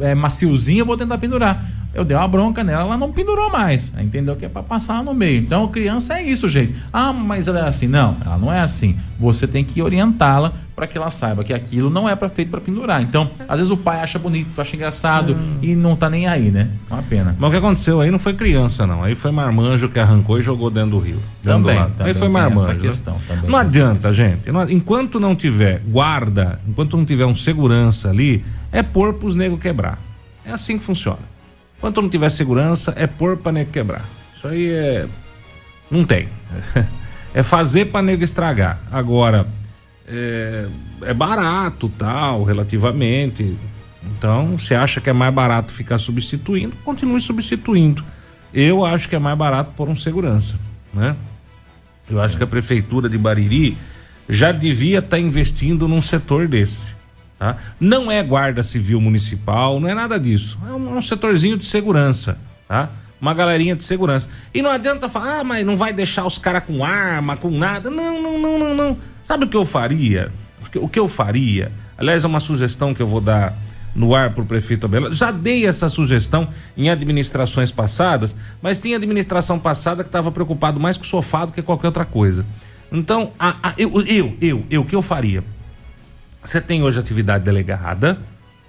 é 0.00 0.14
maciozinho, 0.14 0.80
eu 0.80 0.86
vou 0.86 0.96
tentar 0.96 1.18
pendurar. 1.18 1.62
Eu 1.96 2.04
dei 2.04 2.14
uma 2.14 2.28
bronca 2.28 2.62
nela, 2.62 2.82
ela 2.82 2.96
não 2.98 3.10
pendurou 3.10 3.50
mais. 3.50 3.90
Entendeu 3.98 4.36
que 4.36 4.44
é 4.44 4.48
pra 4.50 4.62
passar 4.62 5.02
no 5.02 5.14
meio. 5.14 5.38
Então, 5.40 5.66
criança 5.68 6.18
é 6.18 6.22
isso, 6.22 6.46
gente. 6.46 6.74
Ah, 6.92 7.10
mas 7.10 7.48
ela 7.48 7.60
é 7.60 7.68
assim. 7.68 7.86
Não, 7.88 8.14
ela 8.24 8.36
não 8.36 8.52
é 8.52 8.60
assim. 8.60 8.94
Você 9.18 9.46
tem 9.46 9.64
que 9.64 9.80
orientá-la 9.80 10.52
para 10.74 10.86
que 10.86 10.98
ela 10.98 11.08
saiba 11.08 11.42
que 11.42 11.54
aquilo 11.54 11.88
não 11.88 12.06
é 12.06 12.14
para 12.14 12.28
feito 12.28 12.50
para 12.50 12.60
pendurar. 12.60 13.00
Então, 13.00 13.30
às 13.48 13.58
vezes 13.58 13.70
o 13.70 13.78
pai 13.78 14.00
acha 14.00 14.18
bonito, 14.18 14.60
acha 14.60 14.76
engraçado 14.76 15.34
e 15.62 15.74
não 15.74 15.96
tá 15.96 16.10
nem 16.10 16.26
aí, 16.26 16.50
né? 16.50 16.68
É 16.90 16.92
uma 16.92 17.02
pena. 17.02 17.34
Mas 17.38 17.48
o 17.48 17.50
que 17.50 17.56
aconteceu 17.56 17.98
aí 18.02 18.10
não 18.10 18.18
foi 18.18 18.34
criança, 18.34 18.86
não. 18.86 19.02
Aí 19.02 19.14
foi 19.14 19.30
marmanjo 19.30 19.88
que 19.88 19.98
arrancou 19.98 20.38
e 20.38 20.42
jogou 20.42 20.68
dentro 20.68 20.90
do 20.90 20.98
rio. 20.98 21.16
Dentro 21.42 21.60
do 21.60 21.64
Também, 21.64 21.78
lago. 21.78 21.90
também 21.92 22.12
aí 22.12 22.14
foi 22.18 22.28
essa 22.28 22.38
marmanjo. 22.38 22.68
né? 22.68 22.78
questão, 22.78 23.16
também 23.26 23.50
Não 23.50 23.58
adianta, 23.58 24.12
gente. 24.12 24.50
Enquanto 24.68 25.18
não 25.18 25.34
tiver 25.34 25.80
guarda, 25.88 26.60
enquanto 26.68 26.94
não 26.94 27.06
tiver 27.06 27.24
um 27.24 27.34
segurança 27.34 28.10
ali, 28.10 28.44
é 28.70 28.82
pôr 28.82 29.14
pros 29.14 29.34
nego 29.34 29.56
quebrar. 29.56 29.98
É 30.44 30.52
assim 30.52 30.76
que 30.76 30.84
funciona. 30.84 31.35
Enquanto 31.78 32.02
não 32.02 32.08
tiver 32.08 32.28
segurança, 32.28 32.92
é 32.96 33.06
pôr 33.06 33.36
pra 33.36 33.52
nego 33.52 33.70
quebrar. 33.70 34.04
Isso 34.34 34.48
aí 34.48 34.70
é. 34.70 35.06
Não 35.90 36.04
tem. 36.04 36.28
É 37.34 37.42
fazer 37.42 37.84
pra 37.84 38.00
nego 38.00 38.24
estragar. 38.24 38.80
Agora, 38.90 39.46
é, 40.08 40.66
é 41.02 41.12
barato, 41.12 41.86
tal, 41.90 42.44
relativamente. 42.44 43.54
Então, 44.02 44.56
você 44.56 44.74
acha 44.74 45.02
que 45.02 45.10
é 45.10 45.12
mais 45.12 45.34
barato 45.34 45.70
ficar 45.70 45.98
substituindo? 45.98 46.74
Continue 46.82 47.20
substituindo. 47.20 48.02
Eu 48.54 48.86
acho 48.86 49.06
que 49.06 49.14
é 49.14 49.18
mais 49.18 49.36
barato 49.36 49.72
por 49.76 49.86
um 49.86 49.94
segurança, 49.94 50.58
né? 50.94 51.14
Eu 52.08 52.22
acho 52.22 52.38
que 52.38 52.42
a 52.42 52.46
prefeitura 52.46 53.06
de 53.06 53.18
Bariri 53.18 53.76
já 54.26 54.50
devia 54.50 55.00
estar 55.00 55.18
investindo 55.18 55.86
num 55.86 56.00
setor 56.00 56.48
desse. 56.48 56.95
Tá? 57.38 57.56
Não 57.78 58.10
é 58.10 58.22
guarda 58.22 58.62
civil 58.62 59.00
municipal, 59.00 59.78
não 59.78 59.88
é 59.88 59.94
nada 59.94 60.18
disso. 60.18 60.58
É 60.66 60.72
um, 60.72 60.96
um 60.96 61.02
setorzinho 61.02 61.56
de 61.58 61.64
segurança, 61.64 62.38
tá? 62.66 62.88
Uma 63.20 63.34
galerinha 63.34 63.74
de 63.76 63.84
segurança. 63.84 64.28
E 64.54 64.62
não 64.62 64.70
adianta 64.70 65.08
falar, 65.08 65.40
ah, 65.40 65.44
mas 65.44 65.64
não 65.64 65.76
vai 65.76 65.92
deixar 65.92 66.24
os 66.26 66.38
caras 66.38 66.64
com 66.64 66.84
arma, 66.84 67.36
com 67.36 67.50
nada. 67.50 67.90
Não, 67.90 68.22
não, 68.22 68.38
não, 68.38 68.58
não, 68.58 68.74
não. 68.74 68.98
Sabe 69.22 69.44
o 69.44 69.48
que 69.48 69.56
eu 69.56 69.64
faria? 69.66 70.30
O 70.76 70.88
que, 70.88 70.98
eu 70.98 71.08
faria? 71.08 71.72
Aliás, 71.96 72.24
é 72.24 72.26
uma 72.26 72.40
sugestão 72.40 72.92
que 72.92 73.00
eu 73.00 73.06
vou 73.06 73.20
dar 73.20 73.54
no 73.94 74.14
ar 74.14 74.32
para 74.34 74.42
o 74.42 74.46
prefeito 74.46 74.84
Abela. 74.84 75.10
Já 75.12 75.30
dei 75.30 75.64
essa 75.66 75.88
sugestão 75.88 76.48
em 76.76 76.90
administrações 76.90 77.70
passadas, 77.70 78.34
mas 78.60 78.80
tinha 78.80 78.96
administração 78.96 79.58
passada 79.58 80.02
que 80.02 80.08
estava 80.08 80.30
preocupado 80.30 80.78
mais 80.78 80.96
com 80.98 81.04
o 81.04 81.06
sofá 81.06 81.44
do 81.46 81.52
que 81.52 81.62
qualquer 81.62 81.86
outra 81.86 82.04
coisa. 82.04 82.44
Então, 82.92 83.32
a- 83.38 83.56
a- 83.62 83.74
eu, 83.78 83.90
eu, 84.06 84.36
eu, 84.40 84.66
eu, 84.70 84.80
o 84.82 84.84
que 84.84 84.94
eu 84.94 85.00
faria? 85.02 85.42
Você 86.46 86.60
tem 86.60 86.82
hoje 86.82 87.00
atividade 87.00 87.44
delegada, 87.44 88.18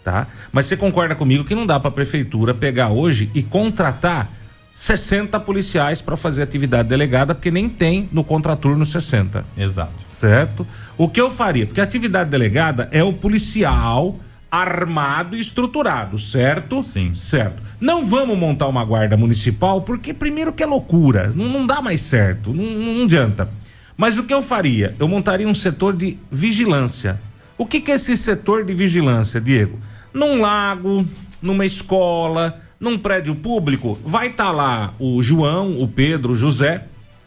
tá? 0.04 0.28
Mas 0.52 0.66
você 0.66 0.76
concorda 0.76 1.16
comigo 1.16 1.44
que 1.44 1.54
não 1.54 1.66
dá 1.66 1.80
para 1.80 1.90
a 1.90 1.94
prefeitura 1.94 2.54
pegar 2.54 2.90
hoje 2.90 3.30
e 3.36 3.44
contratar 3.44 4.30
60 4.74 5.40
policiais 5.40 6.02
para 6.02 6.18
fazer 6.18 6.42
atividade 6.42 6.90
delegada, 6.90 7.36
porque 7.36 7.52
nem 7.52 7.70
tem 7.70 8.10
no 8.12 8.24
contraturno 8.24 8.86
60 8.86 9.46
Exato. 9.56 9.94
certo? 10.08 10.66
O 10.98 11.08
que 11.08 11.22
eu 11.22 11.30
faria? 11.30 11.66
Porque 11.66 11.82
a 11.82 11.84
atividade 11.84 12.30
delegada 12.30 12.90
é 12.92 13.04
o 13.04 13.14
policial 13.14 14.20
armado 14.50 15.36
e 15.36 15.40
estruturado, 15.40 16.18
certo? 16.18 16.84
Sim. 16.84 17.14
Certo. 17.14 17.62
Não 17.80 18.04
vamos 18.04 18.38
montar 18.38 18.68
uma 18.68 18.84
guarda 18.84 19.18
municipal, 19.18 19.82
porque 19.82 20.14
primeiro 20.14 20.54
que 20.54 20.64
é 20.64 20.66
loucura, 20.66 21.32
não, 21.36 21.48
não 21.48 21.68
dá 21.68 21.82
mais 21.82 22.02
certo, 22.02 22.54
não, 22.54 22.64
não 22.64 23.04
adianta. 23.04 23.50
Mas 23.96 24.18
o 24.18 24.24
que 24.24 24.34
eu 24.34 24.42
faria? 24.42 24.96
Eu 25.00 25.08
montaria 25.08 25.48
um 25.48 25.56
setor 25.56 25.96
de 25.96 26.18
vigilância. 26.32 27.20
O 27.58 27.66
que, 27.66 27.82
que 27.82 27.91
é 27.91 27.95
esse 27.95 28.16
setor 28.16 28.64
de 28.64 28.74
vigilância, 28.74 29.41
Diego? 29.41 29.80
Num 30.14 30.39
lago, 30.39 31.08
numa 31.41 31.66
escola, 31.66 32.62
num 32.80 32.99
prédio 32.99 33.34
público, 33.36 33.97
vai 34.05 34.28
estar 34.28 34.51
lá 34.51 34.93
o 34.99 35.22
João, 35.24 35.82
o 35.82 35.88
Pedro, 35.88 36.34
o 36.34 36.36
José, 36.36 36.86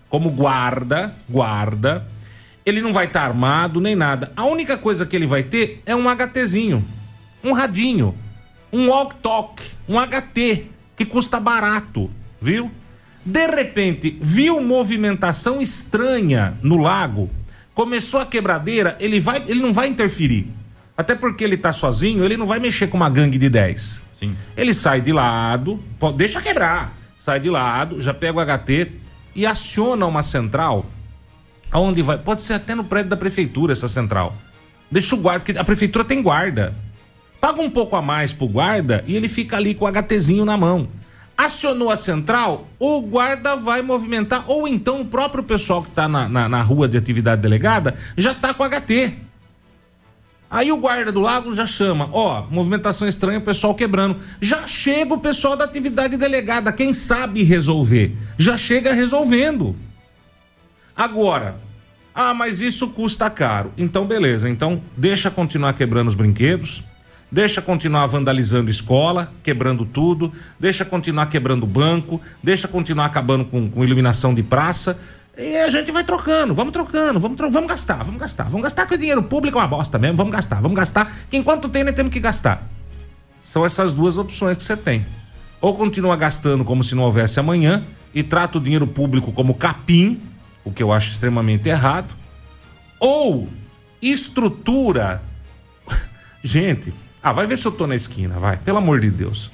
como 0.08 0.30
guarda, 0.30 1.16
guarda. 1.28 2.06
Ele 2.64 2.80
não 2.80 2.92
vai 2.92 3.06
estar 3.06 3.22
armado 3.22 3.80
nem 3.80 3.96
nada. 3.96 4.32
A 4.36 4.44
única 4.44 4.78
coisa 4.78 5.04
que 5.04 5.16
ele 5.16 5.26
vai 5.26 5.42
ter 5.42 5.82
é 5.84 5.96
um 5.96 6.08
HTzinho, 6.08 6.84
um 7.42 7.52
radinho, 7.52 8.14
um 8.72 8.88
walk-talk, 8.88 9.60
um 9.88 9.98
HT, 9.98 10.66
que 10.96 11.04
custa 11.04 11.40
barato, 11.40 12.08
viu? 12.40 12.70
De 13.24 13.46
repente, 13.48 14.16
viu 14.20 14.62
movimentação 14.62 15.60
estranha 15.60 16.56
no 16.62 16.76
lago, 16.76 17.28
começou 17.74 18.20
a 18.20 18.26
quebradeira, 18.26 18.96
ele, 19.00 19.18
vai, 19.20 19.42
ele 19.46 19.60
não 19.60 19.72
vai 19.72 19.88
interferir. 19.88 20.48
Até 20.96 21.14
porque 21.14 21.42
ele 21.42 21.56
tá 21.56 21.72
sozinho, 21.72 22.24
ele 22.24 22.36
não 22.36 22.46
vai 22.46 22.58
mexer 22.58 22.86
com 22.88 22.96
uma 22.96 23.08
gangue 23.08 23.38
de 23.38 23.48
10. 23.48 24.02
Sim. 24.12 24.36
Ele 24.56 24.74
sai 24.74 25.00
de 25.00 25.12
lado, 25.12 25.82
po- 25.98 26.12
deixa 26.12 26.42
quebrar, 26.42 26.94
sai 27.18 27.40
de 27.40 27.48
lado, 27.48 28.00
já 28.00 28.12
pega 28.12 28.38
o 28.38 28.40
HT 28.44 28.92
e 29.34 29.46
aciona 29.46 30.04
uma 30.06 30.22
central. 30.22 30.84
Aonde 31.72 32.02
vai? 32.02 32.18
Pode 32.18 32.42
ser 32.42 32.54
até 32.54 32.74
no 32.74 32.84
prédio 32.84 33.10
da 33.10 33.16
prefeitura 33.16 33.72
essa 33.72 33.88
central. 33.88 34.36
Deixa 34.90 35.14
o 35.14 35.18
guarda, 35.18 35.40
porque 35.44 35.58
a 35.58 35.64
prefeitura 35.64 36.04
tem 36.04 36.20
guarda. 36.20 36.74
Paga 37.40 37.62
um 37.62 37.70
pouco 37.70 37.96
a 37.96 38.02
mais 38.02 38.34
pro 38.34 38.46
guarda 38.48 39.02
e 39.06 39.16
ele 39.16 39.28
fica 39.28 39.56
ali 39.56 39.74
com 39.74 39.86
o 39.86 39.88
HTzinho 39.88 40.44
na 40.44 40.56
mão. 40.58 40.88
Acionou 41.40 41.90
a 41.90 41.96
central, 41.96 42.68
o 42.78 43.00
guarda 43.00 43.56
vai 43.56 43.80
movimentar, 43.80 44.44
ou 44.46 44.68
então 44.68 45.00
o 45.00 45.06
próprio 45.06 45.42
pessoal 45.42 45.82
que 45.82 45.90
tá 45.90 46.06
na, 46.06 46.28
na, 46.28 46.46
na 46.50 46.60
rua 46.60 46.86
de 46.86 46.98
atividade 46.98 47.40
delegada 47.40 47.96
já 48.14 48.34
tá 48.34 48.52
com 48.52 48.62
HT. 48.62 49.14
Aí 50.50 50.70
o 50.70 50.76
guarda 50.76 51.10
do 51.10 51.18
lago 51.18 51.54
já 51.54 51.66
chama, 51.66 52.10
ó, 52.12 52.46
movimentação 52.50 53.08
estranha, 53.08 53.38
o 53.38 53.42
pessoal 53.42 53.74
quebrando. 53.74 54.18
Já 54.38 54.66
chega 54.66 55.14
o 55.14 55.18
pessoal 55.18 55.56
da 55.56 55.64
atividade 55.64 56.18
delegada, 56.18 56.70
quem 56.74 56.92
sabe 56.92 57.42
resolver. 57.42 58.14
Já 58.36 58.58
chega 58.58 58.92
resolvendo. 58.92 59.74
Agora, 60.94 61.58
ah, 62.14 62.34
mas 62.34 62.60
isso 62.60 62.90
custa 62.90 63.30
caro. 63.30 63.72
Então, 63.78 64.06
beleza. 64.06 64.46
Então, 64.46 64.82
deixa 64.94 65.30
continuar 65.30 65.72
quebrando 65.72 66.08
os 66.08 66.14
brinquedos, 66.14 66.84
deixa 67.30 67.62
continuar 67.62 68.06
vandalizando 68.06 68.70
escola, 68.70 69.32
quebrando 69.42 69.84
tudo, 69.84 70.32
deixa 70.58 70.84
continuar 70.84 71.26
quebrando 71.26 71.66
banco, 71.66 72.20
deixa 72.42 72.66
continuar 72.66 73.06
acabando 73.06 73.44
com, 73.44 73.68
com 73.70 73.84
iluminação 73.84 74.34
de 74.34 74.42
praça. 74.42 74.98
E 75.38 75.56
a 75.56 75.68
gente 75.68 75.90
vai 75.92 76.04
trocando, 76.04 76.52
vamos 76.52 76.72
trocando, 76.72 77.20
vamos, 77.20 77.36
tro 77.36 77.50
vamos 77.50 77.70
gastar, 77.70 78.02
vamos 78.04 78.20
gastar. 78.20 78.44
Vamos 78.44 78.62
gastar 78.62 78.86
que 78.86 78.94
o 78.94 78.98
dinheiro 78.98 79.22
público 79.22 79.58
é 79.58 79.62
uma 79.62 79.68
bosta 79.68 79.98
mesmo, 79.98 80.16
vamos 80.16 80.32
gastar, 80.32 80.60
vamos 80.60 80.76
gastar. 80.76 81.16
Que 81.30 81.36
enquanto 81.36 81.68
tem, 81.68 81.84
nós 81.84 81.94
temos 81.94 82.12
que 82.12 82.20
gastar. 82.20 82.68
São 83.42 83.64
essas 83.64 83.94
duas 83.94 84.18
opções 84.18 84.56
que 84.56 84.62
você 84.62 84.76
tem. 84.76 85.06
Ou 85.60 85.74
continua 85.74 86.16
gastando 86.16 86.64
como 86.64 86.82
se 86.82 86.94
não 86.94 87.04
houvesse 87.04 87.38
amanhã 87.40 87.84
e 88.14 88.22
trata 88.22 88.58
o 88.58 88.60
dinheiro 88.60 88.86
público 88.86 89.32
como 89.32 89.54
capim, 89.54 90.20
o 90.64 90.72
que 90.72 90.82
eu 90.82 90.92
acho 90.92 91.10
extremamente 91.10 91.68
errado. 91.68 92.14
Ou 92.98 93.48
estrutura. 94.02 95.22
Gente, 96.42 96.92
ah, 97.22 97.32
vai 97.32 97.46
ver 97.46 97.58
se 97.58 97.66
eu 97.66 97.72
tô 97.72 97.86
na 97.86 97.94
esquina, 97.94 98.38
vai. 98.38 98.56
Pelo 98.56 98.78
amor 98.78 99.00
de 99.00 99.10
Deus. 99.10 99.52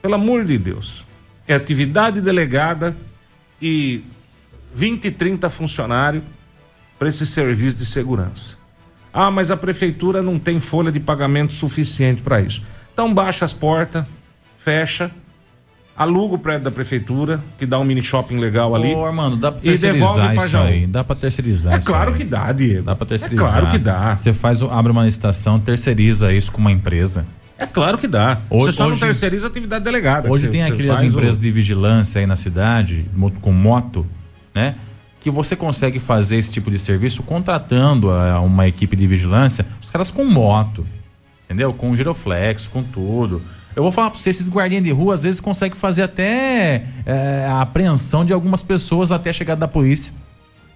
Pelo 0.00 0.14
amor 0.14 0.44
de 0.44 0.56
Deus. 0.58 1.06
É 1.46 1.54
atividade 1.54 2.20
delegada 2.20 2.96
e 3.60 4.02
20, 4.74 5.10
30 5.10 5.50
funcionários 5.50 6.22
para 6.98 7.08
esse 7.08 7.26
serviço 7.26 7.76
de 7.76 7.84
segurança. 7.84 8.56
Ah, 9.12 9.30
mas 9.30 9.50
a 9.50 9.56
prefeitura 9.56 10.22
não 10.22 10.38
tem 10.38 10.60
folha 10.60 10.90
de 10.90 10.98
pagamento 10.98 11.52
suficiente 11.52 12.22
para 12.22 12.40
isso. 12.40 12.64
Então 12.92 13.12
baixa 13.12 13.44
as 13.44 13.52
portas, 13.52 14.06
fecha, 14.56 15.10
aluga 16.02 16.34
o 16.34 16.38
prédio 16.38 16.64
da 16.64 16.70
prefeitura, 16.70 17.40
que 17.58 17.64
dá 17.66 17.78
um 17.78 17.84
mini 17.84 18.02
shopping 18.02 18.38
legal 18.38 18.74
ali. 18.74 18.94
Ô, 18.94 19.04
Armando, 19.04 19.36
dá 19.36 19.50
pra 19.52 19.60
terceirizar 19.60 20.34
isso 20.36 20.48
Jaú. 20.48 20.66
aí. 20.66 20.86
Dá 20.86 21.02
pra 21.04 21.16
terceirizar 21.16 21.74
É 21.74 21.78
isso 21.78 21.86
claro 21.86 22.10
aí. 22.12 22.16
que 22.18 22.24
dá, 22.24 22.52
Diego. 22.52 22.82
Dá 22.82 22.94
pra 22.96 23.04
É 23.04 23.08
terceirizar. 23.08 23.50
claro 23.50 23.66
que 23.70 23.78
dá. 23.78 24.16
Você 24.16 24.32
faz, 24.32 24.62
abre 24.62 24.92
uma 24.92 25.04
licitação, 25.04 25.58
terceiriza 25.58 26.32
isso 26.32 26.50
com 26.52 26.60
uma 26.60 26.72
empresa. 26.72 27.24
É 27.58 27.66
claro 27.66 27.96
que 27.98 28.08
dá. 28.08 28.40
Hoje- 28.50 28.66
você 28.66 28.72
só 28.72 28.84
não 28.84 28.92
hoje- 28.92 29.00
terceiriza 29.00 29.46
a 29.46 29.50
atividade 29.50 29.84
delegada. 29.84 30.30
Hoje 30.30 30.48
tem 30.48 30.60
você- 30.62 30.68
você 30.74 30.82
aquelas 30.82 31.02
empresas 31.02 31.40
de 31.40 31.50
vigilância 31.50 32.20
aí 32.20 32.26
na 32.26 32.36
cidade, 32.36 33.06
com 33.40 33.52
moto, 33.52 34.04
né? 34.54 34.74
Que 35.20 35.30
você 35.30 35.54
consegue 35.54 36.00
fazer 36.00 36.36
esse 36.36 36.52
tipo 36.52 36.68
de 36.70 36.78
serviço 36.80 37.22
contratando 37.22 38.10
a- 38.10 38.40
uma 38.40 38.66
equipe 38.66 38.96
de 38.96 39.06
vigilância, 39.06 39.64
os 39.80 39.88
caras 39.88 40.10
com 40.10 40.24
moto, 40.24 40.84
entendeu? 41.44 41.72
Com 41.72 41.94
giroflex, 41.94 42.66
com 42.66 42.82
tudo. 42.82 43.40
Eu 43.74 43.82
vou 43.82 43.90
falar 43.92 44.10
pra 44.10 44.18
você, 44.18 44.30
esses 44.30 44.48
guardinhas 44.48 44.84
de 44.84 44.90
rua 44.90 45.14
às 45.14 45.22
vezes 45.22 45.40
conseguem 45.40 45.76
fazer 45.78 46.02
até 46.02 46.84
é, 47.06 47.46
a 47.48 47.60
apreensão 47.62 48.24
de 48.24 48.32
algumas 48.32 48.62
pessoas 48.62 49.10
até 49.12 49.30
a 49.30 49.32
chegada 49.32 49.60
da 49.60 49.68
polícia. 49.68 50.12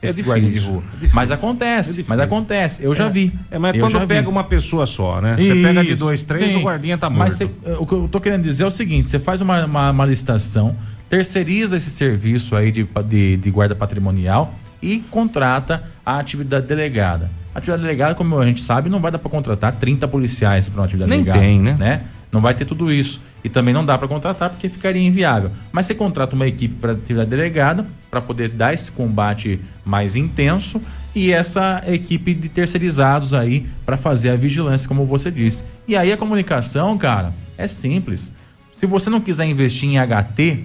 É 0.03 0.07
Esses 0.07 0.26
guardinhas 0.26 0.62
de 0.62 0.68
rua. 0.68 0.82
é. 1.03 1.09
Mas 1.14 1.30
acontece, 1.30 2.03
É 2.03 2.05
mas 2.07 2.20
acontece. 2.20 2.84
Eu 2.84 2.94
já 2.94 3.07
É. 3.07 3.11
vi. 3.11 3.32
É, 3.51 3.59
mas 3.59 3.74
Eu 3.74 3.80
quando 3.82 3.92
já 3.92 3.99
vi. 4.01 4.07
pega 4.07 4.28
uma 4.28 4.44
pessoa 4.44 4.84
só, 4.86 5.20
né? 5.20 5.36
Você 5.38 5.55
pega 5.55 5.84
de 5.84 5.94
dois, 5.94 6.22
três, 6.24 6.53
sim. 6.53 6.59
o 6.59 6.62
guardinha 6.62 6.97
tá 6.99 7.09
morto. 7.09 7.20
Mas 7.20 7.34
cê- 7.34 7.49
o 7.78 7.86
que 7.86 7.92
eu 7.94 8.09
tô 8.11 8.20
querendo 8.20 8.42
dizer 8.42 8.64
é 8.64 8.66
o 8.66 8.70
seguinte: 8.70 9.09
você 9.09 9.18
faz 9.18 9.40
uma, 9.40 9.64
uma, 9.64 9.90
uma 9.90 10.05
licitação, 10.05 10.76
terceiriza 11.09 11.76
esse 11.76 11.90
serviço 11.90 12.55
aí 12.55 12.70
de, 12.70 12.86
de, 13.09 13.36
de 13.38 13.51
guarda 13.51 13.74
patrimonial 13.74 14.55
e 14.82 14.99
contrata 15.11 15.82
a 16.05 16.18
atividade 16.18 16.66
delegada. 16.66 17.30
A 17.55 17.59
atividade 17.59 17.82
delegada, 17.82 18.14
como 18.14 18.38
a 18.38 18.44
gente 18.44 18.61
sabe, 18.62 18.90
não 18.90 19.01
vai 19.01 19.11
dar 19.11 19.18
para 19.18 19.30
contratar 19.30 19.72
30 19.72 20.07
policiais 20.09 20.68
para 20.68 20.80
uma 20.80 20.84
atividade 20.84 21.11
Nem 21.11 21.20
delegada. 21.22 21.42
tem, 21.42 21.61
né? 21.62 22.03
Não 22.31 22.41
vai 22.41 22.55
ter 22.55 22.64
tudo 22.64 22.93
isso. 22.93 23.22
E 23.43 23.49
também 23.49 23.72
não 23.72 23.85
dá 23.85 23.97
para 23.97 24.09
contratar 24.09 24.51
porque 24.51 24.68
ficaria 24.68 25.03
inviável. 25.03 25.51
Mas 25.72 25.87
você 25.87 25.95
contrata 25.95 26.35
uma 26.35 26.47
equipe 26.47 26.74
para 26.74 26.93
atividade 26.93 27.31
delegada 27.31 27.87
para 28.11 28.20
poder 28.20 28.49
dar 28.49 28.74
esse 28.74 28.91
combate 28.93 29.61
mais 29.85 30.16
intenso 30.16 30.83
e 31.14 31.33
essa 31.33 31.83
equipe 31.87 32.35
de 32.35 32.49
terceirizados 32.49 33.33
aí 33.33 33.66
para 33.85 33.97
fazer 33.97 34.31
a 34.31 34.37
vigilância, 34.37 34.89
como 34.89 35.05
você 35.05 35.31
disse. 35.31 35.64
E 35.87 35.97
aí 35.97 36.12
a 36.12 36.16
comunicação, 36.16 36.99
cara, 36.99 37.33
é 37.57 37.66
simples. 37.66 38.33
Se 38.70 38.87
você 38.87 39.09
não 39.09 39.20
quiser 39.20 39.47
investir 39.47 39.89
em 39.89 39.97
HT, 39.99 40.64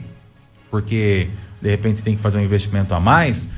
porque 0.69 1.29
de 1.61 1.69
repente 1.69 2.03
tem 2.03 2.15
que 2.15 2.21
fazer 2.21 2.39
um 2.39 2.43
investimento 2.43 2.93
a 2.93 2.99
mais, 2.99 3.49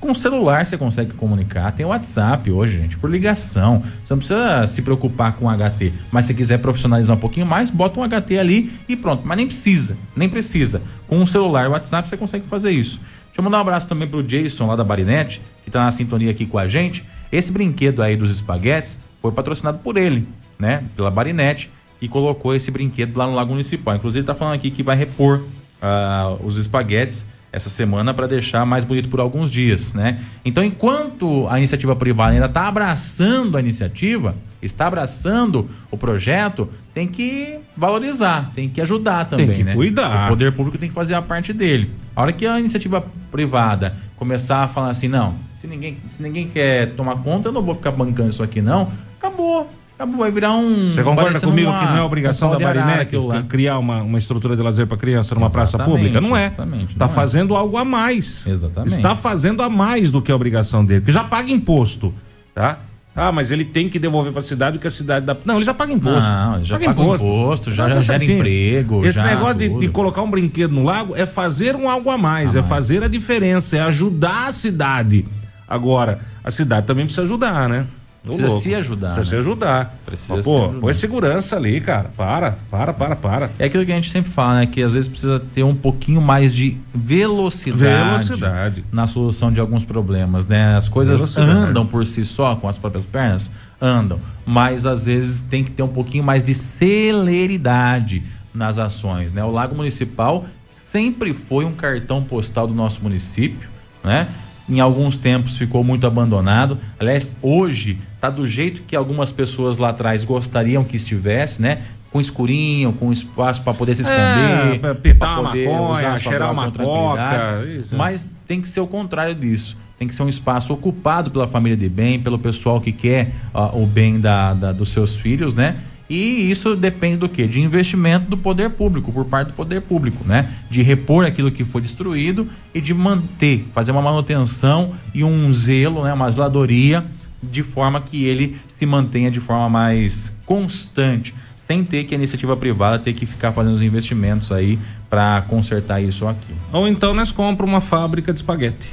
com 0.00 0.10
o 0.10 0.14
celular 0.14 0.64
você 0.64 0.76
consegue 0.76 1.12
comunicar. 1.14 1.72
Tem 1.72 1.84
o 1.84 1.88
WhatsApp 1.88 2.50
hoje, 2.50 2.76
gente, 2.76 2.96
por 2.96 3.10
ligação. 3.10 3.82
Você 4.04 4.12
não 4.12 4.18
precisa 4.18 4.66
se 4.66 4.82
preocupar 4.82 5.32
com 5.32 5.46
HT. 5.48 5.92
Mas 6.10 6.26
se 6.26 6.34
quiser 6.34 6.58
profissionalizar 6.58 7.16
um 7.16 7.20
pouquinho 7.20 7.46
mais, 7.46 7.70
bota 7.70 7.98
um 7.98 8.08
HT 8.08 8.38
ali 8.38 8.72
e 8.88 8.96
pronto. 8.96 9.22
Mas 9.24 9.36
nem 9.36 9.46
precisa, 9.46 9.96
nem 10.14 10.28
precisa. 10.28 10.82
Com 11.06 11.22
o 11.22 11.26
celular 11.26 11.64
e 11.64 11.68
o 11.68 11.70
WhatsApp 11.72 12.08
você 12.08 12.16
consegue 12.16 12.46
fazer 12.46 12.70
isso. 12.70 13.00
Deixa 13.26 13.40
eu 13.40 13.44
mandar 13.44 13.58
um 13.58 13.60
abraço 13.60 13.88
também 13.88 14.08
pro 14.08 14.22
Jason 14.22 14.66
lá 14.66 14.76
da 14.76 14.84
Barinete, 14.84 15.42
que 15.62 15.70
tá 15.70 15.84
na 15.84 15.92
sintonia 15.92 16.30
aqui 16.30 16.46
com 16.46 16.58
a 16.58 16.66
gente. 16.66 17.04
Esse 17.30 17.52
brinquedo 17.52 18.02
aí 18.02 18.16
dos 18.16 18.30
espaguetes 18.30 18.98
foi 19.20 19.32
patrocinado 19.32 19.78
por 19.78 19.96
ele, 19.96 20.26
né? 20.58 20.84
Pela 20.96 21.10
Barinete, 21.10 21.70
que 22.00 22.08
colocou 22.08 22.54
esse 22.54 22.70
brinquedo 22.70 23.16
lá 23.16 23.26
no 23.26 23.34
Lago 23.34 23.50
Municipal. 23.50 23.96
Inclusive 23.96 24.20
ele 24.20 24.26
tá 24.26 24.34
falando 24.34 24.54
aqui 24.54 24.70
que 24.70 24.82
vai 24.82 24.96
repor 24.96 25.44
ah, 25.82 26.36
os 26.42 26.56
espaguetes 26.56 27.26
essa 27.56 27.70
semana 27.70 28.12
para 28.12 28.26
deixar 28.26 28.66
mais 28.66 28.84
bonito 28.84 29.08
por 29.08 29.18
alguns 29.18 29.50
dias, 29.50 29.94
né? 29.94 30.20
Então, 30.44 30.62
enquanto 30.62 31.48
a 31.48 31.56
iniciativa 31.56 31.96
privada 31.96 32.34
ainda 32.34 32.44
está 32.44 32.68
abraçando 32.68 33.56
a 33.56 33.60
iniciativa, 33.60 34.36
está 34.60 34.86
abraçando 34.86 35.66
o 35.90 35.96
projeto, 35.96 36.68
tem 36.92 37.08
que 37.08 37.58
valorizar, 37.74 38.52
tem 38.54 38.68
que 38.68 38.78
ajudar 38.82 39.24
também, 39.24 39.52
que 39.52 39.64
né? 39.64 39.74
cuidar. 39.74 40.26
O 40.26 40.28
poder 40.28 40.52
público 40.52 40.76
tem 40.76 40.90
que 40.90 40.94
fazer 40.94 41.14
a 41.14 41.22
parte 41.22 41.54
dele. 41.54 41.92
A 42.14 42.20
hora 42.20 42.32
que 42.34 42.46
a 42.46 42.60
iniciativa 42.60 43.02
privada 43.30 43.96
começar 44.16 44.62
a 44.64 44.68
falar 44.68 44.90
assim, 44.90 45.08
não, 45.08 45.34
se 45.54 45.66
ninguém, 45.66 45.96
se 46.08 46.22
ninguém 46.22 46.46
quer 46.48 46.94
tomar 46.94 47.16
conta, 47.22 47.48
eu 47.48 47.52
não 47.52 47.62
vou 47.62 47.74
ficar 47.74 47.90
bancando 47.90 48.28
isso 48.28 48.42
aqui 48.42 48.60
não, 48.60 48.92
acabou. 49.18 49.70
Acabou, 49.98 50.18
vai 50.18 50.30
virar 50.30 50.52
um. 50.52 50.92
Você 50.92 51.02
concorda 51.02 51.40
comigo 51.40 51.70
uma- 51.70 51.78
que 51.78 51.84
não 51.86 51.96
é 51.96 52.02
obrigação 52.02 52.50
da 52.50 52.58
lá. 52.58 53.42
criar 53.44 53.78
uma, 53.78 54.02
uma 54.02 54.18
estrutura 54.18 54.54
de 54.54 54.62
lazer 54.62 54.86
para 54.86 54.98
criança 54.98 55.34
numa 55.34 55.48
praça 55.48 55.76
Exatamente, 55.78 55.96
pública? 55.96 56.20
Não 56.20 56.36
é. 56.36 56.52
Está 56.86 57.06
é. 57.06 57.08
fazendo 57.08 57.56
algo 57.56 57.78
a 57.78 57.84
mais. 57.84 58.46
Exatamente. 58.46 58.92
Está 58.92 59.16
fazendo 59.16 59.62
a 59.62 59.70
mais 59.70 60.10
do 60.10 60.20
que 60.20 60.30
a 60.30 60.36
obrigação 60.36 60.84
dele. 60.84 61.00
Porque 61.00 61.12
já 61.12 61.24
paga 61.24 61.50
imposto, 61.50 62.12
tá? 62.54 62.78
Ah, 63.18 63.32
mas 63.32 63.50
ele 63.50 63.64
tem 63.64 63.88
que 63.88 63.98
devolver 63.98 64.30
para 64.30 64.40
a 64.40 64.44
cidade 64.44 64.76
o 64.76 64.80
que 64.80 64.86
a 64.86 64.90
cidade 64.90 65.24
dá. 65.24 65.34
Não, 65.46 65.56
ele 65.56 65.64
já 65.64 65.72
paga 65.72 65.90
imposto. 65.90 66.28
Não, 66.28 66.56
ele 66.56 66.64
já 66.64 66.78
paga 66.78 66.90
imposto, 67.00 67.70
já- 67.70 67.84
tá 67.84 67.94
já 67.94 68.00
gera 68.02 68.18
certinho. 68.18 68.38
emprego, 68.40 69.06
Esse 69.06 69.18
já 69.20 69.24
negócio 69.24 69.54
de, 69.56 69.68
de 69.80 69.88
colocar 69.88 70.20
um 70.20 70.30
brinquedo 70.30 70.72
no 70.72 70.84
lago 70.84 71.16
é 71.16 71.24
fazer 71.24 71.74
um 71.74 71.88
algo 71.88 72.10
a 72.10 72.18
mais, 72.18 72.54
é 72.54 72.62
fazer 72.62 73.02
a 73.02 73.08
diferença, 73.08 73.78
é 73.78 73.80
ajudar 73.80 74.48
a 74.48 74.52
cidade. 74.52 75.24
Agora, 75.66 76.20
a 76.44 76.50
cidade 76.50 76.86
também 76.86 77.06
precisa 77.06 77.22
ajudar, 77.22 77.66
né? 77.70 77.86
Precisa 78.26 78.48
louco. 78.48 78.62
se 78.62 78.74
ajudar, 78.74 79.14
Precisa 79.14 79.20
né? 79.20 79.24
se 79.24 79.36
ajudar. 79.36 79.98
Precisa 80.04 80.34
Mas, 80.34 80.44
se 80.44 80.50
pô, 80.50 80.64
ajudar. 80.64 80.80
põe 80.80 80.92
segurança 80.92 81.56
ali, 81.56 81.80
cara. 81.80 82.10
Para, 82.16 82.58
para, 82.70 82.92
para, 82.92 83.16
para. 83.16 83.50
É 83.58 83.66
aquilo 83.66 83.84
que 83.86 83.92
a 83.92 83.94
gente 83.94 84.10
sempre 84.10 84.30
fala, 84.30 84.60
né? 84.60 84.66
Que 84.66 84.82
às 84.82 84.92
vezes 84.92 85.08
precisa 85.08 85.40
ter 85.40 85.62
um 85.62 85.74
pouquinho 85.74 86.20
mais 86.20 86.52
de 86.54 86.76
velocidade, 86.94 87.82
Velocidade. 87.82 88.84
na 88.92 89.06
solução 89.06 89.52
de 89.52 89.60
alguns 89.60 89.84
problemas, 89.84 90.46
né? 90.46 90.76
As 90.76 90.88
coisas 90.88 91.34
Velocidade. 91.34 91.70
andam 91.70 91.86
por 91.86 92.06
si 92.06 92.24
só 92.24 92.56
com 92.56 92.68
as 92.68 92.76
próprias 92.78 93.06
pernas, 93.06 93.50
andam, 93.80 94.18
mas 94.44 94.86
às 94.86 95.04
vezes 95.04 95.42
tem 95.42 95.62
que 95.64 95.70
ter 95.70 95.82
um 95.82 95.88
pouquinho 95.88 96.24
mais 96.24 96.42
de 96.42 96.54
celeridade 96.54 98.22
nas 98.54 98.78
ações, 98.78 99.32
né? 99.32 99.44
O 99.44 99.50
Lago 99.50 99.74
Municipal 99.74 100.46
sempre 100.70 101.32
foi 101.32 101.64
um 101.64 101.72
cartão 101.72 102.22
postal 102.22 102.66
do 102.66 102.74
nosso 102.74 103.02
município, 103.02 103.68
né? 104.02 104.28
Em 104.68 104.80
alguns 104.80 105.16
tempos 105.16 105.56
ficou 105.56 105.84
muito 105.84 106.06
abandonado. 106.06 106.78
Aliás, 106.98 107.36
hoje 107.40 107.98
tá 108.20 108.28
do 108.28 108.44
jeito 108.46 108.82
que 108.82 108.96
algumas 108.96 109.30
pessoas 109.30 109.78
lá 109.78 109.90
atrás 109.90 110.24
gostariam 110.24 110.82
que 110.82 110.96
estivesse, 110.96 111.62
né? 111.62 111.82
Com 112.10 112.20
escurinho, 112.20 112.92
com 112.92 113.12
espaço 113.12 113.62
para 113.62 113.74
poder 113.74 113.94
se 113.94 114.02
esconder, 114.02 114.84
É, 114.90 114.94
pitar 114.94 115.18
pra 115.34 115.40
uma 115.40 115.48
poder 115.50 115.68
maconha, 115.68 115.90
usar 115.92 116.18
cheirar 116.18 116.52
uma 116.52 116.62
coca, 116.72 117.64
isso, 117.80 117.94
é. 117.94 117.98
Mas 117.98 118.34
tem 118.46 118.60
que 118.60 118.68
ser 118.68 118.80
o 118.80 118.86
contrário 118.86 119.34
disso. 119.34 119.76
Tem 119.98 120.06
que 120.08 120.14
ser 120.14 120.22
um 120.24 120.28
espaço 120.28 120.72
ocupado 120.72 121.30
pela 121.30 121.46
família 121.46 121.76
de 121.76 121.88
bem, 121.88 122.18
pelo 122.20 122.38
pessoal 122.38 122.80
que 122.80 122.92
quer 122.92 123.32
ah, 123.54 123.70
o 123.74 123.86
bem 123.86 124.18
da, 124.20 124.52
da- 124.52 124.72
dos 124.72 124.90
seus 124.90 125.16
filhos, 125.16 125.54
né? 125.54 125.76
E 126.08 126.50
isso 126.50 126.76
depende 126.76 127.16
do 127.16 127.28
quê? 127.28 127.48
De 127.48 127.60
investimento 127.60 128.30
do 128.30 128.36
poder 128.36 128.70
público, 128.70 129.12
por 129.12 129.24
parte 129.24 129.48
do 129.48 129.54
poder 129.54 129.82
público, 129.82 130.24
né? 130.24 130.48
De 130.70 130.80
repor 130.82 131.24
aquilo 131.26 131.50
que 131.50 131.64
foi 131.64 131.80
destruído 131.80 132.48
e 132.72 132.80
de 132.80 132.94
manter, 132.94 133.66
fazer 133.72 133.90
uma 133.90 134.00
manutenção 134.02 134.92
e 135.12 135.24
um 135.24 135.52
zelo, 135.52 136.04
né? 136.04 136.12
Uma 136.12 136.30
zeladoria 136.30 137.04
de 137.42 137.62
forma 137.62 138.00
que 138.00 138.24
ele 138.24 138.56
se 138.68 138.86
mantenha 138.86 139.30
de 139.30 139.40
forma 139.40 139.68
mais 139.68 140.36
constante, 140.46 141.34
sem 141.56 141.82
ter 141.84 142.04
que 142.04 142.14
a 142.14 142.18
iniciativa 142.18 142.56
privada 142.56 142.98
ter 143.00 143.12
que 143.12 143.26
ficar 143.26 143.50
fazendo 143.52 143.74
os 143.74 143.82
investimentos 143.82 144.52
aí 144.52 144.78
para 145.10 145.42
consertar 145.42 146.00
isso 146.00 146.24
ou 146.24 146.30
aquilo. 146.30 146.58
Ou 146.72 146.86
então 146.86 147.12
nós 147.14 147.32
compramos 147.32 147.74
uma 147.74 147.80
fábrica 147.80 148.32
de 148.32 148.38
espaguete. 148.38 148.88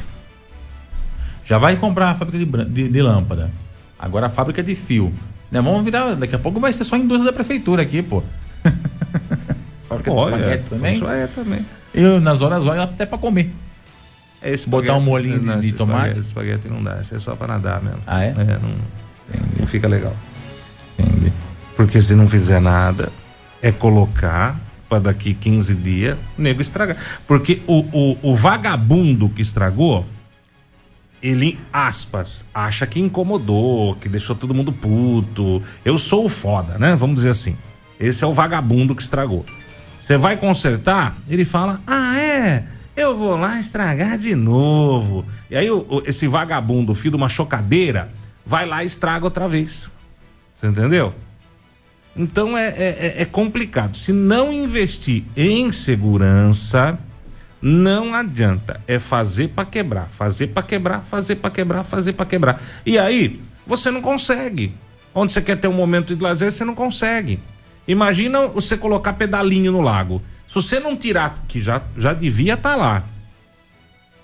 Já 1.45 1.57
vai 1.57 1.75
comprar 1.75 2.09
a 2.09 2.15
fábrica 2.15 2.43
de, 2.43 2.69
de- 2.69 2.89
de 2.89 3.01
lâmpada. 3.01 3.51
Agora 3.99 4.25
a 4.27 4.29
fábrica 4.29 4.63
de 4.63 4.73
fio. 4.75 5.13
Né? 5.53 5.61
Vamos 5.61 5.83
virar. 5.85 6.15
Daqui 6.15 6.35
a 6.35 6.39
pouco 6.39 6.59
vai 6.59 6.73
ser 6.73 6.83
só 6.83 6.95
a 6.95 6.99
indústria 6.99 7.31
da 7.31 7.35
prefeitura 7.35 7.83
aqui, 7.83 8.01
pô. 8.01 8.23
fábrica 9.83 10.11
de 10.11 10.17
Olha, 10.17 10.35
espaguete 10.35 10.69
também. 10.69 11.03
É, 11.07 11.27
também. 11.27 11.59
Eu, 11.93 12.19
nas 12.19 12.41
horas 12.41 12.65
olha 12.65 12.83
até 12.83 13.05
pra 13.05 13.19
comer. 13.19 13.53
É 14.41 14.51
esse 14.51 14.67
Botar 14.67 14.95
um 14.97 15.01
molinho 15.01 15.39
de- 15.39 15.45
não, 15.45 15.59
de 15.59 15.71
tomate? 15.73 15.97
Espaguete, 15.97 16.19
esse 16.19 16.27
espaguete 16.27 16.67
não 16.67 16.83
dá, 16.83 16.99
esse 16.99 17.15
é 17.15 17.19
só 17.19 17.35
pra 17.35 17.47
nadar 17.47 17.81
mesmo. 17.81 17.99
Ah, 18.05 18.23
é? 18.23 18.33
não, 18.33 18.71
não 19.59 19.67
fica 19.67 19.87
legal. 19.87 20.15
Entendi. 20.97 21.31
Porque 21.77 22.01
se 22.01 22.13
não 22.15 22.27
fizer 22.27 22.59
nada, 22.59 23.09
é 23.61 23.71
colocar 23.71 24.59
pra 24.89 24.99
daqui 24.99 25.33
15 25.33 25.75
dias, 25.75 26.17
o 26.37 26.41
nego 26.41 26.61
estragar. 26.61 26.97
Porque 27.25 27.61
o, 27.67 27.79
o, 28.21 28.31
o 28.31 28.35
vagabundo 28.35 29.29
que 29.29 29.41
estragou, 29.41 30.05
ele, 31.23 31.57
aspas, 31.71 32.45
acha 32.53 32.85
que 32.85 32.99
incomodou, 32.99 33.95
que 33.95 34.09
deixou 34.09 34.35
todo 34.35 34.53
mundo 34.53 34.73
puto. 34.73 35.63
Eu 35.85 35.97
sou 35.97 36.25
o 36.25 36.29
foda, 36.29 36.77
né? 36.77 36.95
Vamos 36.95 37.15
dizer 37.15 37.29
assim. 37.29 37.55
Esse 37.99 38.23
é 38.25 38.27
o 38.27 38.33
vagabundo 38.33 38.93
que 38.93 39.01
estragou. 39.01 39.45
Você 39.97 40.17
vai 40.17 40.35
consertar, 40.35 41.15
ele 41.29 41.45
fala: 41.45 41.81
Ah, 41.87 42.19
é? 42.19 42.65
Eu 42.95 43.15
vou 43.17 43.37
lá 43.37 43.59
estragar 43.59 44.17
de 44.17 44.35
novo. 44.35 45.25
E 45.49 45.55
aí, 45.55 45.67
esse 46.05 46.27
vagabundo, 46.27 46.93
filho 46.93 47.11
de 47.11 47.17
uma 47.17 47.29
chocadeira, 47.29 48.11
vai 48.45 48.65
lá 48.67 48.83
e 48.83 48.85
estraga 48.85 49.23
outra 49.25 49.47
vez. 49.47 49.89
Você 50.53 50.67
entendeu? 50.67 51.13
Então 52.15 52.55
é, 52.55 52.67
é, 52.67 53.13
é- 53.17 53.21
é 53.21 53.25
complicado. 53.25 53.95
Se 53.97 54.11
não 54.11 54.51
investir 54.53 55.23
em 55.35 55.71
segurança, 55.71 56.99
não 57.65 58.13
adianta. 58.13 58.81
É 58.85 58.99
fazer 58.99 59.47
pra 59.47 59.63
quebrar, 59.63 60.09
fazer 60.09 60.47
pra 60.47 60.61
quebrar, 60.61 60.99
fazer 60.99 61.35
pra 61.35 61.49
quebrar, 61.49 61.83
fazer 61.85 62.11
pra 62.11 62.25
quebrar. 62.25 62.61
E 62.85 62.99
aí, 62.99 63.39
você 63.65 63.89
não 63.89 64.01
consegue. 64.01 64.75
Onde 65.15 65.31
você 65.31 65.41
quer 65.41 65.55
ter 65.55 65.69
um 65.69 65.73
momento 65.73 66.13
de 66.13 66.21
lazer, 66.21 66.51
você 66.51 66.65
não 66.65 66.75
consegue. 66.75 67.39
Imagina 67.87 68.47
você 68.49 68.75
colocar 68.75 69.13
pedalinho 69.13 69.71
no 69.71 69.79
lago. 69.79 70.21
Se 70.45 70.55
você 70.55 70.77
não 70.77 70.97
tirar, 70.97 71.45
que 71.47 71.61
já, 71.61 71.81
já 71.97 72.11
devia 72.11 72.55
estar 72.55 72.75
lá. 72.75 73.05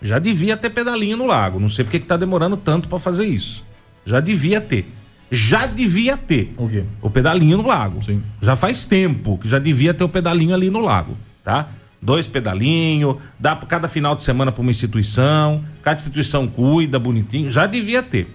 Já 0.02 0.20
devia 0.20 0.58
ter 0.58 0.70
pedalinho 0.70 1.16
no 1.16 1.26
lago. 1.26 1.62
Não 1.62 1.70
sei 1.70 1.86
porque 1.86 2.00
que 2.00 2.06
tá 2.06 2.18
demorando 2.18 2.58
tanto 2.58 2.90
pra 2.90 3.00
fazer 3.00 3.26
isso. 3.26 3.64
Já 4.06 4.20
devia 4.20 4.60
ter. 4.60 4.86
Já 5.32 5.66
devia 5.66 6.18
ter. 6.18 6.54
O 6.58 6.68
quê? 6.68 6.84
O 7.02 7.10
pedalinho 7.10 7.58
no 7.58 7.66
lago. 7.66 8.04
Sim. 8.04 8.22
Já 8.42 8.58
faz 8.58 8.86
tempo 8.86 9.38
que 9.38 9.48
já 9.48 9.60
devia 9.60 9.94
ter 9.94 10.04
o 10.04 10.10
pedalinho 10.10 10.54
ali 10.54 10.70
no 10.70 10.80
lago, 10.80 11.18
tá? 11.44 11.70
Dois 12.02 12.28
pedalinhos, 12.28 13.18
dá 13.38 13.56
pra 13.56 13.68
cada 13.68 13.88
final 13.88 14.16
de 14.16 14.24
semana 14.24 14.52
para 14.52 14.62
uma 14.62 14.72
instituição, 14.72 15.64
cada 15.82 16.00
instituição 16.00 16.48
cuida 16.48 16.98
bonitinho, 16.98 17.52
já 17.52 17.66
devia 17.66 18.02
ter. 18.02 18.28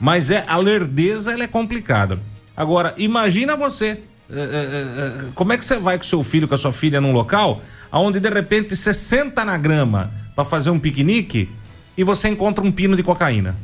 Mas 0.00 0.30
é 0.30 0.44
a 0.48 0.56
lerdeza 0.56 1.32
ela 1.32 1.44
é 1.44 1.46
complicada. 1.46 2.20
Agora, 2.56 2.92
imagina 2.96 3.56
você, 3.56 4.00
é, 4.30 4.34
é, 4.36 4.38
é, 4.38 5.24
como 5.34 5.52
é 5.52 5.58
que 5.58 5.64
você 5.64 5.76
vai 5.76 5.96
com 5.98 6.04
seu 6.04 6.22
filho, 6.22 6.48
com 6.48 6.54
a 6.54 6.58
sua 6.58 6.72
filha 6.72 7.00
num 7.00 7.12
local 7.12 7.62
onde 7.92 8.18
de 8.18 8.28
repente 8.28 8.74
você 8.74 8.92
senta 8.92 9.44
na 9.44 9.56
grama 9.56 10.10
para 10.34 10.44
fazer 10.44 10.70
um 10.70 10.78
piquenique 10.78 11.48
e 11.96 12.02
você 12.02 12.28
encontra 12.28 12.64
um 12.64 12.72
pino 12.72 12.96
de 12.96 13.02
cocaína? 13.02 13.56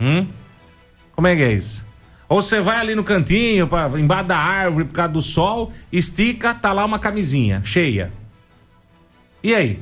Hum? 0.00 0.26
Como 1.12 1.26
é 1.26 1.36
que 1.36 1.42
é 1.42 1.52
isso? 1.52 1.86
Ou 2.28 2.40
você 2.40 2.60
vai 2.60 2.78
ali 2.78 2.94
no 2.94 3.02
cantinho, 3.02 3.66
pra, 3.66 3.90
embaixo 3.98 4.24
da 4.24 4.38
árvore, 4.38 4.84
por 4.84 4.94
causa 4.94 5.12
do 5.12 5.20
sol, 5.20 5.72
estica, 5.92 6.54
tá 6.54 6.72
lá 6.72 6.84
uma 6.84 6.98
camisinha 6.98 7.60
cheia. 7.64 8.12
E 9.42 9.54
aí? 9.54 9.78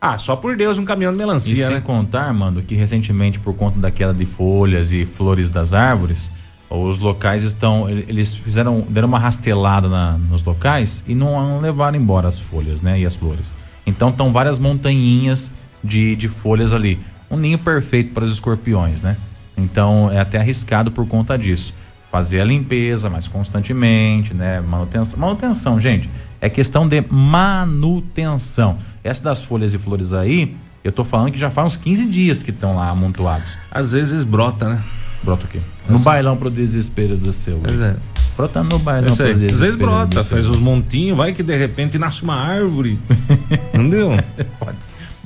Ah, 0.00 0.18
só 0.18 0.36
por 0.36 0.56
Deus, 0.56 0.78
um 0.78 0.84
caminhão 0.84 1.12
de 1.12 1.18
E 1.18 1.20
melancia, 1.20 1.66
sem 1.66 1.76
né? 1.76 1.80
contar, 1.80 2.32
mano, 2.34 2.62
que 2.62 2.74
recentemente, 2.74 3.38
por 3.40 3.54
conta 3.54 3.78
da 3.78 3.90
queda 3.90 4.12
de 4.12 4.26
folhas 4.26 4.92
e 4.92 5.04
flores 5.06 5.48
das 5.50 5.72
árvores, 5.72 6.30
Os 6.70 6.98
locais 6.98 7.44
estão. 7.44 7.88
ele- 7.88 8.04
Eles 8.08 8.34
fizeram. 8.34 8.84
deram 8.88 9.06
uma 9.06 9.18
rastelada 9.18 9.88
na- 9.88 10.18
nos 10.18 10.42
locais 10.42 11.04
e 11.06 11.14
não 11.14 11.60
levaram 11.60 11.96
embora 11.96 12.26
as 12.26 12.40
folhas, 12.40 12.82
né? 12.82 12.98
E 12.98 13.06
as 13.06 13.14
flores. 13.14 13.54
Então 13.86 14.08
estão 14.08 14.32
várias 14.32 14.58
montanhinhas 14.58 15.52
de, 15.84 16.16
de 16.16 16.26
folhas 16.26 16.72
ali. 16.72 16.98
Um 17.30 17.36
ninho 17.36 17.58
perfeito 17.58 18.12
para 18.12 18.24
os 18.24 18.32
escorpiões, 18.32 19.02
né? 19.02 19.16
Então 19.56 20.10
é 20.10 20.18
até 20.18 20.38
arriscado 20.38 20.90
por 20.90 21.06
conta 21.06 21.38
disso. 21.38 21.72
Fazer 22.10 22.40
a 22.40 22.44
limpeza 22.44 23.08
mais 23.08 23.28
constantemente, 23.28 24.34
né? 24.34 24.60
Manutenção. 24.60 25.20
Manutenção, 25.20 25.80
gente, 25.80 26.10
é 26.46 26.50
questão 26.50 26.86
de 26.86 27.00
manutenção. 27.10 28.76
Essa 29.02 29.22
das 29.24 29.42
folhas 29.42 29.72
e 29.74 29.78
flores 29.78 30.12
aí, 30.12 30.54
eu 30.82 30.92
tô 30.92 31.04
falando 31.04 31.32
que 31.32 31.38
já 31.38 31.50
faz 31.50 31.66
uns 31.68 31.76
15 31.76 32.06
dias 32.06 32.42
que 32.42 32.50
estão 32.50 32.76
lá 32.76 32.88
amontoados. 32.90 33.56
Às 33.70 33.92
vezes 33.92 34.24
brota, 34.24 34.68
né? 34.68 34.82
Brota 35.22 35.46
o 35.46 35.48
quê? 35.48 35.60
No 35.88 35.98
bailão 36.00 36.36
pro 36.36 36.50
desespero 36.50 37.16
do 37.16 37.32
seu. 37.32 37.58
Pois 37.62 37.80
é. 37.80 37.96
Brota 38.36 38.62
no 38.62 38.78
bailão 38.78 39.14
pro 39.16 39.24
Às 39.26 39.38
desespero 39.38 39.58
vezes 39.58 39.76
brota, 39.76 40.24
faz 40.24 40.46
os 40.48 40.58
montinhos, 40.58 41.16
vai 41.16 41.32
que 41.32 41.42
de 41.42 41.56
repente 41.56 41.98
nasce 41.98 42.22
uma 42.22 42.34
árvore. 42.34 42.98
Entendeu? 43.72 44.10
Pode, 44.58 44.76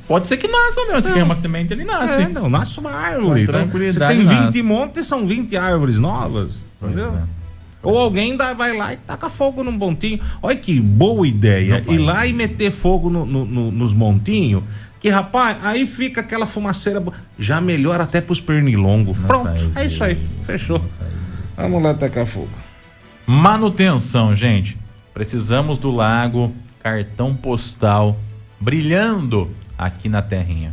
pode 0.07 0.27
ser 0.29 0.37
que 0.37 0.47
nasça 0.47 0.85
mesmo. 0.87 1.01
Se 1.01 1.11
É. 1.11 1.14
quer 1.14 1.25
uma 1.25 1.35
semente, 1.35 1.73
ele 1.73 1.85
nasce. 1.85 2.23
É, 2.23 2.29
não, 2.29 2.49
nasce 2.49 2.79
uma 2.79 2.93
árvore. 2.93 3.45
Com 3.45 3.51
Então, 3.51 3.61
tranquilidade 3.62 4.14
você 4.14 4.25
tem 4.25 4.25
20 4.25 4.45
nasce. 4.47 4.62
montes, 4.62 5.07
são 5.07 5.27
20 5.27 5.57
árvores 5.57 5.99
novas. 5.99 6.69
Pois 6.79 6.93
entendeu? 6.93 7.16
é. 7.16 7.38
Ou 7.83 7.97
alguém 7.99 8.37
dá, 8.37 8.53
vai 8.55 8.76
lá 8.76 8.93
e 8.93 8.97
taca 8.97 9.29
fogo 9.29 9.62
num 9.62 9.72
montinho. 9.72 10.20
Olha 10.43 10.57
que 10.57 10.81
boa 10.81 11.26
ideia. 11.26 11.83
Ir 11.89 11.99
lá 11.99 12.26
e 12.26 12.33
meter 12.33 12.70
fogo 12.70 13.09
no- 13.09 13.24
no- 13.24 13.45
no- 13.45 13.70
nos 13.70 13.95
montinhos. 13.95 14.64
Que, 15.01 15.09
rapaz, 15.11 15.57
aí 15.62 15.87
fica 15.87 16.20
aquela 16.20 16.45
fumaceira. 16.45 17.01
Já 17.39 17.61
melhora 17.61 18.03
até 18.03 18.20
pros 18.20 18.41
pernilongos. 18.41 19.16
Pronto, 19.18 19.49
é 19.76 19.87
isso 19.87 20.03
aí. 20.03 20.14
isso, 20.14 20.45
Fechou. 20.45 20.85
Vamos 21.57 21.81
lá 21.83 21.95
tacar 21.95 22.26
fogo. 22.26 22.51
Manutenção, 23.26 24.35
gente. 24.35 24.76
Precisamos 25.14 25.79
do 25.79 25.91
lago, 25.91 26.53
cartão 26.83 27.35
postal 27.35 28.18
brilhando 28.61 29.51
aqui 29.76 30.09
na 30.09 30.22
terrinha. 30.22 30.72